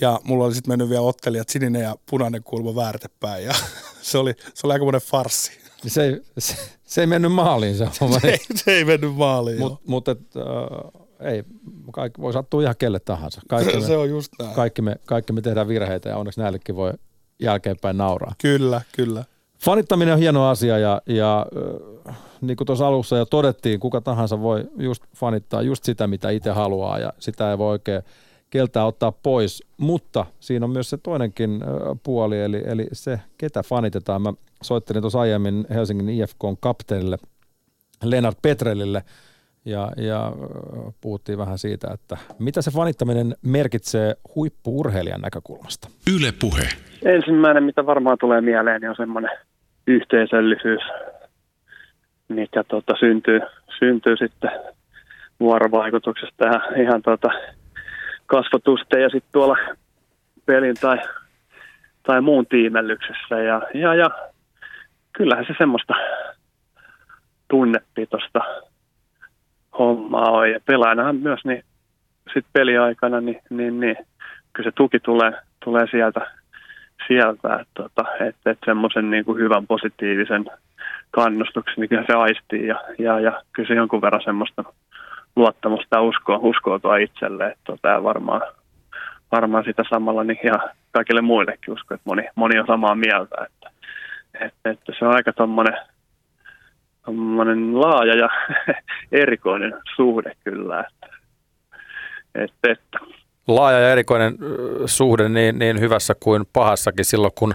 Ja 0.00 0.20
mulla 0.24 0.44
oli 0.44 0.54
sitten 0.54 0.72
mennyt 0.72 0.88
vielä 0.88 1.02
ottelijat 1.02 1.48
sininen 1.48 1.82
ja 1.82 1.96
punainen 2.10 2.42
kulma 2.42 2.74
väärtepäin 2.74 3.44
ja 3.44 3.54
se 4.02 4.18
oli, 4.18 4.34
se 4.54 4.66
oli 4.66 4.72
aika 4.72 5.00
farssi. 5.00 5.52
Niin 5.82 5.90
se, 5.90 6.04
ei, 6.04 6.20
se, 6.38 6.56
se 6.84 7.00
ei 7.00 7.06
mennyt 7.06 7.32
maaliin 7.32 7.76
se 7.76 7.88
homma. 8.00 8.20
Se, 8.20 8.28
ei, 8.28 8.38
se 8.54 8.70
ei 8.70 8.84
mennyt 8.84 9.14
maaliin. 9.14 9.58
Mutta 9.58 9.80
mut, 9.86 10.08
et, 10.08 10.20
äh, 10.36 11.32
ei, 11.32 11.44
kaikki 11.92 12.20
voi 12.20 12.32
sattua 12.32 12.62
ihan 12.62 12.74
kelle 12.78 13.00
tahansa. 13.00 13.40
Kaikki 13.48 13.76
me, 13.76 13.86
se 13.86 13.96
on 13.96 14.10
just 14.10 14.32
näin. 14.38 14.54
Kaikki 14.54 14.82
me, 14.82 14.96
kaikki 15.06 15.32
me 15.32 15.40
tehdään 15.40 15.68
virheitä 15.68 16.08
ja 16.08 16.16
onneksi 16.16 16.40
näillekin 16.40 16.76
voi 16.76 16.92
jälkeenpäin 17.40 17.96
nauraa. 17.96 18.34
Kyllä, 18.38 18.80
kyllä. 18.92 19.24
Fanittaminen 19.58 20.14
on 20.14 20.20
hieno 20.20 20.48
asia 20.48 20.78
ja, 20.78 21.02
ja 21.06 21.46
niin 22.40 22.56
kuin 22.56 22.66
tuossa 22.66 22.86
alussa 22.86 23.16
jo 23.16 23.24
todettiin, 23.24 23.80
kuka 23.80 24.00
tahansa 24.00 24.40
voi 24.40 24.64
just 24.78 25.04
fanittaa 25.16 25.62
just 25.62 25.84
sitä, 25.84 26.06
mitä 26.06 26.30
itse 26.30 26.50
haluaa 26.50 26.98
ja 26.98 27.12
sitä 27.18 27.50
ei 27.50 27.58
voi 27.58 27.70
oikein 27.70 28.02
keltää 28.50 28.84
ottaa 28.84 29.12
pois, 29.12 29.64
mutta 29.76 30.26
siinä 30.40 30.64
on 30.64 30.70
myös 30.70 30.90
se 30.90 30.96
toinenkin 30.96 31.60
puoli, 32.02 32.40
eli, 32.40 32.62
eli 32.66 32.86
se, 32.92 33.20
ketä 33.38 33.62
fanitetaan. 33.62 34.22
Mä 34.22 34.32
soittelin 34.62 35.02
tuossa 35.02 35.20
aiemmin 35.20 35.66
Helsingin 35.70 36.08
IFKn 36.08 36.56
kapteenille 36.60 37.16
Lennart 38.04 38.38
Petrelille 38.42 39.02
ja, 39.64 39.92
ja 39.96 40.32
puhuttiin 41.00 41.38
vähän 41.38 41.58
siitä, 41.58 41.88
että 41.94 42.16
mitä 42.38 42.62
se 42.62 42.70
fanittaminen 42.70 43.36
merkitsee 43.42 44.14
huippuurheilijan 44.34 45.20
näkökulmasta. 45.20 45.88
Yle 46.16 46.32
puhe. 46.40 46.68
Ensimmäinen, 47.04 47.62
mitä 47.62 47.86
varmaan 47.86 48.18
tulee 48.20 48.40
mieleen, 48.40 48.80
niin 48.80 48.90
on 48.90 48.96
semmoinen 48.96 49.30
yhteisöllisyys, 49.88 50.82
mikä 52.28 52.64
tota, 52.64 52.94
syntyy, 53.00 53.40
syntyy 53.78 54.16
sitten 54.16 54.50
vuorovaikutuksesta 55.40 56.44
ja 56.44 56.60
ihan 56.82 57.02
tota, 57.02 57.28
kasvatusten 58.26 59.02
ja 59.02 59.08
sitten 59.08 59.32
tuolla 59.32 59.56
pelin 60.46 60.74
tai, 60.80 60.98
tai 62.02 62.20
muun 62.20 62.46
tiimellyksessä. 62.46 63.38
Ja, 63.38 63.62
ja, 63.74 63.94
ja 63.94 64.10
kyllähän 65.12 65.44
se 65.46 65.54
semmoista 65.58 65.94
tunnepitosta 67.50 68.40
hommaa 69.78 70.30
on. 70.30 70.50
Ja 70.50 70.60
pelaajanahan 70.64 71.16
myös 71.16 71.40
niin 71.44 71.64
sit 72.34 72.46
peliaikana, 72.52 73.20
niin, 73.20 73.40
niin, 73.50 73.80
niin 73.80 73.96
kyllä 74.52 74.70
se 74.70 74.72
tuki 74.76 75.00
tulee, 75.00 75.32
tulee 75.64 75.86
sieltä, 75.90 76.37
sieltä 77.08 77.54
että, 77.54 77.66
tota, 77.74 78.04
että, 78.20 78.50
että 78.50 78.66
semmoisen 78.66 79.10
niin 79.10 79.24
kuin 79.24 79.38
hyvän 79.38 79.66
positiivisen 79.66 80.44
kannustuksen, 81.10 81.74
mikä 81.80 82.04
se 82.06 82.12
aistii 82.12 82.66
ja, 82.66 82.80
ja, 82.98 83.20
ja 83.20 83.42
kyllä 83.52 83.68
se 83.68 83.74
jonkun 83.74 84.02
verran 84.02 84.22
semmoista 84.24 84.64
luottamusta 85.36 85.96
ja 85.96 86.02
uskoa, 86.38 86.78
tuo 86.78 86.96
itselle, 86.96 87.46
että 87.46 87.64
tota, 87.64 88.02
varmaan, 88.02 88.40
varmaan 89.32 89.64
sitä 89.64 89.82
samalla 89.90 90.24
niin 90.24 90.38
ihan 90.44 90.60
kaikille 90.90 91.20
muillekin 91.20 91.74
usko, 91.74 91.94
että 91.94 92.02
moni, 92.04 92.28
moni 92.34 92.58
on 92.58 92.66
samaa 92.66 92.94
mieltä, 92.94 93.36
että, 93.46 93.70
että, 94.40 94.70
että 94.70 94.92
se 94.98 95.04
on 95.04 95.14
aika 95.14 95.32
tuommoinen 95.32 95.76
laaja 97.80 98.14
ja 98.14 98.28
erikoinen 99.12 99.74
suhde 99.96 100.32
kyllä, 100.44 100.80
että, 100.80 101.16
että, 102.34 102.72
että. 102.72 103.17
Laaja 103.48 103.78
ja 103.78 103.92
erikoinen 103.92 104.34
suhde 104.86 105.28
niin, 105.28 105.58
niin 105.58 105.80
hyvässä 105.80 106.14
kuin 106.20 106.44
pahassakin 106.52 107.04
silloin, 107.04 107.32
kun 107.38 107.54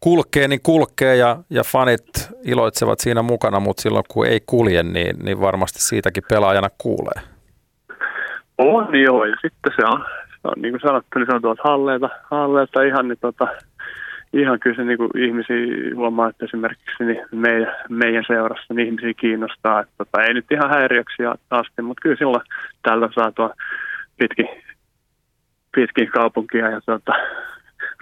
kulkee, 0.00 0.48
niin 0.48 0.60
kulkee 0.62 1.16
ja, 1.16 1.36
ja 1.50 1.62
fanit 1.64 2.30
iloitsevat 2.44 3.00
siinä 3.00 3.22
mukana, 3.22 3.60
mutta 3.60 3.82
silloin 3.82 4.04
kun 4.08 4.26
ei 4.26 4.40
kulje, 4.46 4.82
niin, 4.82 5.16
niin 5.22 5.40
varmasti 5.40 5.82
siitäkin 5.82 6.22
pelaajana 6.28 6.68
kuulee. 6.78 7.22
On 8.58 8.96
joo, 9.02 9.24
ja 9.24 9.36
sitten 9.42 9.72
se 9.76 9.86
on, 9.86 10.04
se 10.28 10.48
on 10.48 10.62
niin 10.62 10.72
kuin 10.72 10.80
sanottu, 10.80 11.18
niin 11.18 11.26
se 11.26 11.34
on 11.34 11.42
tuolta 11.42 11.62
halleilta, 11.64 12.08
halleilta 12.30 12.82
ihan, 12.82 13.08
niin 13.08 13.18
tota, 13.20 13.48
ihan 14.32 14.60
kyllä 14.60 14.76
se 14.76 14.84
niin 14.84 14.98
kuin 14.98 15.10
ihmisiä 15.18 15.94
huomaa, 15.96 16.28
että 16.28 16.44
esimerkiksi 16.44 17.04
niin 17.04 17.22
meidän, 17.32 17.74
meidän 17.88 18.24
seurassa 18.26 18.74
niin 18.74 18.86
ihmisiä 18.86 19.14
kiinnostaa, 19.14 19.80
että 19.80 19.92
tota, 19.98 20.22
ei 20.22 20.34
nyt 20.34 20.52
ihan 20.52 20.70
häiriöksi 20.70 21.22
asti, 21.50 21.82
mutta 21.82 22.02
kyllä 22.02 22.16
silloin 22.16 22.42
tällä 22.82 23.08
saa 23.14 23.32
tuo 23.32 23.50
pitkin, 24.18 24.48
pitkin 25.74 26.10
kaupunkia 26.10 26.70
ja 26.70 26.80
tota, 26.86 27.12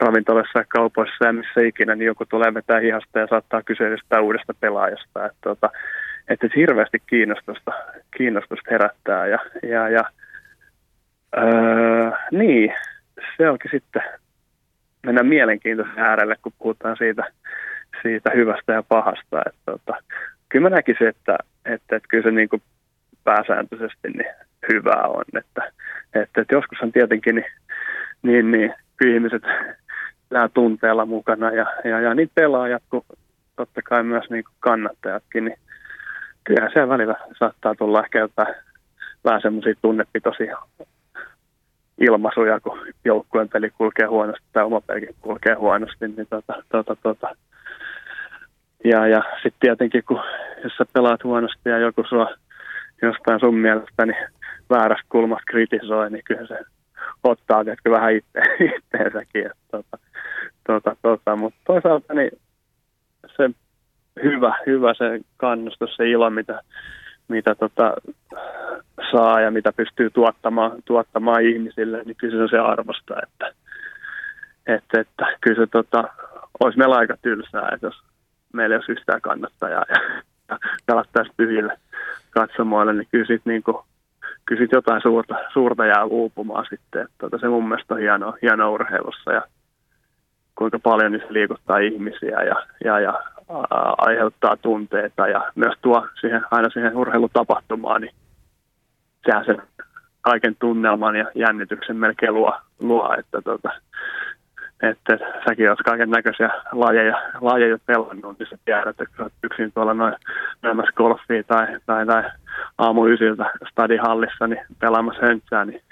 ravintolassa 0.01 0.59
ja 0.59 0.65
kaupoissa 0.69 1.25
ja 1.25 1.33
missä 1.33 1.61
ikinä, 1.61 1.95
niin 1.95 2.07
joku 2.07 2.25
tulee 2.27 2.55
vetää 2.55 2.81
hihasta 2.81 3.19
ja 3.19 3.27
saattaa 3.27 3.63
jostain 3.91 4.23
uudesta 4.23 4.55
pelaajasta. 4.61 5.27
Että, 5.27 5.39
tota, 5.41 5.71
että 6.29 6.49
hirveästi 6.57 7.03
kiinnostusta, 7.07 7.73
kiinnostusta 8.17 8.71
herättää. 8.71 9.27
Ja, 9.27 9.39
ja, 9.63 9.89
ja 9.89 10.05
öö, 11.37 12.11
niin, 12.31 12.75
se 13.37 13.51
onkin 13.51 13.71
sitten, 13.71 14.03
mennä 15.03 15.23
mielenkiintoisen 15.23 15.99
äärelle, 15.99 16.37
kun 16.43 16.53
puhutaan 16.59 16.97
siitä, 16.97 17.25
siitä 18.03 18.31
hyvästä 18.35 18.73
ja 18.73 18.83
pahasta. 18.83 19.43
Että, 19.47 19.61
tota, 19.65 19.95
kyllä 20.49 20.71
mä 20.71 20.77
näkisin, 20.77 21.09
että, 21.09 21.39
että, 21.65 21.97
että 21.97 22.09
kyllä 22.09 22.23
se 22.23 22.31
niin 22.31 22.49
kuin 22.49 22.63
pääsääntöisesti 23.29 24.09
niin 24.09 24.33
hyvää 24.73 25.07
on. 25.07 25.25
Että, 25.39 25.73
että, 26.15 26.41
että 26.41 26.55
joskushan 26.55 26.93
tietenkin 26.93 27.35
niin, 27.35 27.47
niin, 28.23 28.51
niin 28.51 28.75
ihmiset 29.15 29.43
elää 30.31 30.49
tunteella 30.49 31.07
mukana 31.07 31.51
ja, 31.51 31.67
ja, 31.85 32.01
ja 32.01 32.15
niin 32.15 32.31
pelaajat 32.35 32.83
kuin 32.91 33.05
totta 33.57 33.83
kai 33.83 34.03
myös 34.03 34.31
niin 34.31 34.45
kuin 34.45 34.55
kannattajatkin, 34.61 35.45
niin 35.45 35.59
kyllähän 36.45 36.71
siellä 36.73 36.89
välillä 36.89 37.15
saattaa 37.39 37.75
tulla 37.75 38.05
ehkä 38.05 38.19
jotain 38.19 38.55
vähän 39.25 39.43
semmoisia 39.43 39.75
tunnepitoisia 39.83 40.57
ilmaisuja, 42.01 42.61
kun 42.61 42.79
joukkueen 43.05 43.49
peli 43.49 43.71
kulkee 43.71 44.07
huonosti 44.07 44.47
tai 44.53 44.65
oma 44.65 44.81
peli 44.81 45.09
kulkee 45.21 45.55
huonosti, 45.55 46.09
niin 46.09 46.27
tota, 46.31 46.63
tota, 46.69 46.97
tota. 47.03 47.37
Ja, 48.85 49.07
ja 49.07 49.23
sitten 49.35 49.61
tietenkin, 49.61 50.05
kun 50.09 50.21
jos 50.65 50.73
sä 50.77 50.85
pelaat 50.93 51.25
huonosti 51.25 51.69
ja 51.69 51.79
joku 51.79 52.05
sua 52.09 52.31
jostain 53.03 53.41
sun 53.41 53.55
mielestä 53.55 54.07
niin 54.07 54.29
väärässä 54.71 55.05
kulmassa 55.09 55.45
kritisoi, 55.51 56.11
niin 56.11 56.25
kyllä 56.25 56.47
se 56.47 56.59
ottaa 57.25 57.65
tietysti 57.65 57.91
vähän 57.91 58.13
itse, 58.13 58.41
itteensäkin. 58.77 59.47
Että, 59.47 59.57
tota, 59.71 59.99
tota, 60.67 60.97
tota. 61.03 61.37
Mutta 61.37 61.61
toisaalta 61.67 62.15
niin 62.15 62.31
se 63.37 63.51
hyvä, 64.23 64.55
hyvä 64.67 64.95
se 64.95 65.21
kannustus, 65.37 65.97
se 65.97 66.11
ilo, 66.11 66.31
mitä, 66.31 66.61
mitä 67.29 67.55
tota, 67.55 67.95
saa 69.13 69.41
ja 69.41 69.51
mitä 69.51 69.73
pystyy 69.73 70.11
tuottamaan, 70.11 70.73
tuottamaan 70.85 71.43
ihmisille, 71.43 72.03
niin 72.05 72.17
kyllä 72.17 72.37
se 72.37 72.43
on 72.43 72.49
se 72.49 72.59
arvosta, 72.59 73.15
että, 73.23 73.53
että, 74.67 75.01
että 75.01 75.27
kyllä 75.41 75.61
se 75.61 75.67
tota, 75.67 76.05
olisi 76.61 76.79
meillä 76.79 76.97
aika 76.97 77.17
tylsää, 77.23 77.71
että 77.75 77.87
jos 77.87 78.03
meillä 78.53 78.75
ei 78.75 78.77
olisi 78.77 78.93
yhtään 78.93 79.21
kannattajaa 79.21 79.85
ja, 79.89 79.97
ja 80.15 80.23
pelattaisiin 80.87 81.35
tyhjille 81.37 81.79
katsomoille, 82.31 82.93
niin 82.93 83.09
kyllä 83.11 83.27
sit, 83.27 83.43
niin 83.45 83.63
kuin, 83.63 83.77
sit 84.59 84.73
jotain 84.73 85.03
suurta, 85.03 85.35
suurta 85.53 85.87
jää 85.87 86.05
uupumaan 86.05 86.67
sitten. 86.71 87.03
Että, 87.03 87.15
tota, 87.19 87.39
se 87.39 87.49
mun 87.49 87.69
mielestä 87.69 87.95
on 87.95 88.01
hienoa, 88.01 88.37
hienoa 88.43 88.71
urheilussa 88.71 89.33
ja 89.33 89.43
kuinka 90.55 90.79
paljon 90.79 91.13
niissä 91.13 91.33
liikuttaa 91.33 91.79
ihmisiä 91.79 92.43
ja, 92.43 92.67
ja, 92.85 93.01
ja 93.01 93.13
ää, 93.51 93.95
aiheuttaa 93.99 94.57
tunteita 94.57 95.29
ja 95.29 95.53
myös 95.55 95.75
tuo 95.83 96.07
siihen, 96.21 96.43
aina 96.51 96.69
siihen 96.71 96.97
urheilutapahtumaan, 96.97 98.01
niin 98.01 98.15
sehän 99.27 99.45
sen 99.45 99.63
kaiken 100.21 100.57
tunnelman 100.59 101.17
ja 101.17 101.25
jännityksen 101.35 101.97
melkein 101.97 102.35
luo, 102.35 102.59
luo 102.81 103.15
että 103.19 103.43
tota, 103.43 103.71
että 104.83 105.19
säkin 105.49 105.69
olet 105.69 105.79
kaiken 105.85 106.11
näköisiä 106.11 106.51
lajeja, 106.73 107.23
lajeja 107.41 107.79
pelannut, 107.87 108.39
niin 108.39 108.49
sä 108.51 108.59
tiedät, 108.65 109.01
että 109.01 109.23
olet 109.23 109.33
yksin 109.43 109.73
tuolla 109.73 109.95
noin 109.95 110.15
myymässä 110.63 110.93
golfia 110.97 111.43
tai, 111.43 111.67
tai, 111.87 112.07
tai 112.07 112.23
aamu 112.79 113.07
ysiltä 113.07 113.51
stadihallissa 113.71 114.47
niin 114.47 114.61
pelaamassa 114.81 115.27
höntsää, 115.27 115.65
niin 115.65 115.83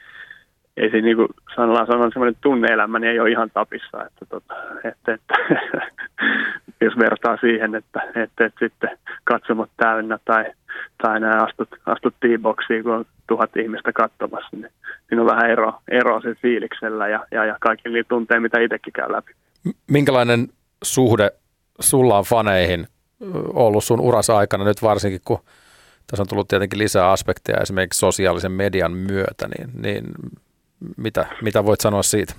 ei 0.77 0.91
se 0.91 1.01
niin 1.01 1.17
kuin 1.17 1.29
sanallaan 1.57 1.87
sanon 1.87 2.13
semmoinen 2.13 2.37
tunneelämä, 2.41 2.99
niin 2.99 3.11
ei 3.11 3.21
ole 3.21 3.31
ihan 3.31 3.51
tapissa, 3.51 4.05
että, 4.07 4.27
tota, 4.29 4.55
että, 4.85 5.13
että 5.13 5.35
jos 6.85 6.99
vertaa 6.99 7.37
siihen, 7.37 7.75
että, 7.75 8.01
että, 8.15 8.45
että 8.45 8.59
sitten 8.59 8.99
katsomot 9.25 9.71
täynnä 9.77 10.19
tai, 10.25 10.45
tai 11.03 11.21
näin 11.21 11.45
astut, 11.45 11.69
astut 11.87 12.15
T-boxiin, 12.21 12.83
kun 12.83 12.93
on 12.93 13.05
tuhat 13.27 13.57
ihmistä 13.57 13.93
katsomassa, 13.93 14.49
niin 14.53 14.71
siinä 15.09 15.23
on 15.23 15.29
vähän 15.29 15.51
ero, 15.51 15.73
ero 15.89 16.21
sen 16.21 16.37
fiiliksellä 16.43 17.09
ja, 17.09 17.27
ja, 17.31 17.45
ja 17.45 17.57
kaikki 17.61 17.89
niitä 17.89 18.09
tunteja, 18.09 18.41
mitä 18.41 18.61
itsekin 18.61 18.93
käy 18.93 19.13
läpi. 19.13 19.33
Minkälainen 19.91 20.49
suhde 20.83 21.31
sulla 21.81 22.19
on 22.19 22.25
faneihin 22.25 22.87
ollut 23.55 23.85
sun 23.85 24.01
urassa 24.01 24.37
aikana 24.37 24.65
nyt 24.65 24.83
varsinkin, 24.83 25.21
kun 25.25 25.39
tässä 26.07 26.23
on 26.23 26.29
tullut 26.29 26.49
tietenkin 26.49 26.79
lisää 26.79 27.11
aspekteja 27.11 27.61
esimerkiksi 27.61 27.99
sosiaalisen 27.99 28.53
median 28.53 28.93
myötä, 28.93 29.49
niin, 29.49 29.71
niin 29.83 30.05
mitä, 30.97 31.27
mitä 31.43 31.65
voit 31.65 31.81
sanoa 31.81 32.03
siitä? 32.03 32.35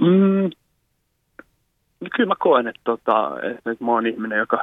Mm, 0.00 0.50
kyllä 2.16 2.28
mä 2.28 2.34
koen, 2.38 2.66
että, 2.66 2.80
tota, 2.84 3.30
että 3.42 3.84
mä 3.84 3.92
oon 3.92 4.06
ihminen, 4.06 4.38
joka, 4.38 4.58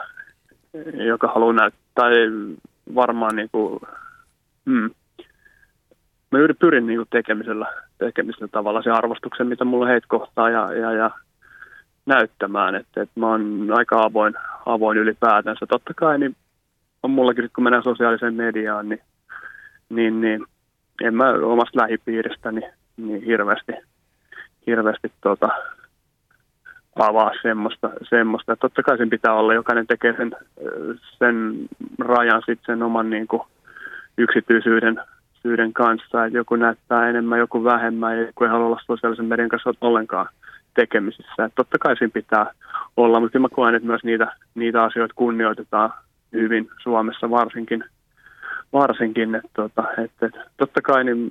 joka 1.08 1.28
haluaa 1.28 1.54
näyttää, 1.54 1.82
tai 1.94 2.14
varmaan 2.96 3.36
niin 3.36 3.50
kuin, 3.52 3.80
mm, 4.66 4.90
mä 6.32 6.40
pyrin 6.60 6.88
niin 6.88 7.00
kuin 7.00 7.08
tekemisellä, 7.12 7.68
tekemisellä 7.98 8.48
tavalla 8.48 8.82
se 8.82 8.92
arvostuksen, 8.92 9.48
mitä 9.48 9.66
mulla 9.66 9.88
heitä 9.88 10.08
kohtaa 10.10 10.50
ja, 10.50 10.74
ja, 10.74 10.92
ja 10.92 11.12
näyttämään, 12.06 12.76
että, 12.76 13.02
että 13.02 13.20
mä 13.20 13.28
oon 13.28 13.68
aika 13.72 14.02
avoin, 14.02 14.34
avoin 14.66 14.98
ylipäätänsä. 14.98 15.66
Totta 15.66 15.94
kai 15.94 16.20
niin 16.20 16.36
on 17.04 17.12
mullakin, 17.12 17.50
kun 17.56 17.64
mennään 17.64 17.84
sosiaaliseen 17.84 18.34
mediaan, 18.34 18.90
niin, 18.90 19.02
niin, 19.90 20.22
niin 20.22 20.46
en 21.04 21.16
mä 21.16 21.30
omasta 21.30 21.82
lähipiiristäni 21.82 22.62
niin 22.98 23.22
hirveästi, 23.22 23.74
hirveästi 24.68 25.12
tota, 25.22 25.50
avaa 27.00 27.32
semmoista, 27.42 27.90
semmoista. 28.10 28.54
Että 28.54 28.62
totta 28.62 28.84
kai 28.84 28.98
sen 28.98 29.10
pitää 29.10 29.34
olla, 29.34 29.54
jokainen 29.54 29.88
tekee 29.88 30.14
sen, 30.18 30.32
sen 31.18 31.56
rajan 32.00 32.42
sitten 32.46 32.66
sen 32.66 32.84
oman 32.84 33.10
niin 33.10 33.28
kuin, 33.28 33.42
yksityisyyden 34.18 35.02
syyden 35.42 35.74
kanssa, 35.74 36.26
että 36.26 36.38
joku 36.38 36.56
näyttää 36.56 37.10
enemmän, 37.10 37.40
joku 37.40 37.64
vähemmän 37.64 38.18
ja 38.18 38.26
joku 38.26 38.44
ei 38.44 38.50
halua 38.50 38.66
olla 38.66 38.82
sosiaalisen 38.86 39.26
median 39.26 39.50
kanssa 39.50 39.74
ollenkaan 39.82 40.30
tekemisissä. 40.74 41.46
Että 41.46 41.56
totta 41.56 41.78
kai 41.78 41.98
siinä 41.98 42.12
pitää 42.14 42.52
olla, 42.98 43.20
mutta 43.20 43.40
mä 43.40 43.48
koen, 43.52 43.76
että 43.76 43.88
myös 43.88 44.04
niitä, 44.04 44.36
niitä 44.56 44.84
asioita 44.84 45.14
kunnioitetaan 45.18 45.94
hyvin 46.34 46.70
Suomessa 46.84 47.30
varsinkin– 47.30 47.84
varsinkin, 48.74 49.36
että, 49.36 49.50
tota, 49.54 49.84
että, 50.04 50.26
että 50.26 50.46
totta 50.58 50.82
kai 50.82 51.04
niin 51.04 51.30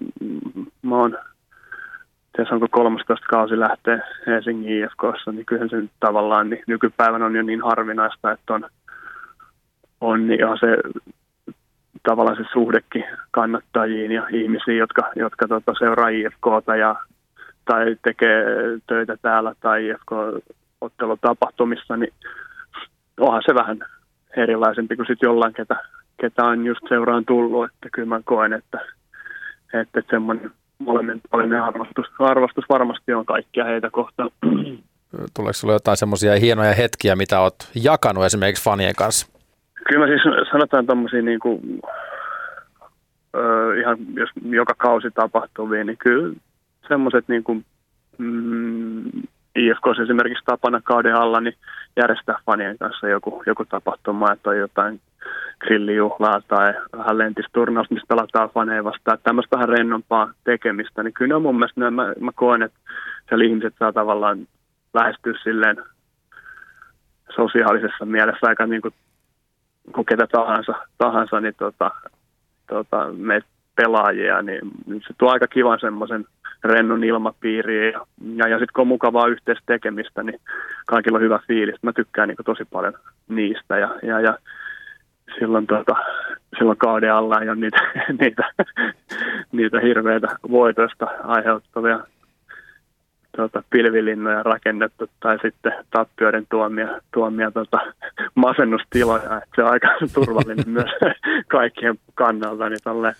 mä 0.83 0.97
oon, 0.97 1.19
tässä 2.37 2.55
onko 2.55 2.67
13 2.71 3.27
kausi 3.27 3.59
lähtee 3.59 4.01
Helsingin 4.27 4.85
IFKssa, 4.85 5.33
niin 5.33 5.47
kyllähän 5.47 5.71
se 5.71 5.77
nyt 5.77 5.91
tavallaan 6.01 6.51
niin 6.51 6.63
nykypäivänä 6.67 7.27
on 7.27 7.37
jo 7.37 7.43
niin 7.43 7.63
harvinaista, 7.63 8.33
että 8.33 8.55
on, 8.55 8.65
on 10.01 10.27
niin 10.27 10.41
se 10.61 10.77
tavallaan 12.03 12.37
se 12.37 12.45
suhdekin 12.53 13.05
kannattajiin 13.31 14.13
ja 14.13 14.27
ihmisiin, 14.31 14.77
jotka, 14.77 15.13
jotka 15.17 15.49
tota, 15.49 15.73
seuraa 15.79 16.09
IFKta 16.09 16.77
ja, 16.77 16.97
tai 17.65 17.97
tekee 18.03 18.45
töitä 18.87 19.17
täällä 19.23 19.55
tai 19.61 19.89
IFK-ottelutapahtumissa, 19.89 21.97
niin 21.97 22.13
onhan 23.21 23.43
se 23.47 23.55
vähän 23.55 23.79
erilaisempi 24.37 24.97
kuin 24.97 25.07
sitten 25.07 25.27
jollain, 25.27 25.55
ketä 25.55 25.77
ketä 26.21 26.45
on 26.45 26.67
just 26.67 26.81
seuraan 26.89 27.25
tullut, 27.25 27.65
että 27.65 27.89
kyllä 27.93 28.09
mä 28.09 28.21
koen, 28.25 28.53
että, 28.53 28.79
että 29.75 30.03
semmoinen 30.11 30.51
molemmin 30.79 31.61
arvostus, 31.63 32.07
arvostus 32.19 32.65
varmasti 32.69 33.13
on 33.13 33.27
kaikkia 33.27 33.65
heitä 33.65 33.91
kohtaan. 33.91 34.31
Tuleeko 35.35 35.53
sinulle 35.53 35.75
jotain 35.75 35.97
semmoisia 35.97 36.37
hienoja 36.37 36.75
hetkiä, 36.75 37.17
mitä 37.17 37.41
olet 37.41 37.71
jakanut 37.75 38.25
esimerkiksi 38.25 38.65
fanien 38.65 38.95
kanssa? 38.95 39.27
Kyllä 39.89 40.07
mä 40.07 40.13
siis 40.13 40.49
sanotaan 40.51 40.87
tuommoisia 40.87 41.23
niin 41.23 41.41
kuin, 41.41 41.81
ö, 43.37 43.81
ihan 43.81 43.99
jos 44.15 44.31
joka 44.43 44.75
kausi 44.75 45.11
tapahtuu, 45.11 45.67
niin 45.67 45.99
kyllä 45.99 46.35
semmoiset 46.89 47.29
niin 47.29 47.45
kuin, 47.45 47.65
mm, 48.19 49.05
IFK 49.57 49.87
esimerkiksi 50.03 50.45
tapana 50.45 50.81
kauden 50.85 51.15
alla, 51.15 51.41
niin 51.41 51.55
järjestää 51.97 52.39
fanien 52.47 52.79
kanssa 52.79 53.09
joku, 53.09 53.43
joku 53.47 53.65
tapahtuma, 53.65 54.33
että 54.33 54.51
on 54.51 54.59
jotain 54.59 55.01
grillijuhlaa 55.61 56.41
tai 56.49 56.75
vähän 56.97 57.19
lentisturnaus, 57.19 57.91
missä 57.91 58.07
pelataan 58.09 58.51
faneja 58.51 58.85
vastaan. 58.85 59.19
Tämmöistä 59.23 59.57
vähän 59.57 59.69
rennompaa 59.69 60.33
tekemistä, 60.45 61.03
niin 61.03 61.15
kyllä 61.15 61.39
mun 61.39 61.55
mielestä, 61.55 61.91
mä, 61.91 62.13
mä 62.21 62.33
koen, 62.35 62.63
että 62.63 62.79
siellä 63.29 63.45
ihmiset 63.45 63.75
saa 63.79 63.93
tavallaan 63.93 64.47
lähestyä 64.95 65.33
silleen 65.43 65.77
sosiaalisessa 67.35 68.05
mielessä 68.05 68.47
aika 68.47 68.67
niin 68.67 68.83
kuin, 68.83 68.95
kuin 69.93 70.07
ketä 70.07 70.27
tahansa, 70.27 70.73
tahansa 70.99 71.41
niin 71.41 71.55
tota, 71.59 71.91
tota, 72.67 73.09
me 73.17 73.41
pelaajia, 73.77 74.43
niin 74.43 74.61
se 75.07 75.15
tuo 75.19 75.31
aika 75.31 75.47
kivan 75.47 75.81
semmoisen 75.81 76.25
rennon 76.65 77.05
ilmapiiriin 77.05 77.93
ja, 77.93 78.07
ja, 78.37 78.49
ja 78.49 78.59
sitten 78.59 78.73
kun 78.75 78.83
on 78.83 78.89
mukavaa 78.89 79.27
yhteistä 79.27 79.65
tekemistä, 79.67 80.23
niin 80.23 80.41
kaikilla 80.87 81.19
on 81.19 81.25
hyvä 81.25 81.41
fiilis. 81.47 81.83
Mä 81.83 81.93
tykkään 81.93 82.29
niin 82.29 82.37
tosi 82.45 82.65
paljon 82.65 82.95
niistä 83.29 83.79
ja, 83.79 83.95
ja, 84.03 84.21
ja 84.21 84.39
silloin, 85.39 85.67
tota, 85.67 85.95
silloin 86.59 86.79
kauden 86.79 87.13
alla 87.13 87.41
ei 87.41 87.49
ole 87.49 87.57
niitä, 87.57 87.79
niitä, 88.21 88.51
niitä 89.53 89.81
hirveitä 89.81 90.29
voitoista 90.51 91.07
aiheuttavia 91.25 92.01
tota, 93.37 93.63
pilvilinnoja 93.71 94.43
rakennettu 94.43 95.11
tai 95.21 95.39
sitten 95.43 95.73
tappioiden 95.91 96.47
tuomia, 96.51 97.01
tuomia 97.15 97.51
tota, 97.51 97.79
masennustiloja. 98.35 99.23
että 99.23 99.49
se 99.57 99.63
on 99.63 99.71
aika 99.71 99.89
turvallinen 100.15 100.69
myös 100.69 100.91
kaikkien 101.49 101.99
kannalta, 102.15 102.69
niin 102.69 102.79
tolleen, 102.85 103.15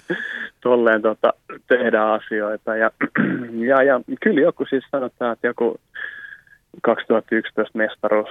tolleen 0.61 1.03
tota, 1.03 1.33
tehdään 1.69 2.09
asioita. 2.09 2.77
Ja, 2.77 2.91
ja, 3.69 3.83
ja 3.83 4.01
kyllä 4.23 4.41
joku 4.41 4.65
siis 4.71 4.85
sanotaan, 4.91 5.33
että 5.33 5.47
joku 5.47 5.81
2011 6.83 7.79
mestaruus, 7.79 8.29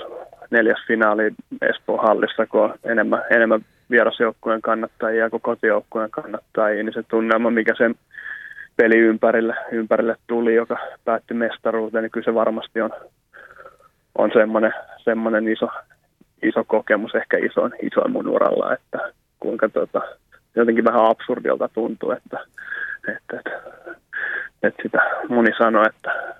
neljäs 0.51 0.79
finaali 0.87 1.31
Espoon 1.61 2.07
hallissa, 2.07 2.45
kun 2.45 2.61
on 2.61 2.73
enemmän, 2.83 3.21
enemmän 3.29 3.61
vierasjoukkueen 3.91 4.61
kannattajia 4.61 5.29
kuin 5.29 5.41
kotijoukkueen 5.41 6.11
kannattajia, 6.11 6.83
niin 6.83 6.93
se 6.93 7.03
tunnelma, 7.03 7.51
mikä 7.51 7.73
sen 7.77 7.95
peli 8.77 8.97
ympärille, 8.97 9.55
ympärille 9.71 10.15
tuli, 10.27 10.55
joka 10.55 10.77
päätti 11.05 11.33
mestaruuteen, 11.33 12.01
niin 12.01 12.11
kyllä 12.11 12.25
se 12.25 12.33
varmasti 12.33 12.81
on, 12.81 12.91
on 14.17 14.31
semmoinen, 14.33 14.73
semmoinen 15.03 15.47
iso, 15.47 15.67
iso 16.43 16.63
kokemus, 16.63 17.15
ehkä 17.15 17.37
isoin, 17.37 17.73
isoin 17.81 18.11
mun 18.11 18.27
uralla, 18.27 18.73
että 18.73 19.11
kuinka 19.39 19.69
tota, 19.69 20.01
jotenkin 20.55 20.85
vähän 20.85 21.05
absurdilta 21.05 21.69
tuntuu, 21.73 22.11
että, 22.11 22.39
että, 23.07 23.37
että, 23.37 23.61
että 24.63 24.83
sitä 24.83 24.99
moni 25.29 25.51
sanoi, 25.57 25.85
että, 25.87 26.35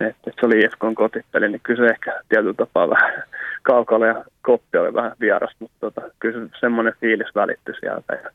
että, 0.00 0.30
se 0.40 0.46
oli 0.46 0.60
IFKn 0.60 0.94
kotipeli, 0.94 1.48
niin 1.48 1.60
kyllä 1.62 1.86
se 1.86 1.90
ehkä 1.90 2.20
tietyllä 2.28 2.54
tapaa 2.54 2.90
vähän 2.90 3.22
kaukalla 3.62 4.06
ja 4.06 4.24
koppi 4.42 4.78
oli 4.78 4.94
vähän 4.94 5.12
vieras, 5.20 5.54
mutta 5.58 5.76
tota, 5.80 6.00
kyllä 6.18 6.40
se 6.40 6.50
semmoinen 6.60 6.92
fiilis 7.00 7.34
välittyi 7.34 7.74
sieltä. 7.80 8.12
Ja, 8.12 8.30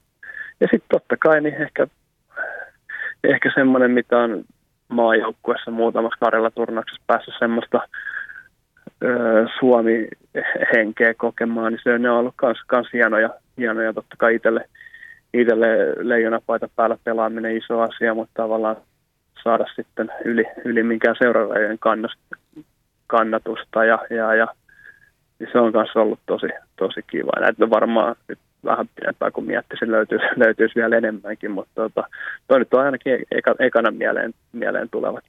ja 0.59 0.68
sitten 0.72 0.89
totta 0.91 1.18
kai 1.18 1.41
niin 1.41 1.61
ehkä, 1.61 1.88
ehkä 3.24 3.51
semmoinen, 3.55 3.91
mitä 3.91 4.18
on 4.18 4.43
maajoukkuessa 4.88 5.72
muutamassa 5.72 6.20
karjalla 6.20 6.51
turnauksessa 6.51 7.03
päässyt 7.07 7.34
semmoista 7.39 7.80
Suomi-henkeä 9.59 11.14
kokemaan, 11.14 11.72
niin 11.72 11.80
se 11.84 11.93
on 11.93 12.05
ollut 12.05 12.34
kans, 12.36 12.64
kans 12.68 12.88
hienoja, 12.93 13.30
hienoja 13.57 13.93
totta 13.93 14.16
kai 14.18 14.36
itselle, 14.36 14.70
itselle 15.34 15.68
leijonapaita 15.97 16.70
päällä 16.76 16.97
pelaaminen 17.03 17.57
iso 17.57 17.82
asia, 17.82 18.14
mutta 18.14 18.43
tavallaan 18.43 18.76
saada 19.43 19.65
sitten 19.75 20.11
yli, 20.25 20.45
yli 20.65 20.83
minkään 20.83 21.15
seuraajien 21.19 21.79
kannatusta 23.07 23.85
ja, 23.85 23.99
ja, 24.09 24.35
ja 24.35 24.47
niin 25.39 25.49
se 25.51 25.59
on 25.59 25.71
myös 25.73 25.95
ollut 25.95 26.19
tosi, 26.25 26.47
tosi 26.75 27.01
kiva. 27.07 27.39
Näitä 27.39 27.69
varmaan 27.69 28.15
nyt 28.27 28.39
vähän 28.65 28.89
pidempään 28.95 29.31
kuin 29.31 29.47
miettisin, 29.47 29.91
löytyisi, 29.91 30.25
löytyisi 30.45 30.75
vielä 30.75 30.97
enemmänkin, 30.97 31.51
mutta 31.51 31.71
tota, 31.75 32.03
toi 32.47 32.59
nyt 32.59 32.73
on 32.73 32.85
ainakin 32.85 33.19
eka, 33.31 33.55
ekana 33.59 33.91
mieleen, 33.91 34.33
mieleen 34.51 34.89
tulevat. 34.89 35.23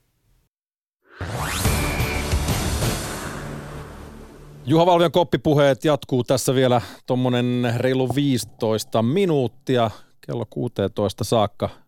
Juha 4.66 4.86
Valvion 4.86 5.12
koppipuheet 5.12 5.84
jatkuu 5.84 6.24
tässä 6.24 6.54
vielä 6.54 6.80
tuommoinen 7.06 7.74
reilu 7.76 8.08
15 8.14 9.02
minuuttia 9.02 9.90
kello 10.26 10.44
16 10.50 11.24
saakka. 11.24 11.83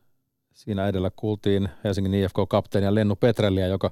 Siinä 0.57 0.89
edellä 0.89 1.11
kuultiin 1.17 1.69
Helsingin 1.85 2.15
IFK-kapteenia 2.15 2.95
Lennu 2.95 3.17
Petrelliä, 3.17 3.67
joka 3.67 3.91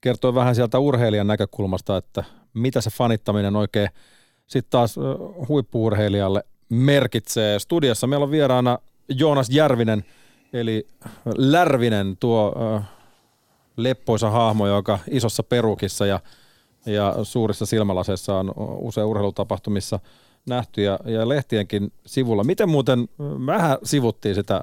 kertoi 0.00 0.34
vähän 0.34 0.54
sieltä 0.54 0.78
urheilijan 0.78 1.26
näkökulmasta, 1.26 1.96
että 1.96 2.24
mitä 2.54 2.80
se 2.80 2.90
fanittaminen 2.90 3.56
oikein 3.56 3.88
sitten 4.46 4.70
taas 4.70 4.96
huippuurheilijalle 5.48 6.44
merkitsee. 6.68 7.58
Studiossa 7.58 8.06
meillä 8.06 8.24
on 8.24 8.30
vieraana 8.30 8.78
Joonas 9.08 9.50
Järvinen, 9.50 10.04
eli 10.52 10.86
Lärvinen, 11.36 12.16
tuo 12.20 12.54
leppoisa 13.76 14.30
hahmo, 14.30 14.66
joka 14.66 14.98
isossa 15.10 15.42
perukissa 15.42 16.06
ja, 16.06 16.20
ja 16.86 17.14
suurissa 17.22 17.66
silmälaseissa 17.66 18.38
on 18.38 18.52
usein 18.56 19.06
urheilutapahtumissa 19.06 20.00
nähty 20.46 20.82
ja, 20.82 20.98
ja 21.04 21.28
lehtienkin 21.28 21.92
sivulla. 22.06 22.44
Miten 22.44 22.68
muuten, 22.68 23.08
vähän 23.46 23.78
sivuttiin 23.82 24.34
sitä 24.34 24.60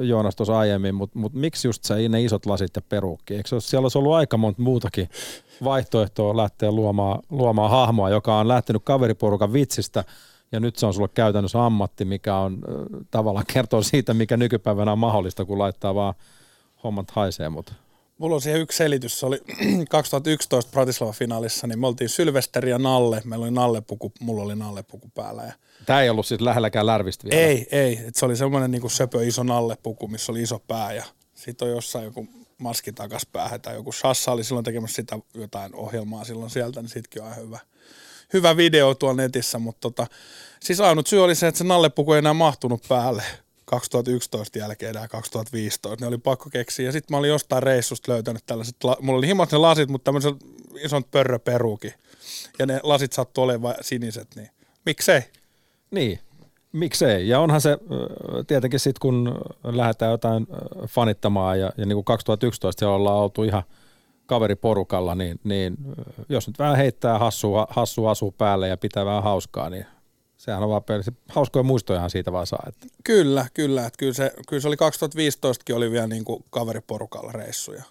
Joonas 0.00 0.36
tuossa 0.36 0.58
aiemmin, 0.58 0.94
mutta 0.94 1.18
mut 1.18 1.32
miksi 1.32 1.68
just 1.68 1.84
se, 1.84 2.08
ne 2.08 2.22
isot 2.22 2.46
lasit 2.46 2.76
ja 2.76 2.82
perukki? 2.82 3.34
Eikö 3.34 3.48
se 3.48 3.60
siellä 3.60 3.84
olisi 3.84 3.98
ollut 3.98 4.14
aika 4.14 4.36
monta 4.36 4.62
muutakin 4.62 5.08
vaihtoehtoa 5.64 6.36
lähteä 6.36 6.72
luomaan, 6.72 7.22
luomaan 7.30 7.70
hahmoa, 7.70 8.10
joka 8.10 8.38
on 8.38 8.48
lähtenyt 8.48 8.82
kaveriporukan 8.84 9.52
vitsistä 9.52 10.04
ja 10.52 10.60
nyt 10.60 10.76
se 10.76 10.86
on 10.86 10.94
sulle 10.94 11.08
käytännössä 11.14 11.66
ammatti, 11.66 12.04
mikä 12.04 12.36
on 12.36 12.58
tavallaan 13.10 13.46
kertoo 13.52 13.82
siitä, 13.82 14.14
mikä 14.14 14.36
nykypäivänä 14.36 14.92
on 14.92 14.98
mahdollista, 14.98 15.44
kun 15.44 15.58
laittaa 15.58 15.94
vaan 15.94 16.14
hommat 16.84 17.10
haisee, 17.10 17.48
mutta 17.48 17.74
Mulla 18.18 18.34
on 18.34 18.40
siihen 18.40 18.60
yksi 18.60 18.76
selitys. 18.76 19.20
Se 19.20 19.26
oli 19.26 19.38
2011 19.90 20.70
Bratislava-finaalissa, 20.70 21.66
niin 21.66 21.78
me 21.78 21.86
oltiin 21.86 22.08
Sylvesteri 22.08 22.70
ja 22.70 22.78
Nalle. 22.78 23.22
Meillä 23.24 23.44
oli 23.44 23.50
Nallepuku, 23.52 24.12
mulla 24.20 24.42
oli 24.42 24.56
Nallepuku 24.56 25.08
päällä. 25.14 25.42
Ja 25.42 25.52
Tämä 25.86 26.02
ei 26.02 26.10
ollut 26.10 26.26
siis 26.26 26.40
lähelläkään 26.40 26.86
lärvistä 26.86 27.24
vielä. 27.24 27.46
ei, 27.46 27.66
ei. 27.70 28.00
Et 28.06 28.14
se 28.14 28.24
oli 28.26 28.36
semmoinen 28.36 28.70
niin 28.70 28.90
söpö 28.90 29.26
iso 29.26 29.42
Nallepuku, 29.42 30.08
missä 30.08 30.32
oli 30.32 30.42
iso 30.42 30.58
pää 30.58 30.92
ja 30.92 31.04
sitten 31.34 31.68
on 31.68 31.74
jossain 31.74 32.04
joku 32.04 32.28
maski 32.58 32.92
takas 32.92 33.26
päähän 33.26 33.60
tai 33.60 33.74
joku 33.74 33.92
Sassa 33.92 34.32
oli 34.32 34.44
silloin 34.44 34.64
tekemässä 34.64 34.96
sitä 34.96 35.18
jotain 35.34 35.74
ohjelmaa 35.74 36.24
silloin 36.24 36.50
sieltä, 36.50 36.82
niin 36.82 36.88
sitkin 36.90 37.22
on 37.22 37.36
hyvä, 37.36 37.58
hyvä 38.32 38.56
video 38.56 38.94
tuolla 38.94 39.22
netissä, 39.22 39.58
mutta 39.58 39.80
tota, 39.80 40.06
siis 40.60 40.80
ainut 40.80 41.06
syy 41.06 41.24
oli 41.24 41.34
se, 41.34 41.46
että 41.46 41.58
se 41.58 41.64
nallepuku 41.64 42.12
ei 42.12 42.18
enää 42.18 42.34
mahtunut 42.34 42.84
päälle 42.88 43.22
2011 43.68 44.58
jälkeen 44.58 44.90
enää 44.90 45.08
2015. 45.08 46.04
Ne 46.04 46.06
oli 46.06 46.18
pakko 46.18 46.50
keksiä. 46.50 46.86
Ja 46.86 46.92
sitten 46.92 47.14
mä 47.14 47.18
olin 47.18 47.30
jostain 47.30 47.62
reissusta 47.62 48.12
löytänyt 48.12 48.46
tällaiset, 48.46 48.76
mulla 49.00 49.18
oli 49.18 49.26
himat 49.26 49.52
ne 49.52 49.58
lasit, 49.58 49.88
mutta 49.88 50.04
tämmöiset 50.04 50.34
ison 50.80 51.04
pörröperuukin. 51.04 51.94
Ja 52.58 52.66
ne 52.66 52.80
lasit 52.82 53.12
sattui 53.12 53.44
olemaan 53.44 53.74
siniset, 53.80 54.28
niin 54.36 54.50
miksei? 54.86 55.20
Niin, 55.90 56.18
miksei. 56.72 57.28
Ja 57.28 57.40
onhan 57.40 57.60
se 57.60 57.78
tietenkin 58.46 58.80
sitten, 58.80 59.00
kun 59.00 59.40
lähdetään 59.64 60.10
jotain 60.10 60.46
fanittamaan 60.86 61.60
ja, 61.60 61.72
ja 61.76 61.86
niin 61.86 61.96
kuin 61.96 62.04
2011 62.04 62.80
siellä 62.80 62.96
ollaan 62.96 63.16
oltu 63.16 63.44
ihan 63.44 63.62
kaveriporukalla, 64.26 65.14
niin, 65.14 65.40
niin 65.44 65.76
jos 66.28 66.46
nyt 66.46 66.58
vähän 66.58 66.76
heittää 66.76 67.18
hassu, 67.18 67.52
hassu 67.68 68.06
asuu 68.06 68.32
päälle 68.32 68.68
ja 68.68 68.76
pitää 68.76 69.04
vähän 69.04 69.22
hauskaa, 69.22 69.70
niin 69.70 69.86
sehän 70.38 70.62
on 70.62 70.68
vaan 70.68 70.84
pelissä. 70.84 71.12
Hauskoja 71.28 71.62
muistojahan 71.62 72.10
siitä 72.10 72.32
vaan 72.32 72.46
saa. 72.46 72.64
Että. 72.68 72.86
Kyllä, 73.04 73.46
kyllä. 73.54 73.86
Että 73.86 73.98
kyllä, 73.98 74.12
se, 74.12 74.32
kyllä 74.48 74.60
se 74.60 74.68
oli 74.68 74.76
2015 74.76 75.74
oli 75.74 75.90
vielä 75.90 76.06
niin 76.06 76.24
kuin 76.24 76.44
kaveriporukalla 76.50 77.32
reissuja. 77.32 77.82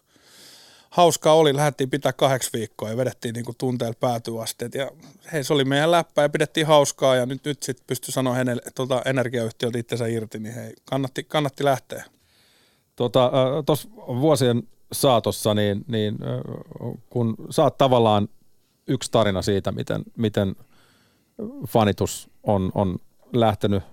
Hauskaa 0.89 1.33
oli, 1.33 1.55
lähdettiin 1.55 1.89
pitää 1.89 2.13
kahdeksan 2.13 2.51
viikkoa 2.53 2.89
ja 2.89 2.97
vedettiin 2.97 3.33
niin 3.33 3.45
kuin 3.45 3.57
tunteella 3.57 3.95
päätyasteet. 3.99 4.75
Ja 4.75 4.91
hei, 5.33 5.43
se 5.43 5.53
oli 5.53 5.65
meidän 5.65 5.91
läppä 5.91 6.21
ja 6.21 6.29
pidettiin 6.29 6.67
hauskaa 6.67 7.15
ja 7.15 7.25
nyt, 7.25 7.45
nyt 7.45 7.63
sitten 7.63 7.83
pystyi 7.87 8.11
sanoa 8.11 8.33
hänelle 8.33 8.61
tuota 8.75 9.01
energiayhtiöltä 9.05 9.77
itsensä 9.77 10.07
irti, 10.07 10.39
niin 10.39 10.55
hei, 10.55 10.73
kannatti, 10.85 11.23
kannatti 11.23 11.63
lähteä. 11.63 12.03
Tuota, 12.95 13.31
Tuossa 13.65 13.89
vuosien 13.95 14.63
saatossa, 14.91 15.53
niin, 15.53 15.85
niin 15.87 16.17
kun 17.09 17.35
saat 17.49 17.77
tavallaan 17.77 18.29
yksi 18.87 19.11
tarina 19.11 19.41
siitä, 19.41 19.71
miten, 19.71 20.03
miten– 20.17 20.55
fanitus 21.67 22.29
on, 22.47 22.71
on 22.75 22.97
lähtenyt 23.33 23.83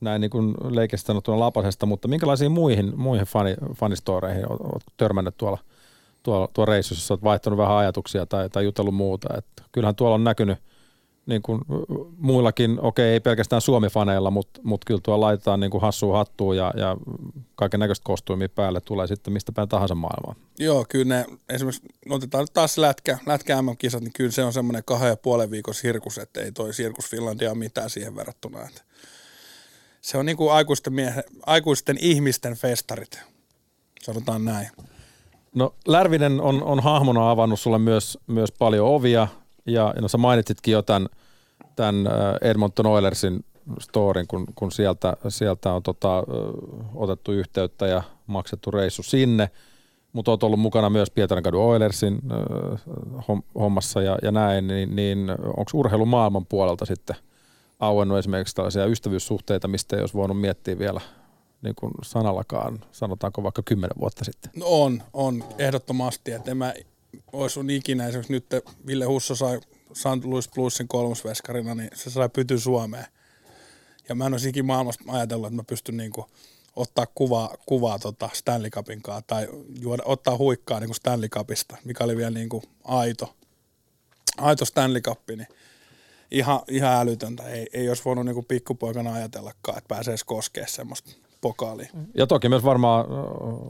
näin 0.00 0.20
niin 0.20 0.30
kuin 0.30 0.54
sanottuna 0.96 1.40
lapasesta, 1.40 1.86
mutta 1.86 2.08
minkälaisiin 2.08 2.52
muihin, 2.52 2.92
muihin 2.96 3.26
fani, 3.26 3.54
fanistoreihin 3.74 4.44
olet 4.48 4.82
törmännyt 4.96 5.36
tuolla, 5.36 5.58
tuolla, 6.22 6.48
tuolla 6.52 6.72
reissussa, 6.72 7.14
olet 7.14 7.24
vaihtanut 7.24 7.56
vähän 7.56 7.76
ajatuksia 7.76 8.26
tai, 8.26 8.50
tai 8.50 8.64
jutellut 8.64 8.94
muuta. 8.94 9.28
Että 9.38 9.62
kyllähän 9.72 9.96
tuolla 9.96 10.14
on 10.14 10.24
näkynyt 10.24 10.58
niin 11.28 11.42
kuin 11.42 11.60
muillakin, 12.16 12.78
okei 12.80 13.12
ei 13.12 13.20
pelkästään 13.20 13.62
Suomi-faneilla, 13.62 14.30
mutta, 14.30 14.60
mutta 14.62 14.84
kyllä 14.84 15.00
tuolla 15.04 15.26
laitetaan 15.26 15.60
niin 15.60 15.70
kuin 15.70 15.80
hassua 15.80 16.16
hattuun 16.16 16.56
ja, 16.56 16.72
ja 16.76 16.96
kaiken 17.54 17.80
näköistä 17.80 18.04
kostuimia 18.04 18.48
päälle 18.48 18.80
tulee 18.80 19.06
sitten 19.06 19.32
mistä 19.32 19.52
päin 19.52 19.68
tahansa 19.68 19.94
maailmaa. 19.94 20.34
Joo, 20.58 20.86
kyllä 20.88 21.04
ne, 21.04 21.26
esimerkiksi 21.48 21.88
otetaan 22.10 22.42
nyt 22.42 22.52
taas 22.52 22.78
lätkä, 22.78 23.18
lätkä 23.26 23.62
MM-kisat, 23.62 24.02
niin 24.02 24.12
kyllä 24.12 24.30
se 24.30 24.44
on 24.44 24.52
semmoinen 24.52 24.82
kahden 24.86 25.08
ja 25.08 25.16
puolen 25.16 25.50
viikon 25.50 25.74
sirkus, 25.74 26.18
että 26.18 26.40
ei 26.40 26.52
toi 26.52 26.74
Sirkus 26.74 27.10
Finlandia 27.10 27.54
mitään 27.54 27.90
siihen 27.90 28.16
verrattuna. 28.16 28.62
Että 28.62 28.82
se 30.00 30.18
on 30.18 30.26
niin 30.26 30.36
kuin 30.36 30.52
aikuisten, 30.52 30.92
miehe, 30.92 31.24
aikuisten 31.46 31.96
ihmisten 32.00 32.54
festarit, 32.54 33.20
sanotaan 34.02 34.44
näin. 34.44 34.68
No 35.54 35.74
Lärvinen 35.86 36.40
on, 36.40 36.62
on 36.62 36.82
hahmona 36.82 37.30
avannut 37.30 37.60
sulle 37.60 37.78
myös, 37.78 38.18
myös 38.26 38.52
paljon 38.52 38.86
ovia, 38.86 39.28
ja 39.66 39.94
no 40.00 40.08
sä 40.08 40.18
mainitsitkin 40.18 40.72
jo 40.72 40.82
tämän, 40.82 41.08
tämän 41.76 42.06
Edmonton 42.42 42.86
Oilersin 42.86 43.44
storin, 43.80 44.26
kun, 44.26 44.46
kun 44.54 44.72
sieltä, 44.72 45.16
sieltä 45.28 45.72
on 45.72 45.82
tota, 45.82 46.24
otettu 46.94 47.32
yhteyttä 47.32 47.86
ja 47.86 48.02
maksettu 48.26 48.70
reissu 48.70 49.02
sinne. 49.02 49.50
Mutta 50.12 50.30
olet 50.30 50.42
ollut 50.42 50.60
mukana 50.60 50.90
myös 50.90 51.10
Pietarinkadun 51.10 51.62
Oilersin 51.62 52.18
hommassa 53.54 54.02
ja, 54.02 54.18
ja 54.22 54.32
näin, 54.32 54.66
niin, 54.66 54.96
niin 54.96 55.30
onko 55.30 55.70
urheilun 55.74 56.08
maailman 56.08 56.46
puolelta 56.46 56.86
sitten 56.86 57.16
auennut 57.80 58.18
esimerkiksi 58.18 58.54
tällaisia 58.54 58.86
ystävyyssuhteita, 58.86 59.68
mistä 59.68 59.96
ei 59.96 60.00
olisi 60.02 60.14
voinut 60.14 60.40
miettiä 60.40 60.78
vielä 60.78 61.00
niin 61.62 61.74
kuin 61.74 61.92
sanallakaan, 62.02 62.78
sanotaanko 62.92 63.42
vaikka 63.42 63.62
kymmenen 63.64 64.00
vuotta 64.00 64.24
sitten? 64.24 64.50
No 64.56 64.66
on, 64.68 65.02
on 65.12 65.44
ehdottomasti, 65.58 66.32
että 66.32 66.50
en 66.50 66.56
mä 66.56 66.74
olisi 67.32 67.76
ikinä 67.76 68.06
esimerkiksi 68.06 68.32
nyt 68.32 68.46
Ville 68.86 69.04
Husso 69.04 69.34
sai 69.34 69.60
St. 69.92 70.24
Louis 70.24 70.48
Bluesin 70.48 70.88
kolmosveskarina, 70.88 71.74
niin 71.74 71.90
se 71.94 72.10
sai 72.10 72.28
pyty 72.28 72.58
Suomeen. 72.58 73.06
Ja 74.08 74.14
mä 74.14 74.26
en 74.26 74.34
olisi 74.34 74.48
ikinä 74.48 74.66
maailmassa 74.66 75.04
ajatellut, 75.08 75.46
että 75.46 75.56
mä 75.56 75.64
pystyn 75.64 75.96
niinku 75.96 76.26
ottaa 76.76 77.06
kuvaa, 77.14 77.54
kuvaa 77.66 77.98
tota 77.98 78.30
Stanley 78.32 78.70
Cupin 78.70 79.02
kanssa 79.02 79.24
tai 79.26 79.48
juoda, 79.80 80.02
ottaa 80.04 80.36
huikkaa 80.36 80.80
niinku 80.80 80.94
Stanley 80.94 81.28
Cupista, 81.28 81.76
mikä 81.84 82.04
oli 82.04 82.16
vielä 82.16 82.30
niinku 82.30 82.62
aito, 82.84 83.34
aito 84.38 84.64
Stanley 84.64 85.00
Cup, 85.00 85.20
niin 85.28 85.46
ihan, 86.30 86.60
ihan 86.68 86.94
älytöntä. 86.94 87.42
Ei, 87.42 87.66
ei 87.72 87.88
olisi 87.88 88.04
voinut 88.04 88.24
niinku 88.24 88.42
pikkupoikana 88.42 89.12
ajatellakaan, 89.12 89.78
että 89.78 89.88
pääsee 89.88 90.12
edes 90.12 90.24
koskea 90.24 90.66
semmoista 90.66 91.10
pokaaliin. 91.40 91.90
Ja 92.14 92.26
toki 92.26 92.48
myös 92.48 92.64
varmaan, 92.64 93.06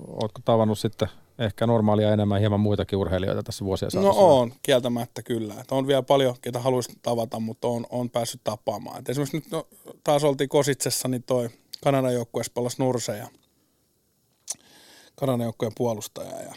ootko 0.07 0.41
tavannut 0.45 0.79
sitten 0.79 1.09
ehkä 1.39 1.67
normaalia 1.67 2.13
enemmän 2.13 2.41
hieman 2.41 2.61
muitakin 2.61 2.99
urheilijoita 2.99 3.43
tässä 3.43 3.65
vuosien 3.65 3.91
No 3.95 4.03
saatossa? 4.03 4.23
on, 4.25 4.53
kieltämättä 4.63 5.23
kyllä. 5.23 5.55
Et 5.61 5.73
on 5.73 5.87
vielä 5.87 6.03
paljon, 6.03 6.37
ketä 6.43 6.59
haluaisi 6.59 6.93
tavata, 7.03 7.41
mutta 7.41 7.69
on, 7.69 7.87
on 7.91 8.11
päässyt 8.11 8.41
tapaamaan. 8.45 8.99
Et 8.99 9.09
esimerkiksi 9.09 9.37
nyt 9.37 9.51
no, 9.51 9.67
taas 10.05 10.25
oltiin 10.25 10.49
Kositsessa, 10.49 11.09
niin 11.09 11.23
toi 11.23 11.49
Kanadan 11.85 12.15
joukkueessa 12.15 12.53
palasi 12.55 12.77
Nurse 12.79 13.17
ja 13.17 13.29
Kanadan 15.17 15.41
joukkueen 15.45 15.73
puolustaja. 15.77 16.43
Ja 16.43 16.55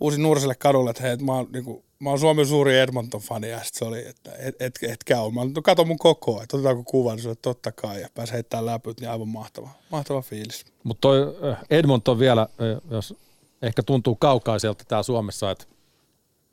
uusi 0.00 0.20
Nurselle 0.20 0.54
kadulle, 0.54 0.90
että 0.90 1.02
hei, 1.02 1.12
et 1.12 1.22
mä, 1.22 1.32
oon, 1.32 1.48
niinku, 1.52 1.84
mä 1.98 2.10
oon 2.10 2.18
Suomen 2.18 2.46
suuri 2.46 2.78
Edmonton-fani. 2.78 3.48
Ja 3.48 3.64
sit 3.64 3.74
se 3.74 3.84
oli, 3.84 4.08
että 4.08 4.32
et, 4.38 4.54
et, 4.60 4.78
et 4.82 5.04
käy. 5.04 5.30
Mä 5.30 5.40
olin, 5.40 5.52
no 5.54 5.62
kato 5.62 5.84
mun 5.84 5.98
koko, 5.98 6.42
että 6.42 6.56
otetaanko 6.56 6.82
kuvan. 6.84 7.18
Se 7.18 7.28
oli, 7.28 7.36
totta 7.42 7.72
kai. 7.72 8.00
Ja 8.00 8.08
pääsi 8.14 8.32
heittämään 8.32 8.66
läpyt, 8.66 9.00
niin 9.00 9.10
aivan 9.10 9.28
mahtava, 9.28 9.68
mahtava 9.90 10.22
fiilis. 10.22 10.64
Mutta 10.84 11.00
toi 11.00 11.36
Edmonton 11.70 12.18
vielä, 12.18 12.48
jos 12.90 13.14
ehkä 13.62 13.82
tuntuu 13.82 14.16
kaukaiselta 14.16 14.84
täällä 14.88 15.02
Suomessa, 15.02 15.50
että 15.50 15.64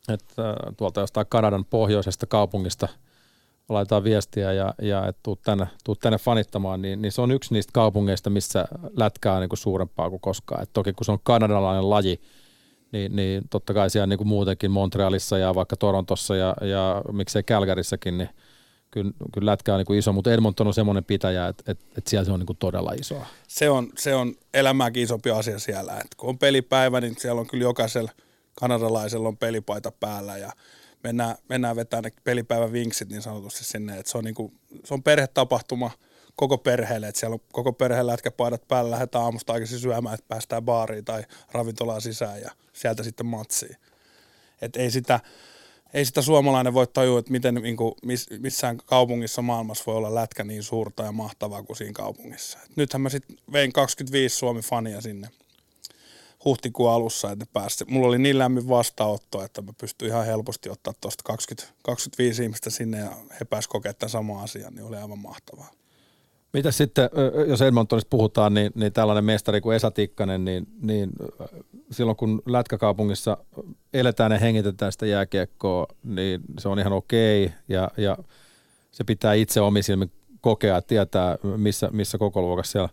että 0.10 0.41
ö, 0.41 0.56
tuolta 0.78 1.02
jostain 1.02 1.28
Kanadan 1.30 1.66
pohjoisesta 1.66 2.26
kaupungista 2.26 2.88
laitetaan 3.70 4.04
viestiä 4.04 4.54
ja, 4.54 4.74
ja 4.82 5.08
että 5.08 5.20
tuut 5.24 5.41
tänne, 5.41 5.68
tuut 5.84 5.99
tänne 5.99 6.18
fanittamaan, 6.18 6.82
niin, 6.82 7.02
niin 7.02 7.12
se 7.12 7.22
on 7.22 7.32
yksi 7.32 7.54
niistä 7.54 7.72
kaupungeista, 7.74 8.30
missä 8.30 8.68
lätkää 8.97 9.34
on 9.34 9.41
niin 9.41 9.49
kuin 9.49 9.58
suurempaa 9.58 10.10
kuin 10.10 10.22
koskaan. 10.22 10.64
Et 10.64 10.70
toki 10.74 10.93
kun 10.93 11.06
se 11.06 11.12
on 11.12 11.20
kanadalainen 11.24 11.89
laji, 11.89 12.22
niin, 12.91 13.16
niin 13.16 13.43
totta 13.49 13.74
kai 13.74 13.89
siellä 13.89 14.08
niin 14.08 14.18
kuin 14.18 14.28
muutenkin 14.28 14.72
Montrealissa 14.72 15.38
ja 15.38 15.56
vaikka 15.56 15.76
Torontossa 15.76 16.36
ja, 16.36 16.56
ja 16.62 17.02
miksei 17.12 17.43
Calgarissakin, 17.43 18.18
niin 18.18 18.30
kyllä, 18.91 19.11
kyllä 19.33 19.51
lätkä 19.51 19.73
on 19.73 19.77
niin 19.77 19.85
kuin 19.85 19.99
iso, 19.99 20.13
mutta 20.13 20.33
Edmonton 20.33 20.67
on 20.67 20.73
semmoinen 20.73 21.03
pitäjä, 21.03 21.47
että, 21.47 21.71
että, 21.71 21.85
että 21.97 22.09
siellä 22.09 22.25
se 22.25 22.31
on 22.31 22.39
niin 22.39 22.47
kuin 22.47 22.57
todella 22.57 22.91
isoa. 22.91 23.25
se 23.47 23.69
on, 23.69 23.89
se 23.97 24.15
on 24.15 24.35
elämääkin 24.53 25.03
isompi 25.03 25.31
asia 25.31 25.59
siellä. 25.59 25.93
Et 25.93 26.15
kun 26.17 26.29
on 26.29 26.37
pelipäivä, 26.37 27.01
niin 27.01 27.15
siellä 27.19 27.41
on 27.41 27.47
kyllä 27.47 27.63
jokaisella 27.63 28.11
kanadalaisella 28.55 29.27
on 29.27 29.37
pelipaita 29.37 29.91
päällä 29.91 30.37
ja 30.37 30.51
mennään, 31.03 31.35
mennään 31.49 31.75
vetämään 31.75 32.03
ne 32.03 32.11
pelipäivän 32.23 32.71
vinksit 32.71 33.09
niin 33.09 33.21
sanotusti 33.21 33.63
sinne. 33.63 33.97
Et 33.97 34.05
se, 34.05 34.17
on 34.17 34.23
niinku, 34.23 34.53
se 34.83 34.93
on 34.93 35.03
perhetapahtuma 35.03 35.91
koko 36.35 36.57
perheelle, 36.57 37.07
että 37.07 37.19
siellä 37.19 37.33
on 37.33 37.41
koko 37.51 37.73
perheen 37.73 38.07
lätkäpaidat 38.07 38.67
päällä, 38.67 38.91
lähdetään 38.91 39.23
aamusta 39.23 39.53
aikaisin 39.53 39.79
syömään, 39.79 40.13
että 40.13 40.25
päästään 40.27 40.63
baariin 40.63 41.05
tai 41.05 41.23
ravintolaan 41.51 42.01
sisään 42.01 42.41
ja 42.41 42.51
sieltä 42.73 43.03
sitten 43.03 43.25
matsiin. 43.25 43.75
Et 44.61 44.75
ei 44.75 44.91
sitä, 44.91 45.19
ei 45.93 46.05
sitä 46.05 46.21
suomalainen 46.21 46.73
voi 46.73 46.87
tajua, 46.87 47.19
että 47.19 47.31
miten 47.31 47.55
niin 47.55 47.77
kuin, 47.77 47.93
miss, 48.05 48.27
missään 48.39 48.77
kaupungissa 48.77 49.41
maailmassa 49.41 49.83
voi 49.87 49.95
olla 49.95 50.15
lätkä 50.15 50.43
niin 50.43 50.63
suurta 50.63 51.03
ja 51.03 51.11
mahtavaa 51.11 51.63
kuin 51.63 51.77
siinä 51.77 51.93
kaupungissa. 51.93 52.59
Et 52.65 52.77
nythän 52.77 53.01
mä 53.01 53.09
sitten 53.09 53.37
vein 53.51 53.73
25 53.73 54.35
Suomi-fania 54.35 55.01
sinne 55.01 55.29
huhtikuun 56.45 56.91
alussa, 56.91 57.31
että 57.31 57.45
ne 57.45 57.49
pääsi. 57.53 57.85
Mulla 57.85 58.07
oli 58.07 58.17
niin 58.17 58.37
lämmin 58.37 58.69
vastaanotto, 58.69 59.43
että 59.43 59.61
mä 59.61 59.73
pystyin 59.77 60.09
ihan 60.11 60.25
helposti 60.25 60.69
ottaa 60.69 60.93
tuosta 61.01 61.23
20, 61.25 61.73
25 61.83 62.43
ihmistä 62.43 62.69
sinne 62.69 62.99
ja 62.99 63.11
he 63.39 63.45
pääsivät 63.45 63.71
kokemaan 63.71 63.95
tämän 63.95 64.09
saman 64.09 64.43
asian, 64.43 64.75
niin 64.75 64.85
oli 64.85 64.97
aivan 64.97 65.19
mahtavaa. 65.19 65.71
Mitä 66.54 66.72
sitten, 66.72 67.10
jos 67.47 67.62
Edmontonista 67.62 68.10
puhutaan, 68.10 68.54
niin, 68.54 68.72
niin 68.76 68.93
tällainen 68.93 69.26
mestari 69.26 69.62
kuin 69.62 69.76
Esa 69.76 69.91
Tikkanen, 69.91 70.45
niin, 70.45 70.68
niin 70.82 71.10
silloin 71.91 72.18
kun 72.18 72.41
Lätkäkaupungissa 72.45 73.38
eletään 73.93 74.32
ja 74.32 74.39
hengitetään 74.39 74.91
sitä 74.91 75.06
jääkiekkoa, 75.06 75.88
niin 76.04 76.41
se 76.60 76.70
on 76.70 76.80
ihan 76.80 76.93
okei 76.93 77.52
ja, 77.70 77.91
ja 77.97 78.18
se 78.91 79.04
pitää 79.04 79.34
itse 79.34 79.62
omisilmin 79.62 80.12
kokea 80.41 80.76
ja 80.76 80.82
tietää, 80.82 81.38
missä, 81.58 81.89
missä 81.91 82.18
koko 82.18 82.41
luokassa 82.41 82.72
siellä 82.72 82.89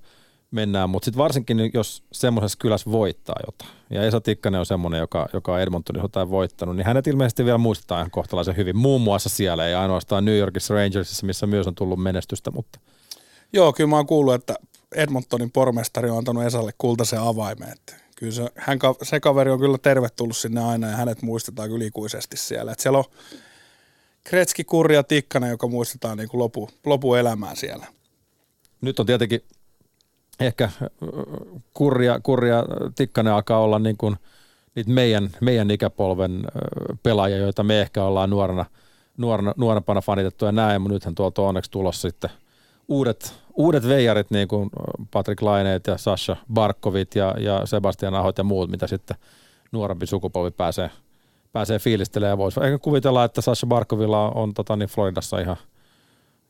mennään, 0.50 0.90
mutta 0.90 1.04
sitten 1.04 1.18
varsinkin 1.18 1.70
jos 1.74 2.02
semmoisessa 2.12 2.58
kylässä 2.58 2.90
voittaa 2.90 3.36
jotain, 3.46 3.70
ja 3.90 4.02
Esa 4.02 4.20
Tikkanen 4.20 4.60
on 4.60 4.66
semmoinen, 4.66 5.00
joka, 5.00 5.28
joka 5.32 5.52
on 5.52 5.60
Edmontonissa 5.60 6.04
jotain 6.04 6.30
voittanut, 6.30 6.76
niin 6.76 6.86
hänet 6.86 7.06
ilmeisesti 7.06 7.44
vielä 7.44 7.58
muistetaan 7.58 8.00
ihan 8.00 8.10
kohtalaisen 8.10 8.56
hyvin, 8.56 8.76
muun 8.76 9.00
muassa 9.00 9.28
siellä, 9.28 9.66
ei 9.66 9.74
ainoastaan 9.74 10.24
New 10.24 10.38
Yorkissa 10.38 10.74
Rangersissa, 10.74 11.26
missä 11.26 11.46
myös 11.46 11.66
on 11.66 11.74
tullut 11.74 12.02
menestystä, 12.02 12.50
mutta 12.50 12.80
Joo, 13.52 13.72
kyllä 13.72 13.90
mä 13.90 13.96
oon 13.96 14.06
kuullut, 14.06 14.34
että 14.34 14.54
Edmontonin 14.94 15.50
pormestari 15.50 16.10
on 16.10 16.18
antanut 16.18 16.44
Esalle 16.44 16.72
kultaisen 16.78 17.20
avaimen. 17.20 17.68
Että 17.72 17.94
kyllä 18.16 18.32
se, 18.32 18.48
hän, 18.56 18.78
se 19.02 19.20
kaveri 19.20 19.50
on 19.50 19.60
kyllä 19.60 19.78
tervetullut 19.78 20.36
sinne 20.36 20.64
aina 20.64 20.86
ja 20.86 20.96
hänet 20.96 21.22
muistetaan 21.22 21.68
kyllä 21.68 21.84
ikuisesti 21.84 22.36
siellä. 22.36 22.72
Että 22.72 22.82
siellä 22.82 22.98
on 22.98 23.04
Kretski, 24.24 24.64
Kurri 24.64 24.94
ja 24.94 25.02
Tikkanen, 25.02 25.50
joka 25.50 25.68
muistetaan 25.68 26.18
niin 26.18 26.28
kuin 26.28 26.38
lopu, 26.38 26.70
lopuelämää 26.84 27.54
siellä. 27.54 27.86
nyt 28.80 29.00
on 29.00 29.06
tietenkin 29.06 29.40
ehkä 30.40 30.64
äh, 30.64 30.72
kurja, 31.74 32.20
kurja 32.20 32.64
Tikkanen 32.94 33.32
alkaa 33.32 33.60
olla 33.60 33.78
niin 33.78 33.96
kuin 33.96 34.16
niitä 34.74 34.90
meidän, 34.90 35.30
meidän 35.40 35.70
ikäpolven 35.70 36.36
äh, 36.36 36.98
pelaajia, 37.02 37.36
joita 37.36 37.62
me 37.62 37.80
ehkä 37.80 38.04
ollaan 38.04 38.30
nuorena, 38.30 38.64
nuorena, 39.16 39.54
nuorempana 39.56 40.00
fanitettu 40.00 40.44
ja 40.44 40.52
näin, 40.52 40.82
mutta 40.82 40.94
nythän 40.94 41.14
tuolta 41.14 41.42
on 41.42 41.48
onneksi 41.48 41.70
tulossa 41.70 42.10
sitten 42.10 42.30
uudet, 42.88 43.34
uudet 43.56 43.88
veijarit, 43.88 44.30
niin 44.30 44.48
kuin 44.48 44.70
Patrick 45.10 45.42
Laineet 45.42 45.86
ja 45.86 45.98
Sasha 45.98 46.36
Barkovit 46.52 47.14
ja, 47.14 47.34
ja 47.38 47.66
Sebastian 47.66 48.14
Ahot 48.14 48.38
ja 48.38 48.44
muut, 48.44 48.70
mitä 48.70 48.86
sitten 48.86 49.16
nuorempi 49.72 50.06
sukupolvi 50.06 50.50
pääsee, 50.50 50.90
pääsee 51.52 51.78
fiilistelemään. 51.78 52.32
Ja 52.32 52.38
voisi 52.38 52.60
ehkä 52.64 52.78
kuvitella, 52.78 53.24
että 53.24 53.40
Sasha 53.40 53.66
Barkovilla 53.66 54.30
on, 54.30 54.54
tota, 54.54 54.76
niin 54.76 54.88
Floridassa 54.88 55.38
ihan, 55.38 55.56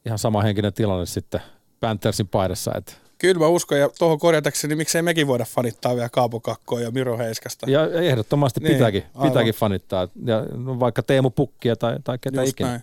ihan 0.07 0.19
sama 0.19 0.43
henkinen 0.43 0.73
tilanne 0.73 1.07
sitten 1.07 1.41
Panthersin 1.81 2.29
paidassa, 2.29 2.73
että 2.77 2.93
Kyllä 3.19 3.39
mä 3.39 3.47
uskon, 3.47 3.79
ja 3.79 3.89
tuohon 3.99 4.19
korjatakseni, 4.19 4.69
niin 4.69 4.79
miksei 4.79 5.03
mekin 5.03 5.27
voida 5.27 5.45
fanittaa 5.45 5.95
vielä 5.95 6.09
Kaapo 6.09 6.41
Kakkoa 6.41 6.81
ja 6.81 6.91
Miro 6.91 7.19
Heiskasta. 7.19 7.71
Ja 7.71 7.87
ehdottomasti 7.93 8.61
Niin, 8.61 8.73
pitääkin, 8.73 9.05
aivan. 9.15 9.29
pitääkin 9.31 9.55
fanittaa. 9.55 10.09
Ja 10.25 10.47
no 10.57 10.81
vaikka 10.81 11.03
Teemu 11.03 11.31
Pukkia 11.31 11.77
tai, 11.77 11.97
tai 12.05 12.19
ketä 12.21 12.41
Just 12.41 12.51
ikinä. 12.51 12.69
näin. 12.69 12.83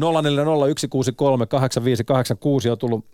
0401638586 0.00 0.02
on 2.70 2.78
tullut 2.78 3.04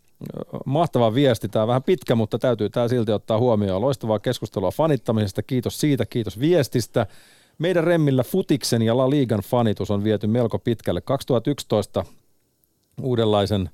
mahtava 0.67 1.15
viesti. 1.15 1.49
Tämä 1.49 1.63
on 1.63 1.69
vähän 1.69 1.83
pitkä, 1.83 2.15
mutta 2.15 2.39
täytyy 2.39 2.71
tämä 2.71 2.89
silti 2.89 3.13
ottaa 3.13 3.39
huomioon. 3.39 3.83
Loistavaa 3.83 4.19
keskustelua 4.19 4.71
fanittamisesta. 4.71 5.43
Kiitos 5.43 5.81
siitä, 5.81 6.07
kiitos 6.07 6.41
viestistä. 6.41 7.07
Meidän 7.59 7.85
remmillä 7.85 8.23
Futiksen 8.23 8.83
ja 8.83 8.97
La 8.97 9.11
Ligan 9.11 9.41
fanitus 9.41 9.91
on 9.91 10.05
viety 10.05 10.27
melko 10.27 10.59
pitkälle. 10.59 11.01
2011 11.01 12.05
uudenlaisen 13.03 13.71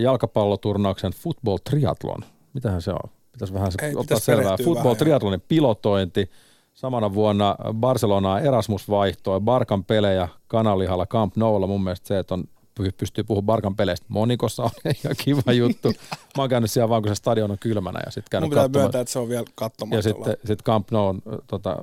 jalkapalloturnauksen 0.00 1.12
football 1.12 1.58
triathlon. 1.70 2.24
Mitähän 2.54 2.82
se 2.82 2.90
on? 2.90 3.10
Pitäisi 3.32 3.54
vähän 3.54 3.72
se 3.72 3.86
Ei, 3.86 3.96
ottaa 3.96 4.18
selvää. 4.18 4.56
Football 4.56 4.84
vähän, 4.84 4.96
triathlonin 4.96 5.42
pilotointi. 5.48 6.30
Samana 6.74 7.14
vuonna 7.14 7.56
Barcelonaa 7.74 8.40
Erasmus 8.40 8.88
vaihtoi, 8.88 9.40
Barkan 9.40 9.84
pelejä 9.84 10.28
kanalihalla 10.48 11.06
Camp 11.06 11.36
Noulla. 11.36 11.66
Mun 11.66 11.84
mielestä 11.84 12.08
se, 12.08 12.18
että 12.18 12.34
on 12.34 12.44
py- 12.80 12.92
pystyy 12.98 13.24
puhumaan 13.24 13.46
Barkan 13.46 13.76
peleistä 13.76 14.06
Monikossa 14.08 14.62
on 14.62 14.70
ihan 15.04 15.14
kiva 15.24 15.52
juttu. 15.52 15.88
Mä 16.36 16.42
oon 16.42 16.48
käynyt 16.48 16.70
siellä 16.70 16.88
vaan, 16.88 17.02
kun 17.02 17.10
se 17.10 17.14
stadion 17.14 17.50
on 17.50 17.58
kylmänä 17.60 18.00
ja 18.06 18.10
sitten 18.10 18.22
Mun 18.22 18.30
käynyt 18.30 18.50
pitää 18.50 18.64
katsomaan. 18.64 18.82
myöntää, 18.84 19.00
että 19.00 19.12
se 19.12 19.18
on 19.18 19.28
vielä 19.28 19.44
katsomatta. 19.54 19.96
Ja 19.96 20.02
sitten 20.02 20.36
sit 20.44 20.62
Camp 20.62 20.90
Nou 20.90 21.06
on 21.06 21.22
tota, 21.46 21.76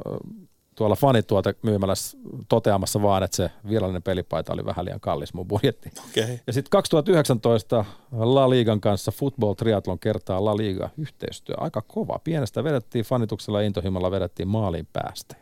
tuolla 0.81 0.95
fanituote 0.95 1.55
myymälässä 1.61 2.17
toteamassa 2.49 3.01
vaan, 3.01 3.23
että 3.23 3.37
se 3.37 3.51
virallinen 3.69 4.03
pelipaita 4.03 4.53
oli 4.53 4.65
vähän 4.65 4.85
liian 4.85 4.99
kallis 4.99 5.33
mun 5.33 5.47
budjettiin. 5.47 5.93
Okei. 6.09 6.39
Ja 6.47 6.53
sitten 6.53 6.69
2019 6.69 7.85
La 8.11 8.49
Ligan 8.49 8.81
kanssa 8.81 9.11
Football 9.11 9.53
Triathlon 9.53 9.99
kertaa 9.99 10.45
La 10.45 10.57
Liga 10.57 10.89
yhteistyö. 10.97 11.55
Aika 11.57 11.81
kova. 11.81 12.19
Pienestä 12.23 12.63
vedettiin 12.63 13.05
fanituksella 13.05 13.61
ja 13.61 13.67
intohimolla 13.67 14.11
vedettiin 14.11 14.47
maaliin 14.47 14.87
päästä. 14.93 15.35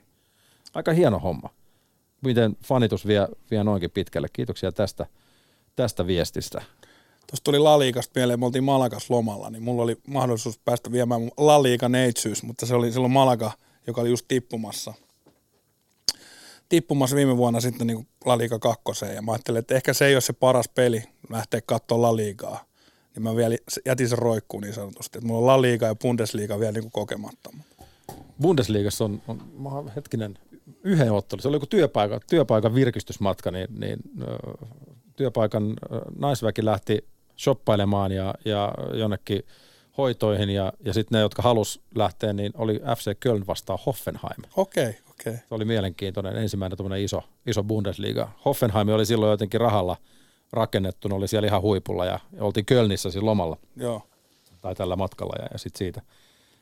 Aika 0.74 0.94
hieno 0.94 1.20
homma. 1.20 1.50
Miten 2.22 2.58
fanitus 2.64 3.08
vie, 3.08 3.28
vie 3.52 3.64
noinkin 3.64 3.92
pitkälle. 3.92 4.28
Kiitoksia 4.34 4.72
tästä, 4.72 5.06
tästä 5.76 6.08
viestistä. 6.08 6.62
Tuosta 7.28 7.44
tuli 7.44 7.60
La 7.60 7.80
Liigasta 7.80 8.12
mieleen, 8.16 8.40
me 8.40 8.46
oltiin 8.46 8.64
Malagas 8.64 9.10
lomalla, 9.10 9.50
niin 9.50 9.64
mulla 9.64 9.84
oli 9.84 9.98
mahdollisuus 10.08 10.60
päästä 10.66 10.92
viemään 10.92 11.22
mun 11.22 11.32
La 11.38 11.64
Liiga 11.64 11.90
neitsyys, 11.90 12.44
mutta 12.44 12.66
se 12.66 12.76
oli 12.76 12.92
silloin 12.92 13.14
Malaga, 13.14 13.52
joka 13.88 14.02
oli 14.02 14.10
just 14.10 14.26
tippumassa. 14.28 14.94
Tippumassa 16.70 17.16
viime 17.16 17.38
vuonna 17.38 17.62
sitten 17.62 17.88
niin 17.88 18.08
La 18.26 18.38
Liga 18.38 18.60
kakkoseen 18.60 19.16
ja 19.16 19.22
mä 19.22 19.32
ajattelin, 19.32 19.60
että 19.60 19.76
ehkä 19.76 19.94
se 19.94 20.06
ei 20.06 20.16
ole 20.16 20.22
se 20.22 20.34
paras 20.34 20.70
peli 20.70 21.04
lähteä 21.30 21.62
katsoa 21.66 22.02
La 22.02 22.16
Ligaa. 22.16 22.66
Niin 23.16 23.24
mä 23.24 23.36
vielä 23.36 23.56
jätin 23.86 24.10
sen 24.10 24.18
roikkuun 24.18 24.64
niin 24.64 24.74
sanotusti, 24.74 25.18
että 25.18 25.28
mulla 25.28 25.40
on 25.40 25.48
La 25.48 25.62
Liga 25.62 25.86
ja 25.86 25.96
Bundesliga 25.96 26.60
vielä 26.60 26.72
niin 26.72 26.82
kuin 26.82 26.92
kokematta. 26.92 27.50
Bundesliigassa 28.42 29.06
on, 29.06 29.22
on 29.28 29.92
hetkinen 29.96 30.38
yhden 30.84 31.12
ottelu. 31.12 31.42
Se 31.42 31.48
oli 31.48 31.56
joku 31.56 31.66
työpaikan, 31.66 32.22
työpaikan 32.30 32.76
virkistysmatka, 32.76 33.52
niin, 33.52 33.68
niin 33.80 34.00
työpaikan 35.16 35.74
naisväki 36.18 36.66
lähti 36.66 37.06
shoppailemaan 37.38 38.12
ja, 38.12 38.36
ja 38.46 38.74
jonnekin 38.94 39.44
hoitoihin 39.98 40.50
ja, 40.50 40.74
ja 40.86 40.94
sitten 40.94 41.18
ne, 41.18 41.22
jotka 41.22 41.42
halus 41.42 41.82
lähteä, 41.96 42.34
niin 42.34 42.52
oli 42.58 42.82
FC 42.98 43.20
Köln 43.20 43.48
vastaan 43.48 43.80
Hoffenheim. 43.86 44.42
Okei, 44.58 44.98
okei. 45.22 45.34
Se 45.34 45.56
oli 45.56 45.66
mielenkiintoinen 45.66 46.36
ensimmäinen 46.36 47.04
iso, 47.04 47.24
iso 47.48 47.64
Bundesliga. 47.64 48.32
Hoffenheim 48.46 48.90
oli 48.90 49.06
silloin 49.06 49.32
jotenkin 49.32 49.62
rahalla 49.62 49.98
rakennettu, 50.54 51.08
ne 51.08 51.16
oli 51.16 51.28
siellä 51.28 51.48
ihan 51.48 51.62
huipulla 51.62 52.06
ja 52.06 52.20
oltiin 52.40 52.66
Kölnissä 52.66 53.12
siinä 53.12 53.26
lomalla. 53.26 53.58
Joo. 53.76 54.02
tai 54.62 54.76
tällä 54.76 54.96
matkalla 54.96 55.34
ja, 55.40 55.48
ja 55.52 55.58
sitten 55.58 55.78
siitä, 55.78 56.02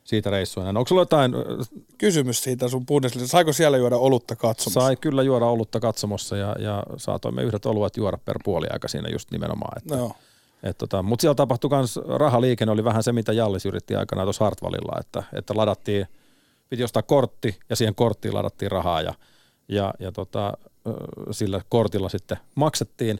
siitä 0.03 0.30
reissuina. 0.30 0.70
Onko 0.70 0.88
sulla 0.88 1.01
jotain, 1.01 1.32
Kysymys 1.97 2.43
siitä 2.43 2.68
sun 2.68 2.86
Bundesliga. 2.86 3.28
Saiko 3.28 3.53
siellä 3.53 3.78
juoda 3.78 3.97
olutta 3.97 4.36
katsomassa? 4.36 4.80
sai 4.80 4.95
kyllä 4.95 5.24
juoda 5.24 5.45
olutta 5.45 5.80
katsomossa 5.80 6.38
ja, 6.38 6.55
ja 6.60 6.84
saatoimme 6.97 7.43
yhdet 7.43 7.66
oluet 7.66 7.97
juoda 7.97 8.18
per 8.26 8.39
puoli 8.43 8.68
aika 8.70 8.88
siinä 8.88 9.10
just 9.10 9.32
nimenomaan. 9.32 9.78
Että, 9.78 9.95
No, 9.95 10.12
et 10.64 10.78
tota, 10.78 11.03
Mutta 11.03 11.22
siellä 11.22 11.36
tapahtui 11.36 11.70
myös 11.70 11.99
rahaliikenne, 12.08 12.72
oli 12.72 12.84
vähän 12.84 13.03
se, 13.03 13.12
mitä 13.12 13.34
Jallis 13.34 13.66
yritti 13.66 13.95
aikanaan 13.95 14.26
tuossa 14.26 14.43
Hartwallilla, 14.43 14.99
että, 14.99 15.24
että 15.34 15.53
ladattiin, 15.55 16.08
piti 16.70 16.84
ostaa 16.84 17.01
kortti 17.03 17.59
ja 17.70 17.76
siihen 17.76 17.95
korttiin 17.95 18.34
ladattiin 18.34 18.72
rahaa 18.72 19.01
ja, 19.01 19.13
ja, 19.68 19.93
ja 19.99 20.11
tota, 20.11 20.53
sillä 21.32 21.61
kortilla 21.70 22.09
sitten 22.09 22.38
maksettiin. 22.55 23.20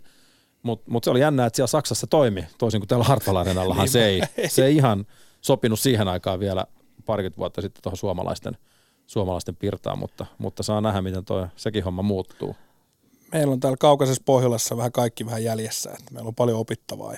Mutta 0.64 0.92
mut 0.92 1.04
se 1.04 1.10
oli 1.10 1.20
jännä, 1.20 1.46
että 1.46 1.58
siellä 1.58 1.68
Saksassa 1.68 2.08
toimi, 2.08 2.48
toisin 2.58 2.82
kuin 2.82 2.88
täällä 2.88 3.06
Hartwall 3.06 3.38
Areenallahan 3.38 3.90
se 3.90 4.06
ei, 4.06 4.22
se 4.50 4.66
ei 4.66 4.76
ihan 4.76 5.06
sopinut 5.42 5.80
siihen 5.80 6.08
aikaan 6.08 6.40
vielä 6.40 6.66
parikymmentä 7.06 7.38
vuotta 7.38 7.62
sitten 7.62 7.84
tuohon 7.84 7.98
suomalaisten, 7.98 8.58
suomalaisten 9.08 9.56
pirtaan, 9.56 10.00
mutta, 10.00 10.26
mutta 10.38 10.64
saa 10.64 10.82
nähdä, 10.82 11.02
miten 11.02 11.26
toi, 11.26 11.48
sekin 11.56 11.84
homma 11.84 12.02
muuttuu. 12.02 12.56
meillä 13.32 13.54
on 13.54 13.60
täällä 13.60 13.78
kaukaisessa 13.78 14.24
Pohjolassa 14.26 14.78
vähän 14.78 14.92
kaikki 14.92 15.26
vähän 15.26 15.44
jäljessä, 15.44 15.90
että 15.90 16.14
meillä 16.14 16.28
on 16.28 16.36
paljon 16.36 16.60
opittavaa. 16.60 17.14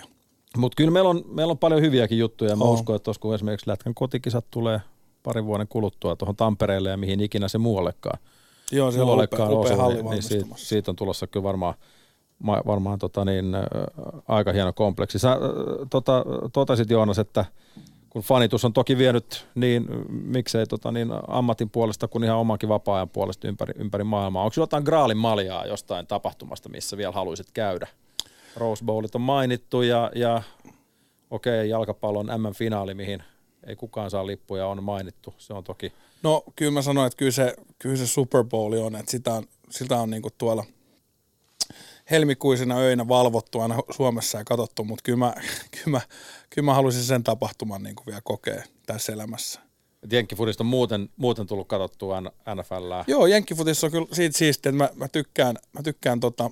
Mutta 0.57 0.75
kyllä 0.75 0.91
meillä 0.91 1.09
on, 1.09 1.23
meillä 1.27 1.51
on 1.51 1.57
paljon 1.57 1.81
hyviäkin 1.81 2.17
juttuja. 2.17 2.55
Mä 2.55 2.63
On. 2.63 2.73
uskon, 2.73 2.95
että 2.95 3.03
tuossa 3.03 3.21
kun 3.21 3.35
esimerkiksi 3.35 3.69
Lätkän 3.69 3.93
kotikisat 3.93 4.45
tulee 4.51 4.81
parin 5.23 5.45
vuoden 5.45 5.67
kuluttua 5.67 6.15
tuohon 6.15 6.35
Tampereelle 6.35 6.89
ja 6.89 6.97
mihin 6.97 7.19
ikinä 7.19 7.47
se 7.47 7.57
muuallekaan, 7.57 8.19
joo, 8.71 8.91
siellä 8.91 9.11
on 9.11 9.23
upea, 9.23 9.49
upea 9.49 9.77
halli 9.77 10.03
niin, 10.03 10.23
siitä, 10.23 10.45
siitä, 10.55 10.91
on 10.91 10.95
tulossa 10.95 11.27
kyllä 11.27 11.43
varmaan, 11.43 11.73
ma- 12.43 12.63
varmaan 12.65 12.99
tota 12.99 13.25
niin, 13.25 13.55
ä, 13.55 13.61
aika 14.27 14.51
hieno 14.51 14.73
kompleksi. 14.73 15.19
Sä 15.19 15.31
ä, 15.31 15.37
tota, 15.89 16.25
totesit 16.53 16.89
Joonas, 16.89 17.19
että 17.19 17.45
kun 18.09 18.21
fanitus 18.21 18.65
on 18.65 18.73
toki 18.73 18.97
vienyt 18.97 19.47
niin 19.55 19.87
miksei 20.09 20.65
tota 20.65 20.91
niin 20.91 21.09
ammatin 21.27 21.69
puolesta 21.69 22.07
kuin 22.07 22.23
ihan 22.23 22.37
omankin 22.37 22.69
vapaa-ajan 22.69 23.09
puolesta 23.09 23.47
ympäri, 23.47 23.73
ympäri 23.77 24.03
maailmaa. 24.03 24.43
Onko 24.43 24.53
sinulla 24.53 24.63
jotain 24.63 24.83
graalin 24.83 25.17
maljaa 25.17 25.65
jostain 25.65 26.07
tapahtumasta, 26.07 26.69
missä 26.69 26.97
vielä 26.97 27.11
haluaisit 27.11 27.51
käydä? 27.53 27.87
Rose 28.55 28.85
Bowlit 28.85 29.15
on 29.15 29.21
mainittu 29.21 29.81
ja, 29.81 30.11
ja 30.15 30.41
okei, 31.29 31.59
okay, 31.59 31.65
jalkapallon 31.65 32.25
M-finaali, 32.25 32.93
mihin 32.93 33.23
ei 33.67 33.75
kukaan 33.75 34.11
saa 34.11 34.27
lippuja, 34.27 34.67
on 34.67 34.83
mainittu. 34.83 35.33
Se 35.37 35.53
on 35.53 35.63
toki, 35.63 35.93
No 36.23 36.43
kyllä 36.55 36.71
mä 36.71 36.81
sanoin, 36.81 37.07
että 37.07 37.17
kyllä 37.17 37.31
se, 37.31 37.55
kyllä 37.79 37.97
se 37.97 38.07
Super 38.07 38.43
Bowl 38.43 38.73
on, 38.73 38.95
että 38.95 39.11
sitä 39.11 39.33
on, 39.33 39.47
sitä 39.69 39.97
on 39.97 40.09
niinku 40.09 40.29
tuolla 40.37 40.65
helmikuisina 42.11 42.77
öinä 42.77 43.07
valvottu 43.07 43.59
aina 43.59 43.75
Suomessa 43.89 44.37
ja 44.37 44.43
katsottu, 44.43 44.83
mutta 44.83 45.03
kyllä 45.03 45.17
mä, 45.17 45.33
kyllä 45.71 45.97
mä, 45.97 46.01
kyllä 46.49 46.65
mä 46.65 46.73
haluaisin 46.73 47.03
sen 47.03 47.23
tapahtuman 47.23 47.83
niinku 47.83 48.03
vielä 48.05 48.21
kokea 48.23 48.63
tässä 48.85 49.13
elämässä. 49.13 49.59
Jenkkifudista 50.11 50.63
on 50.63 50.67
muuten, 50.67 51.09
muuten 51.17 51.47
tullut 51.47 51.67
katsottua 51.67 52.21
NFLää. 52.55 53.03
Joo, 53.07 53.27
Jenkkifutissa 53.27 53.87
on 53.87 53.91
kyllä 53.91 54.07
siitä 54.11 54.37
siistiä, 54.37 54.69
että 54.69 54.83
mä, 54.83 54.89
mä 54.95 55.07
tykkään, 55.07 55.55
mä 55.73 55.83
tykkään 55.83 56.19
tota, 56.19 56.51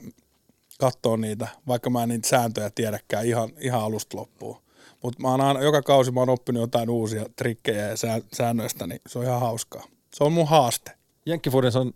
katsoa 0.79 1.17
niitä, 1.17 1.47
vaikka 1.67 1.89
mä 1.89 2.03
en 2.03 2.09
niitä 2.09 2.27
sääntöjä 2.27 2.69
tiedäkään 2.69 3.25
ihan, 3.25 3.49
ihan 3.59 3.81
alusta 3.81 4.17
loppuun. 4.17 4.57
Mutta 5.03 5.21
mä 5.21 5.27
oon 5.27 5.41
aina, 5.41 5.61
joka 5.61 5.81
kausi 5.81 6.11
mä 6.11 6.19
oon 6.19 6.29
oppinut 6.29 6.61
jotain 6.61 6.89
uusia 6.89 7.25
trikkejä 7.35 7.87
ja 7.87 7.97
sää, 7.97 8.19
säännöistä, 8.33 8.87
niin 8.87 9.01
se 9.07 9.19
on 9.19 9.25
ihan 9.25 9.39
hauskaa. 9.39 9.83
Se 10.13 10.23
on 10.23 10.31
mun 10.31 10.47
haaste. 10.47 10.91
Jenkkifudissa 11.25 11.79
on, 11.79 11.93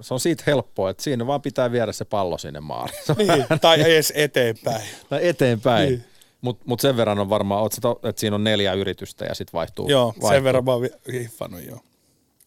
se 0.00 0.14
on 0.14 0.20
siitä 0.20 0.44
helppoa, 0.46 0.90
että 0.90 1.02
siinä 1.02 1.26
vaan 1.26 1.42
pitää 1.42 1.72
viedä 1.72 1.92
se 1.92 2.04
pallo 2.04 2.38
sinne. 2.38 2.60
Se 3.06 3.12
on 3.12 3.18
Niin, 3.18 3.46
tai 3.60 3.80
edes 3.80 4.12
eteenpäin. 4.16 4.82
Tai 5.08 5.28
eteenpäin. 5.28 5.88
Niin. 5.88 6.04
Mutta 6.40 6.64
mut 6.66 6.80
sen 6.80 6.96
verran 6.96 7.18
on 7.18 7.30
varmaan, 7.30 7.70
että 8.08 8.20
siinä 8.20 8.36
on 8.36 8.44
neljä 8.44 8.72
yritystä 8.72 9.24
ja 9.24 9.34
sitten 9.34 9.52
vaihtuu. 9.52 9.88
Joo, 9.88 10.06
vaihtuu. 10.06 10.30
sen 10.30 10.44
verran 10.44 10.64
mä 10.64 10.72
oon 10.72 10.88
hiffannut 11.12 11.64
joo. 11.64 11.80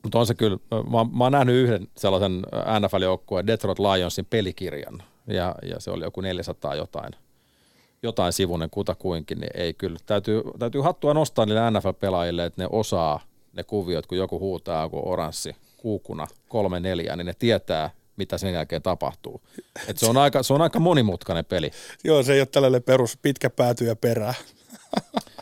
Mutta 0.04 0.20
on 0.20 0.28
se 0.28 0.36
kyllä, 0.36 0.58
mä, 0.72 1.06
mä 1.18 1.24
oon 1.24 1.32
nähnyt 1.32 1.56
yhden 1.56 1.88
sellaisen 1.98 2.44
NFL-joukkueen 2.80 3.48
Detroit 3.48 3.80
Lionsin 3.80 4.26
pelikirjan 4.26 5.04
ja, 5.28 5.56
ja 5.70 5.80
se 5.80 5.92
oli 5.92 6.04
joku 6.04 6.22
400 6.22 6.76
jotain, 6.76 7.12
jotain 8.04 8.34
sivunen 8.34 8.70
kutakuinkin, 8.70 9.40
niin 9.40 9.52
ei 9.54 9.74
kyllä. 9.74 10.00
Täytyy, 10.06 10.44
täytyy 10.60 10.82
hattua 10.82 11.14
nostaa 11.14 11.46
niille 11.46 11.72
NFL-pelaajille, 11.72 12.46
että 12.46 12.62
ne 12.62 12.68
osaa 12.72 13.20
ne 13.54 13.64
kuviot, 13.64 14.08
kun 14.08 14.18
joku 14.18 14.40
huutaa 14.40 14.84
joku 14.84 15.02
oranssi 15.06 15.56
kuukuna 15.78 16.28
kolme 16.48 16.80
neljä, 16.80 17.16
niin 17.16 17.26
ne 17.26 17.34
tietää, 17.40 17.90
mitä 18.18 18.38
sen 18.38 18.54
jälkeen 18.54 18.82
tapahtuu. 18.82 19.42
Et 19.88 19.98
se, 19.98 20.06
on 20.06 20.18
aika, 20.18 20.44
se 20.44 20.54
on 20.54 20.62
aika 20.62 20.80
monimutkainen 20.80 21.46
peli. 21.46 21.72
Joo, 22.04 22.24
se 22.24 22.34
ei 22.34 22.40
ole 22.40 22.46
tällainen 22.46 22.84
perus 22.84 23.18
pitkä 23.22 23.50
pääty 23.50 23.86
ja 23.86 23.96
perää. 23.96 24.34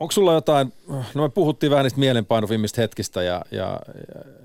Onko 0.00 0.12
sulla 0.12 0.34
jotain, 0.34 0.72
no 1.14 1.22
me 1.22 1.28
puhuttiin 1.28 1.70
vähän 1.70 1.84
niistä 1.84 2.00
mielenpainuvimmista 2.00 2.80
hetkistä 2.80 3.22
ja, 3.22 3.44
ja, 3.50 3.80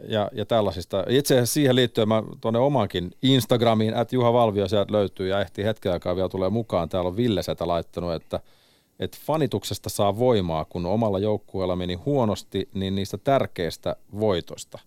ja, 0.07 0.29
ja 0.33 0.45
tällaisista. 0.45 1.05
Itse 1.09 1.33
asiassa 1.33 1.53
siihen 1.53 1.75
liittyen 1.75 2.07
mä 2.07 2.23
tuonne 2.41 2.59
omankin 2.59 3.11
Instagramiin, 3.21 3.93
että 3.93 4.15
Juha 4.15 4.33
Valvio 4.33 4.67
sieltä 4.67 4.93
löytyy 4.93 5.27
ja 5.27 5.41
ehtii 5.41 5.65
hetken 5.65 5.91
aikaa 5.91 6.15
vielä 6.15 6.29
tulee 6.29 6.49
mukaan. 6.49 6.89
Täällä 6.89 7.07
on 7.07 7.17
Ville 7.17 7.43
Setä 7.43 7.67
laittanut, 7.67 8.13
että, 8.13 8.39
että 8.99 9.17
fanituksesta 9.25 9.89
saa 9.89 10.17
voimaa, 10.17 10.65
kun 10.65 10.85
omalla 10.85 11.19
joukkueella 11.19 11.75
meni 11.75 11.93
huonosti, 11.93 12.69
niin 12.73 12.95
niistä 12.95 13.17
tärkeistä 13.17 13.95
voitosta 14.19 14.79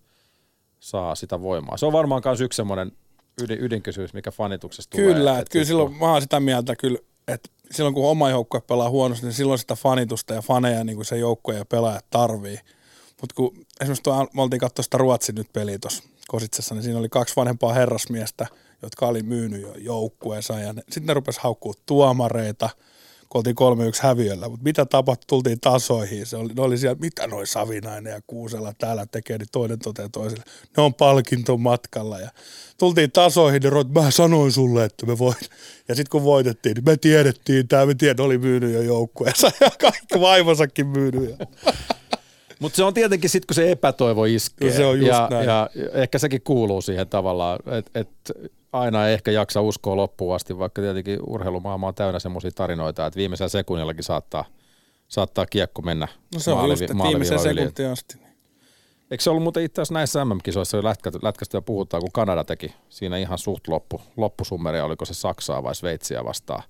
saa 0.81 1.15
sitä 1.15 1.43
voimaa. 1.43 1.77
Se 1.77 1.87
on 1.87 1.93
varmaan 1.93 2.23
myös 2.25 2.41
yksi 2.41 2.57
semmoinen 2.57 2.93
ydin, 3.43 3.59
ydinkysymys, 3.61 4.15
mikä 4.15 4.31
fanituksesta 4.31 4.97
tulee. 4.97 5.15
Kyllä, 5.15 5.39
että 5.39 5.53
kyllä 5.53 5.65
silloin 5.65 5.97
mä 5.97 6.13
oon 6.13 6.23
sitä 6.23 6.41
mieltä 6.41 6.77
kyllä, 6.77 6.99
että 7.29 7.49
silloin 7.71 7.95
kun 7.95 8.09
oma 8.09 8.31
joukkue 8.31 8.61
pelaa 8.61 8.91
huonosti, 8.91 9.27
niin 9.27 9.35
silloin 9.35 9.59
sitä 9.59 9.75
fanitusta 9.75 10.35
ja 10.35 10.43
faneja 10.43 10.85
niin 10.85 10.97
kuin 10.97 11.07
se 11.07 11.19
joukkue 11.19 11.55
ja 11.55 11.65
pelaajat 11.65 12.11
tarvii. 12.11 12.59
Mutta 13.21 13.35
kun 13.35 13.67
esimerkiksi 13.81 14.03
tuo, 14.03 14.29
me 14.35 14.43
oltiin 14.43 14.61
katsoa 14.61 14.83
sitä 14.83 14.99
Ruotsin 14.99 15.35
nyt 15.35 15.53
peliä 15.53 15.79
tuossa 15.79 16.03
Kositsessa, 16.29 16.75
niin 16.75 16.83
siinä 16.83 16.99
oli 16.99 17.09
kaksi 17.09 17.37
vanhempaa 17.37 17.73
herrasmiestä, 17.73 18.47
jotka 18.83 19.07
oli 19.07 19.23
myynyt 19.23 19.63
jo 19.63 19.75
joukkueensa 19.75 20.61
ja 20.61 20.75
sitten 20.75 21.07
ne 21.07 21.15
rupesi 21.15 21.41
haukkuu 21.43 21.75
tuomareita, 21.87 22.71
kun 23.29 23.39
oltiin 23.39 23.57
3-1 23.95 24.03
häviöllä. 24.03 24.49
Mutta 24.49 24.65
mitä 24.65 24.87
tapahtui, 24.87 25.25
tultiin 25.27 25.61
tasoihin. 25.61 26.27
Se 26.27 26.37
oli, 26.37 26.53
ne 26.55 26.63
oli 26.63 26.79
siellä, 26.79 26.99
mitä 27.01 27.27
noi 27.27 27.47
Savinainen 27.47 28.13
ja 28.13 28.21
Kuusella 28.27 28.73
täällä 28.79 29.07
tekee, 29.07 29.39
niin 29.39 29.49
toinen 29.53 29.79
toteaa 29.79 30.09
toiselle. 30.09 30.45
Ne 30.77 30.83
on 30.83 30.95
palkintomatkalla 30.95 32.21
ja 32.21 32.31
tultiin 32.79 33.13
tasoihin, 33.13 33.63
niin 33.63 33.73
roit, 33.73 33.89
mä 33.89 34.11
sanoin 34.11 34.53
sulle, 34.53 34.85
että 34.85 35.07
me 35.07 35.19
voit. 35.19 35.51
Ja 35.89 35.95
sitten 35.95 36.11
kun 36.11 36.25
voitettiin, 36.25 36.75
niin 36.75 36.85
me 36.85 36.97
tiedettiin, 36.97 37.69
tämä 37.69 37.87
me 37.87 37.95
tiedän, 37.95 38.27
oli 38.27 38.39
myynyt 38.39 38.75
jo 38.75 38.83
joukkueensa 38.83 39.51
ja 39.61 39.71
kaikki 39.81 40.21
vaimonsakin 40.21 40.87
myynyt. 40.87 41.35
Mutta 42.61 42.77
se 42.77 42.85
on 42.85 42.95
tietenkin 42.95 43.31
sitten, 43.31 43.47
kun 43.47 43.55
se 43.55 43.71
epätoivo 43.71 44.25
iskee. 44.25 44.73
Se 44.73 44.87
on 44.87 44.99
just 44.99 45.09
ja, 45.09 45.29
näin. 45.31 45.47
ja 45.47 45.71
ehkä 45.93 46.19
sekin 46.19 46.43
kuuluu 46.43 46.83
siihen 46.83 47.09
tavallaan, 47.09 47.59
että 47.67 47.91
et 48.01 48.09
aina 48.73 49.09
ei 49.09 49.15
ehkä 49.15 49.31
jaksa 49.31 49.61
uskoa 49.61 49.97
loppuun 49.97 50.35
asti, 50.35 50.59
vaikka 50.59 50.83
tietenkin 50.83 51.19
urheilumaailma 51.27 51.89
on 51.89 51.95
täynnä 51.95 52.19
semmoisia 52.19 52.51
tarinoita, 52.55 53.07
että 53.07 53.17
viimeisellä 53.17 53.49
sekunnillakin 53.49 54.05
saattaa, 54.05 54.45
saattaa 55.09 55.47
kiekko 55.47 55.83
mennä 55.83 56.09
No 56.35 56.41
se 56.41 56.53
on 56.53 56.71
just, 56.71 56.83
että 56.83 56.95
yli. 57.51 57.61
sekuntiin 57.61 57.89
asti. 57.89 58.17
niin. 58.17 58.27
Eikö 59.11 59.25
se 59.25 59.31
ollut 59.31 59.43
muuten 59.43 59.63
itse 59.63 59.81
asiassa 59.83 59.95
näissä 59.95 60.25
MM-kisoissa, 60.25 60.77
jo 60.77 60.85
lätkä, 60.85 61.11
lätkästä 61.23 61.57
jo 61.57 61.63
puhutaan, 61.63 62.01
kun 62.01 62.13
Kanada 62.13 62.45
teki 62.45 62.75
siinä 62.89 63.17
ihan 63.17 63.39
suht 63.39 63.69
loppu, 63.69 64.01
loppusummeria, 64.17 64.85
oliko 64.85 65.05
se 65.05 65.15
Saksaa 65.15 65.63
vai 65.63 65.75
Sveitsiä 65.75 66.25
vastaan, 66.25 66.63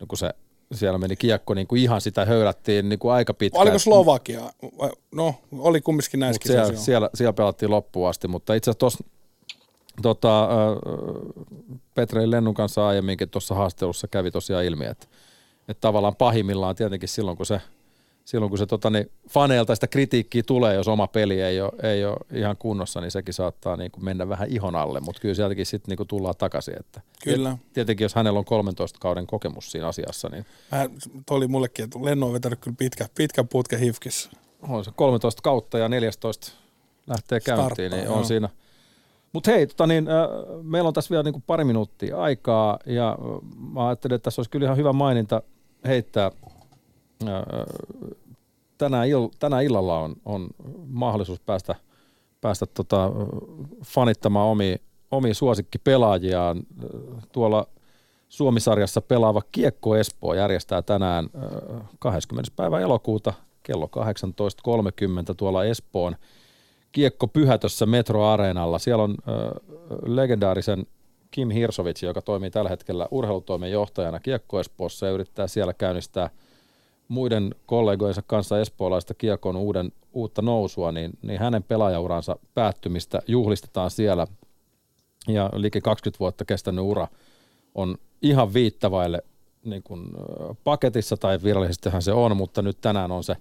no 0.00 0.06
kun 0.08 0.18
se 0.18 0.30
siellä 0.74 0.98
meni 0.98 1.16
kiekko 1.16 1.54
niin 1.54 1.66
kuin 1.66 1.82
ihan 1.82 2.00
sitä 2.00 2.24
höylättiin 2.24 2.88
niin 2.88 2.98
kuin 2.98 3.12
aika 3.12 3.34
pitkään. 3.34 3.62
Oliko 3.62 3.78
Slovakia? 3.78 4.40
No, 5.14 5.34
oli 5.52 5.80
kumminkin 5.80 6.20
näissä 6.20 6.40
Mut 6.40 6.52
siellä, 6.52 6.76
siellä, 6.76 7.10
siellä 7.14 7.32
pelattiin 7.32 7.70
loppuun 7.70 8.08
asti, 8.08 8.28
mutta 8.28 8.54
itse 8.54 8.70
asiassa 8.70 8.78
tuossa 8.78 9.04
tota, 10.02 10.48
Petrei 11.94 12.30
Lennun 12.30 12.54
kanssa 12.54 12.88
aiemminkin 12.88 13.30
tuossa 13.30 13.54
haastelussa 13.54 14.08
kävi 14.08 14.30
tosiaan 14.30 14.64
ilmi, 14.64 14.86
että, 14.86 15.06
että 15.68 15.80
tavallaan 15.80 16.16
pahimmillaan 16.16 16.76
tietenkin 16.76 17.08
silloin, 17.08 17.36
kun 17.36 17.46
se, 17.46 17.60
silloin, 18.30 18.50
kun 18.50 18.58
se 18.58 18.66
tota, 18.66 18.90
niin 18.90 19.10
faneilta 19.28 19.74
sitä 19.74 19.86
kritiikkiä 19.86 20.42
tulee, 20.46 20.74
jos 20.74 20.88
oma 20.88 21.06
peli 21.06 21.40
ei 21.40 21.60
ole, 21.60 21.72
ei 21.82 22.04
ole 22.04 22.16
ihan 22.32 22.56
kunnossa, 22.56 23.00
niin 23.00 23.10
sekin 23.10 23.34
saattaa 23.34 23.76
niin 23.76 23.90
kuin 23.90 24.04
mennä 24.04 24.28
vähän 24.28 24.48
ihon 24.48 24.76
alle, 24.76 25.00
mutta 25.00 25.20
kyllä 25.20 25.34
sieltäkin 25.34 25.66
sitten 25.66 25.88
niin 25.88 25.96
kuin 25.96 26.06
tullaan 26.06 26.34
takaisin. 26.38 26.74
Että, 26.80 27.00
Kyllä. 27.24 27.50
Et, 27.50 27.72
tietenkin 27.72 28.04
jos 28.04 28.14
hänellä 28.14 28.38
on 28.38 28.44
13 28.44 28.98
kauden 28.98 29.26
kokemus 29.26 29.72
siinä 29.72 29.88
asiassa, 29.88 30.28
niin 30.28 30.46
Mä, 30.72 30.88
toi 31.26 31.36
oli 31.36 31.48
mullekin, 31.48 31.84
että 31.84 31.98
Lenno 32.02 32.26
on 32.26 32.32
vetänyt 32.32 32.58
kyllä 32.60 32.74
pitkä, 32.78 33.06
pitkän 33.14 33.48
putken 33.48 33.78
hifkissä. 33.78 34.30
on 34.68 34.84
se 34.84 34.90
13 34.96 35.42
kautta 35.42 35.78
ja 35.78 35.88
14 35.88 36.52
lähtee 37.06 37.40
käyntiin, 37.40 37.66
Starttaa, 37.66 37.98
niin 37.98 38.04
joo. 38.04 38.16
on 38.16 38.24
siinä. 38.24 38.48
Mutta 39.32 39.50
hei, 39.50 39.66
tota 39.66 39.86
niin, 39.86 40.08
äh, 40.08 40.28
meillä 40.62 40.88
on 40.88 40.94
tässä 40.94 41.10
vielä 41.10 41.22
niinku 41.22 41.42
pari 41.46 41.64
minuuttia 41.64 42.16
aikaa 42.16 42.78
ja 42.86 43.10
äh, 43.10 43.16
mä 43.72 43.88
ajattelin, 43.88 44.14
että 44.14 44.24
tässä 44.24 44.40
olisi 44.40 44.50
kyllä 44.50 44.64
ihan 44.64 44.76
hyvä 44.76 44.92
maininta 44.92 45.42
heittää. 45.84 46.30
Äh, 48.82 48.88
tänään, 48.90 49.08
ill- 49.08 49.30
tänään 49.38 49.64
illalla 49.64 49.98
on, 49.98 50.16
on 50.24 50.48
mahdollisuus 50.86 51.40
päästä, 51.40 51.74
päästä 52.40 52.66
tota, 52.66 53.04
äh, 53.04 53.12
fanittamaan 53.84 54.48
omia, 54.48 54.76
omia 55.10 55.34
suosikkipelaajiaan. 55.34 56.56
Äh, 56.58 57.24
Tuolla 57.32 57.66
Suomisarjassa 58.28 59.00
pelaava 59.00 59.42
Kiekko 59.52 59.96
Espoo 59.96 60.34
järjestää 60.34 60.82
tänään 60.82 61.30
20. 61.98 62.50
päivä 62.56 62.80
elokuuta 62.80 63.32
kello 63.62 63.90
18.30 65.28 65.34
tuolla 65.36 65.64
Espoon 65.64 66.16
Kiekko 66.92 67.26
Pyhätössä 67.26 67.86
Metro 67.86 68.26
Areenalla. 68.26 68.78
Siellä 68.78 69.04
on 69.04 69.14
legendaarisen 70.06 70.86
Kim 71.30 71.50
Hirsovits, 71.50 72.02
joka 72.02 72.22
toimii 72.22 72.50
tällä 72.50 72.70
hetkellä 72.70 73.08
urheilutoimen 73.10 73.70
johtajana 73.70 74.20
Kiekko 74.20 74.60
Espoossa 74.60 75.06
ja 75.06 75.12
yrittää 75.12 75.46
siellä 75.46 75.74
käynnistää 75.74 76.30
muiden 77.10 77.54
kollegojensa 77.66 78.22
kanssa 78.26 78.60
espoolaista 78.60 79.14
kiekon 79.14 79.56
uuden, 79.56 79.92
uutta 80.12 80.42
nousua, 80.42 80.92
niin, 80.92 81.10
niin 81.22 81.40
hänen 81.40 81.62
pelaajauransa 81.62 82.36
päättymistä 82.54 83.22
juhlistetaan 83.26 83.90
siellä. 83.90 84.26
Ja 85.28 85.50
liike 85.54 85.80
20 85.80 86.18
vuotta 86.20 86.44
kestänyt 86.44 86.84
ura 86.84 87.08
on 87.74 87.98
ihan 88.22 88.54
viittavaille 88.54 89.22
niin 89.64 89.82
kuin 89.82 90.10
paketissa, 90.64 91.16
tai 91.16 91.38
virallisestihan 91.44 92.02
se 92.02 92.12
on, 92.12 92.36
mutta 92.36 92.62
nyt 92.62 92.80
tänään 92.80 93.12
on 93.12 93.24
se 93.24 93.36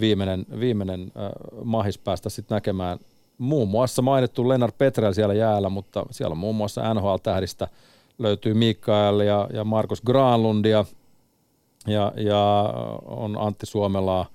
viimeinen, 0.00 0.46
viimeinen 0.60 1.00
äh, 1.00 1.30
mahis 1.64 1.98
päästä 1.98 2.28
sitten 2.28 2.56
näkemään 2.56 2.98
muun 3.38 3.68
muassa 3.68 4.02
mainittu 4.02 4.48
Lennart 4.48 4.78
Petrel 4.78 5.12
siellä 5.12 5.34
jäällä, 5.34 5.68
mutta 5.68 6.06
siellä 6.10 6.32
on 6.32 6.38
muun 6.38 6.56
muassa 6.56 6.94
NHL-tähdistä 6.94 7.68
löytyy 8.18 8.54
Mikael 8.54 9.20
ja, 9.20 9.48
ja 9.52 9.64
Markus 9.64 10.00
Granlundia 10.02 10.84
ja, 11.86 12.12
ja 12.16 12.74
on 13.04 13.36
Antti 13.40 13.66
Suomelaa, 13.66 14.26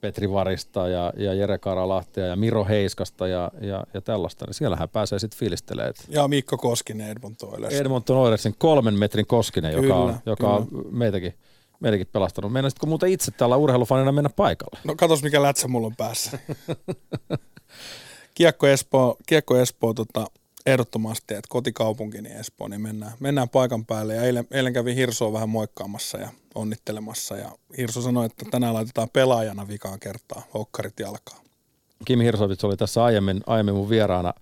Petri 0.00 0.32
Varista 0.32 0.88
ja, 0.88 1.12
ja 1.16 1.34
Jere 1.34 1.58
Karalahtia 1.58 2.26
ja 2.26 2.36
Miro 2.36 2.64
Heiskasta 2.64 3.28
ja, 3.28 3.50
ja, 3.60 3.84
ja 3.94 4.00
tällaista, 4.00 4.46
niin 4.46 4.54
siellähän 4.54 4.88
pääsee 4.88 5.18
sitten 5.18 5.38
fiilistelemään. 5.38 5.94
Ja 6.08 6.28
Mikko 6.28 6.58
Koskinen 6.58 7.10
Edmonton 7.10 7.54
Oilers. 7.54 7.74
Edmonton 7.74 8.16
Oilersin 8.16 8.54
kolmen 8.58 8.94
metrin 8.94 9.26
Koskinen, 9.26 9.74
kyllä, 9.74 9.86
joka, 9.86 10.00
on, 10.00 10.16
joka 10.26 10.48
on 10.48 10.68
meitäkin, 10.90 11.34
meitäkin 11.80 12.06
pelastanut. 12.12 12.52
Meinaisitko 12.52 12.86
muuten 12.86 13.12
itse 13.12 13.30
täällä 13.30 13.56
urheilufanina 13.56 14.12
mennä 14.12 14.30
paikalle? 14.36 14.78
No 14.84 14.94
katos 14.96 15.22
mikä 15.22 15.42
lätsä 15.42 15.68
mulla 15.68 15.86
on 15.86 15.96
päässä. 15.96 16.38
Kiekko 18.34 18.66
Espoo, 18.66 19.16
Kiekko 19.26 19.56
Espoo 19.56 19.94
tota, 19.94 20.26
ehdottomasti, 20.66 21.34
että 21.34 21.48
kotikaupunkini 21.48 22.32
Espoo, 22.32 22.68
niin 22.68 22.80
mennään, 22.80 23.12
mennään 23.20 23.48
paikan 23.48 23.86
päälle. 23.86 24.14
Ja 24.14 24.22
eilen, 24.22 24.46
eilen 24.50 24.72
kävin 24.72 24.96
Hirsoa 24.96 25.32
vähän 25.32 25.48
moikkaamassa 25.48 26.18
ja 26.18 26.28
onnittelemassa. 26.54 27.36
Ja 27.36 27.50
Hirso 27.78 28.02
sanoi, 28.02 28.26
että 28.26 28.44
tänään 28.50 28.74
laitetaan 28.74 29.08
pelaajana 29.12 29.68
vikaan 29.68 30.00
kertaa, 30.00 30.42
hokkarit 30.54 31.00
jalkaa. 31.00 31.40
Kimi 32.04 32.24
Hirsovits 32.24 32.64
oli 32.64 32.76
tässä 32.76 33.04
aiemmin, 33.04 33.40
aiemmin 33.46 33.74
mun 33.74 33.90
vieraana 33.90 34.34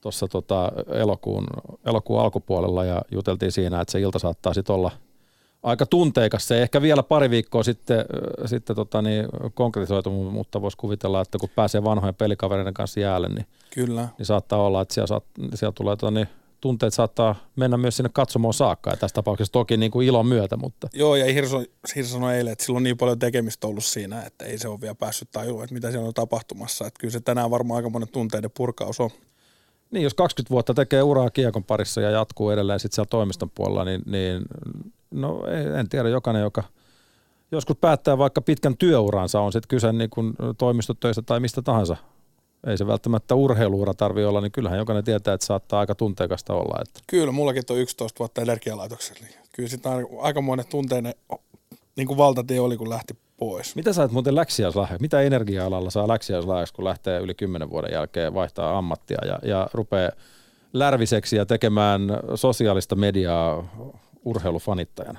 tuossa 0.00 0.28
tota 0.28 0.72
elokuun, 0.94 1.46
elokuun 1.86 2.20
alkupuolella 2.20 2.84
ja 2.84 3.02
juteltiin 3.10 3.52
siinä, 3.52 3.80
että 3.80 3.92
se 3.92 4.00
ilta 4.00 4.18
saattaa 4.18 4.54
sitten 4.54 4.74
olla– 4.74 4.90
aika 5.62 5.86
tunteikas. 5.86 6.48
Se 6.48 6.62
ehkä 6.62 6.82
vielä 6.82 7.02
pari 7.02 7.30
viikkoa 7.30 7.62
sitten, 7.62 8.04
sitten 8.46 8.76
tota 8.76 9.02
niin, 9.02 9.26
konkretisoitu, 9.54 10.10
mutta 10.10 10.62
voisi 10.62 10.76
kuvitella, 10.76 11.20
että 11.20 11.38
kun 11.38 11.48
pääsee 11.54 11.84
vanhojen 11.84 12.14
pelikavereiden 12.14 12.74
kanssa 12.74 13.00
jäälle, 13.00 13.28
niin, 13.28 13.46
Kyllä. 13.74 14.08
niin 14.18 14.26
saattaa 14.26 14.62
olla, 14.62 14.82
että 14.82 14.94
siellä, 14.94 15.06
saat, 15.06 15.24
siellä 15.54 15.72
tulee 15.72 15.96
tota 15.96 16.10
niin, 16.10 16.28
tunteet 16.60 16.94
saattaa 16.94 17.34
mennä 17.56 17.76
myös 17.76 17.96
sinne 17.96 18.10
katsomoon 18.12 18.54
saakka, 18.54 18.90
ja 18.90 18.96
tässä 18.96 19.14
tapauksessa 19.14 19.52
toki 19.52 19.76
niin 19.76 19.90
kuin 19.90 20.08
ilon 20.08 20.26
myötä. 20.26 20.56
Mutta. 20.56 20.88
Joo, 20.92 21.16
ja 21.16 21.32
Hirso, 21.32 21.64
Hirso 21.94 22.12
sanoi 22.12 22.36
eilen, 22.36 22.52
että 22.52 22.64
sillä 22.64 22.76
on 22.76 22.82
niin 22.82 22.96
paljon 22.96 23.18
tekemistä 23.18 23.66
ollut 23.66 23.84
siinä, 23.84 24.22
että 24.22 24.44
ei 24.44 24.58
se 24.58 24.68
ole 24.68 24.80
vielä 24.80 24.94
päässyt 24.94 25.28
tajua, 25.32 25.64
että 25.64 25.74
mitä 25.74 25.90
siellä 25.90 26.08
on 26.08 26.14
tapahtumassa. 26.14 26.86
Että 26.86 27.00
kyllä 27.00 27.12
se 27.12 27.20
tänään 27.20 27.50
varmaan 27.50 27.76
aika 27.76 27.90
monen 27.90 28.08
tunteiden 28.08 28.50
purkaus 28.56 29.00
on. 29.00 29.10
Niin, 29.90 30.02
jos 30.02 30.14
20 30.14 30.50
vuotta 30.50 30.74
tekee 30.74 31.02
uraa 31.02 31.30
kiekon 31.30 31.64
parissa 31.64 32.00
ja 32.00 32.10
jatkuu 32.10 32.50
edelleen 32.50 32.80
sitten 32.80 32.94
siellä 32.94 33.08
toimiston 33.10 33.50
puolella, 33.54 33.84
niin, 33.84 34.02
niin 34.06 34.42
no 35.10 35.42
en 35.78 35.88
tiedä, 35.88 36.08
jokainen, 36.08 36.42
joka 36.42 36.62
joskus 37.52 37.76
päättää 37.80 38.18
vaikka 38.18 38.40
pitkän 38.40 38.76
työuransa, 38.76 39.40
on 39.40 39.52
sitten 39.52 39.68
kyse 39.68 39.92
niin 39.92 40.10
kuin 40.10 40.34
toimistotöistä 40.58 41.22
tai 41.22 41.40
mistä 41.40 41.62
tahansa. 41.62 41.96
Ei 42.66 42.78
se 42.78 42.86
välttämättä 42.86 43.34
urheiluura 43.34 43.94
tarvi 43.94 44.24
olla, 44.24 44.40
niin 44.40 44.52
kyllähän 44.52 44.78
jokainen 44.78 45.04
tietää, 45.04 45.34
että 45.34 45.46
saattaa 45.46 45.80
aika 45.80 45.94
tunteikasta 45.94 46.54
olla. 46.54 46.82
Että. 46.82 47.00
Kyllä, 47.06 47.32
mullakin 47.32 47.62
on 47.70 47.78
11 47.78 48.18
vuotta 48.18 48.42
energialaitoksella. 48.42 49.20
Niin 49.20 49.34
kyllä 49.52 49.68
sitten 49.68 49.92
aikamoinen 50.20 50.66
tunteinen 50.66 51.14
niin 51.96 52.06
kuin 52.06 52.18
valtatie 52.18 52.60
oli, 52.60 52.76
kun 52.76 52.90
lähti 52.90 53.14
pois. 53.36 53.76
Mitä 53.76 53.92
sä 53.92 54.02
et 54.02 54.10
muuten 54.10 54.34
läksiäislahja? 54.34 54.98
Mitä 55.00 55.20
energia-alalla 55.20 55.90
saa 55.90 56.08
läksiäislahjaksi, 56.08 56.74
kun 56.74 56.84
lähtee 56.84 57.20
yli 57.20 57.34
10 57.34 57.70
vuoden 57.70 57.92
jälkeen 57.92 58.34
vaihtaa 58.34 58.78
ammattia 58.78 59.18
ja, 59.26 59.38
ja 59.42 59.68
rupeaa 59.72 60.10
lärviseksi 60.72 61.36
ja 61.36 61.46
tekemään 61.46 62.02
sosiaalista 62.34 62.96
mediaa 62.96 63.64
urheilufanittajana? 64.28 65.18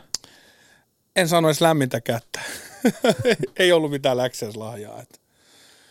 En 1.16 1.28
sano 1.28 1.47
edes 1.47 1.62
lämmintä 1.62 2.01
kättä. 2.01 2.39
ei 3.60 3.72
ollut 3.72 3.91
mitään 3.91 4.18
läksiäislahjaa. 4.18 5.01
Että. 5.01 5.20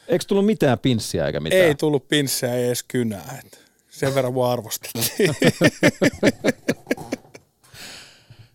Eikö 0.08 0.24
tullut 0.28 0.46
mitään 0.46 0.78
pinssiä 0.78 1.26
eikä 1.26 1.40
mitään? 1.40 1.62
Ei 1.62 1.74
tullut 1.74 2.08
pinssiä, 2.08 2.54
ei 2.54 2.66
edes 2.66 2.82
kynää. 2.82 3.38
Että 3.44 3.58
sen 3.90 4.14
verran 4.14 4.34
vaan 4.34 4.52
arvostettiin. 4.52 5.34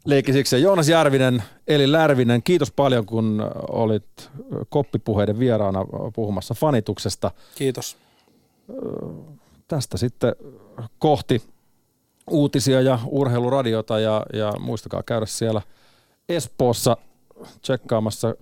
Leikkisiksi 0.05 0.61
Joonas 0.61 0.89
Järvinen, 0.89 1.43
eli 1.67 1.91
Lärvinen, 1.91 2.43
kiitos 2.43 2.71
paljon 2.71 3.05
kun 3.05 3.51
olit 3.69 4.29
koppipuheiden 4.69 5.39
vieraana 5.39 5.85
puhumassa 6.15 6.53
fanituksesta. 6.53 7.31
Kiitos. 7.55 7.97
Tästä 9.67 9.97
sitten 9.97 10.35
kohti 10.99 11.41
uutisia 12.29 12.81
ja 12.81 12.99
urheiluradiota 13.05 13.99
ja, 13.99 14.25
ja 14.33 14.53
muistakaa 14.59 15.03
käydä 15.03 15.25
siellä 15.25 15.61
Espoossa 16.29 16.97
tsekkaamassa 17.61 18.35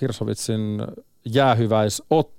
Hirsovitsin 0.00 0.82
jäähyväisottelua. 1.24 2.24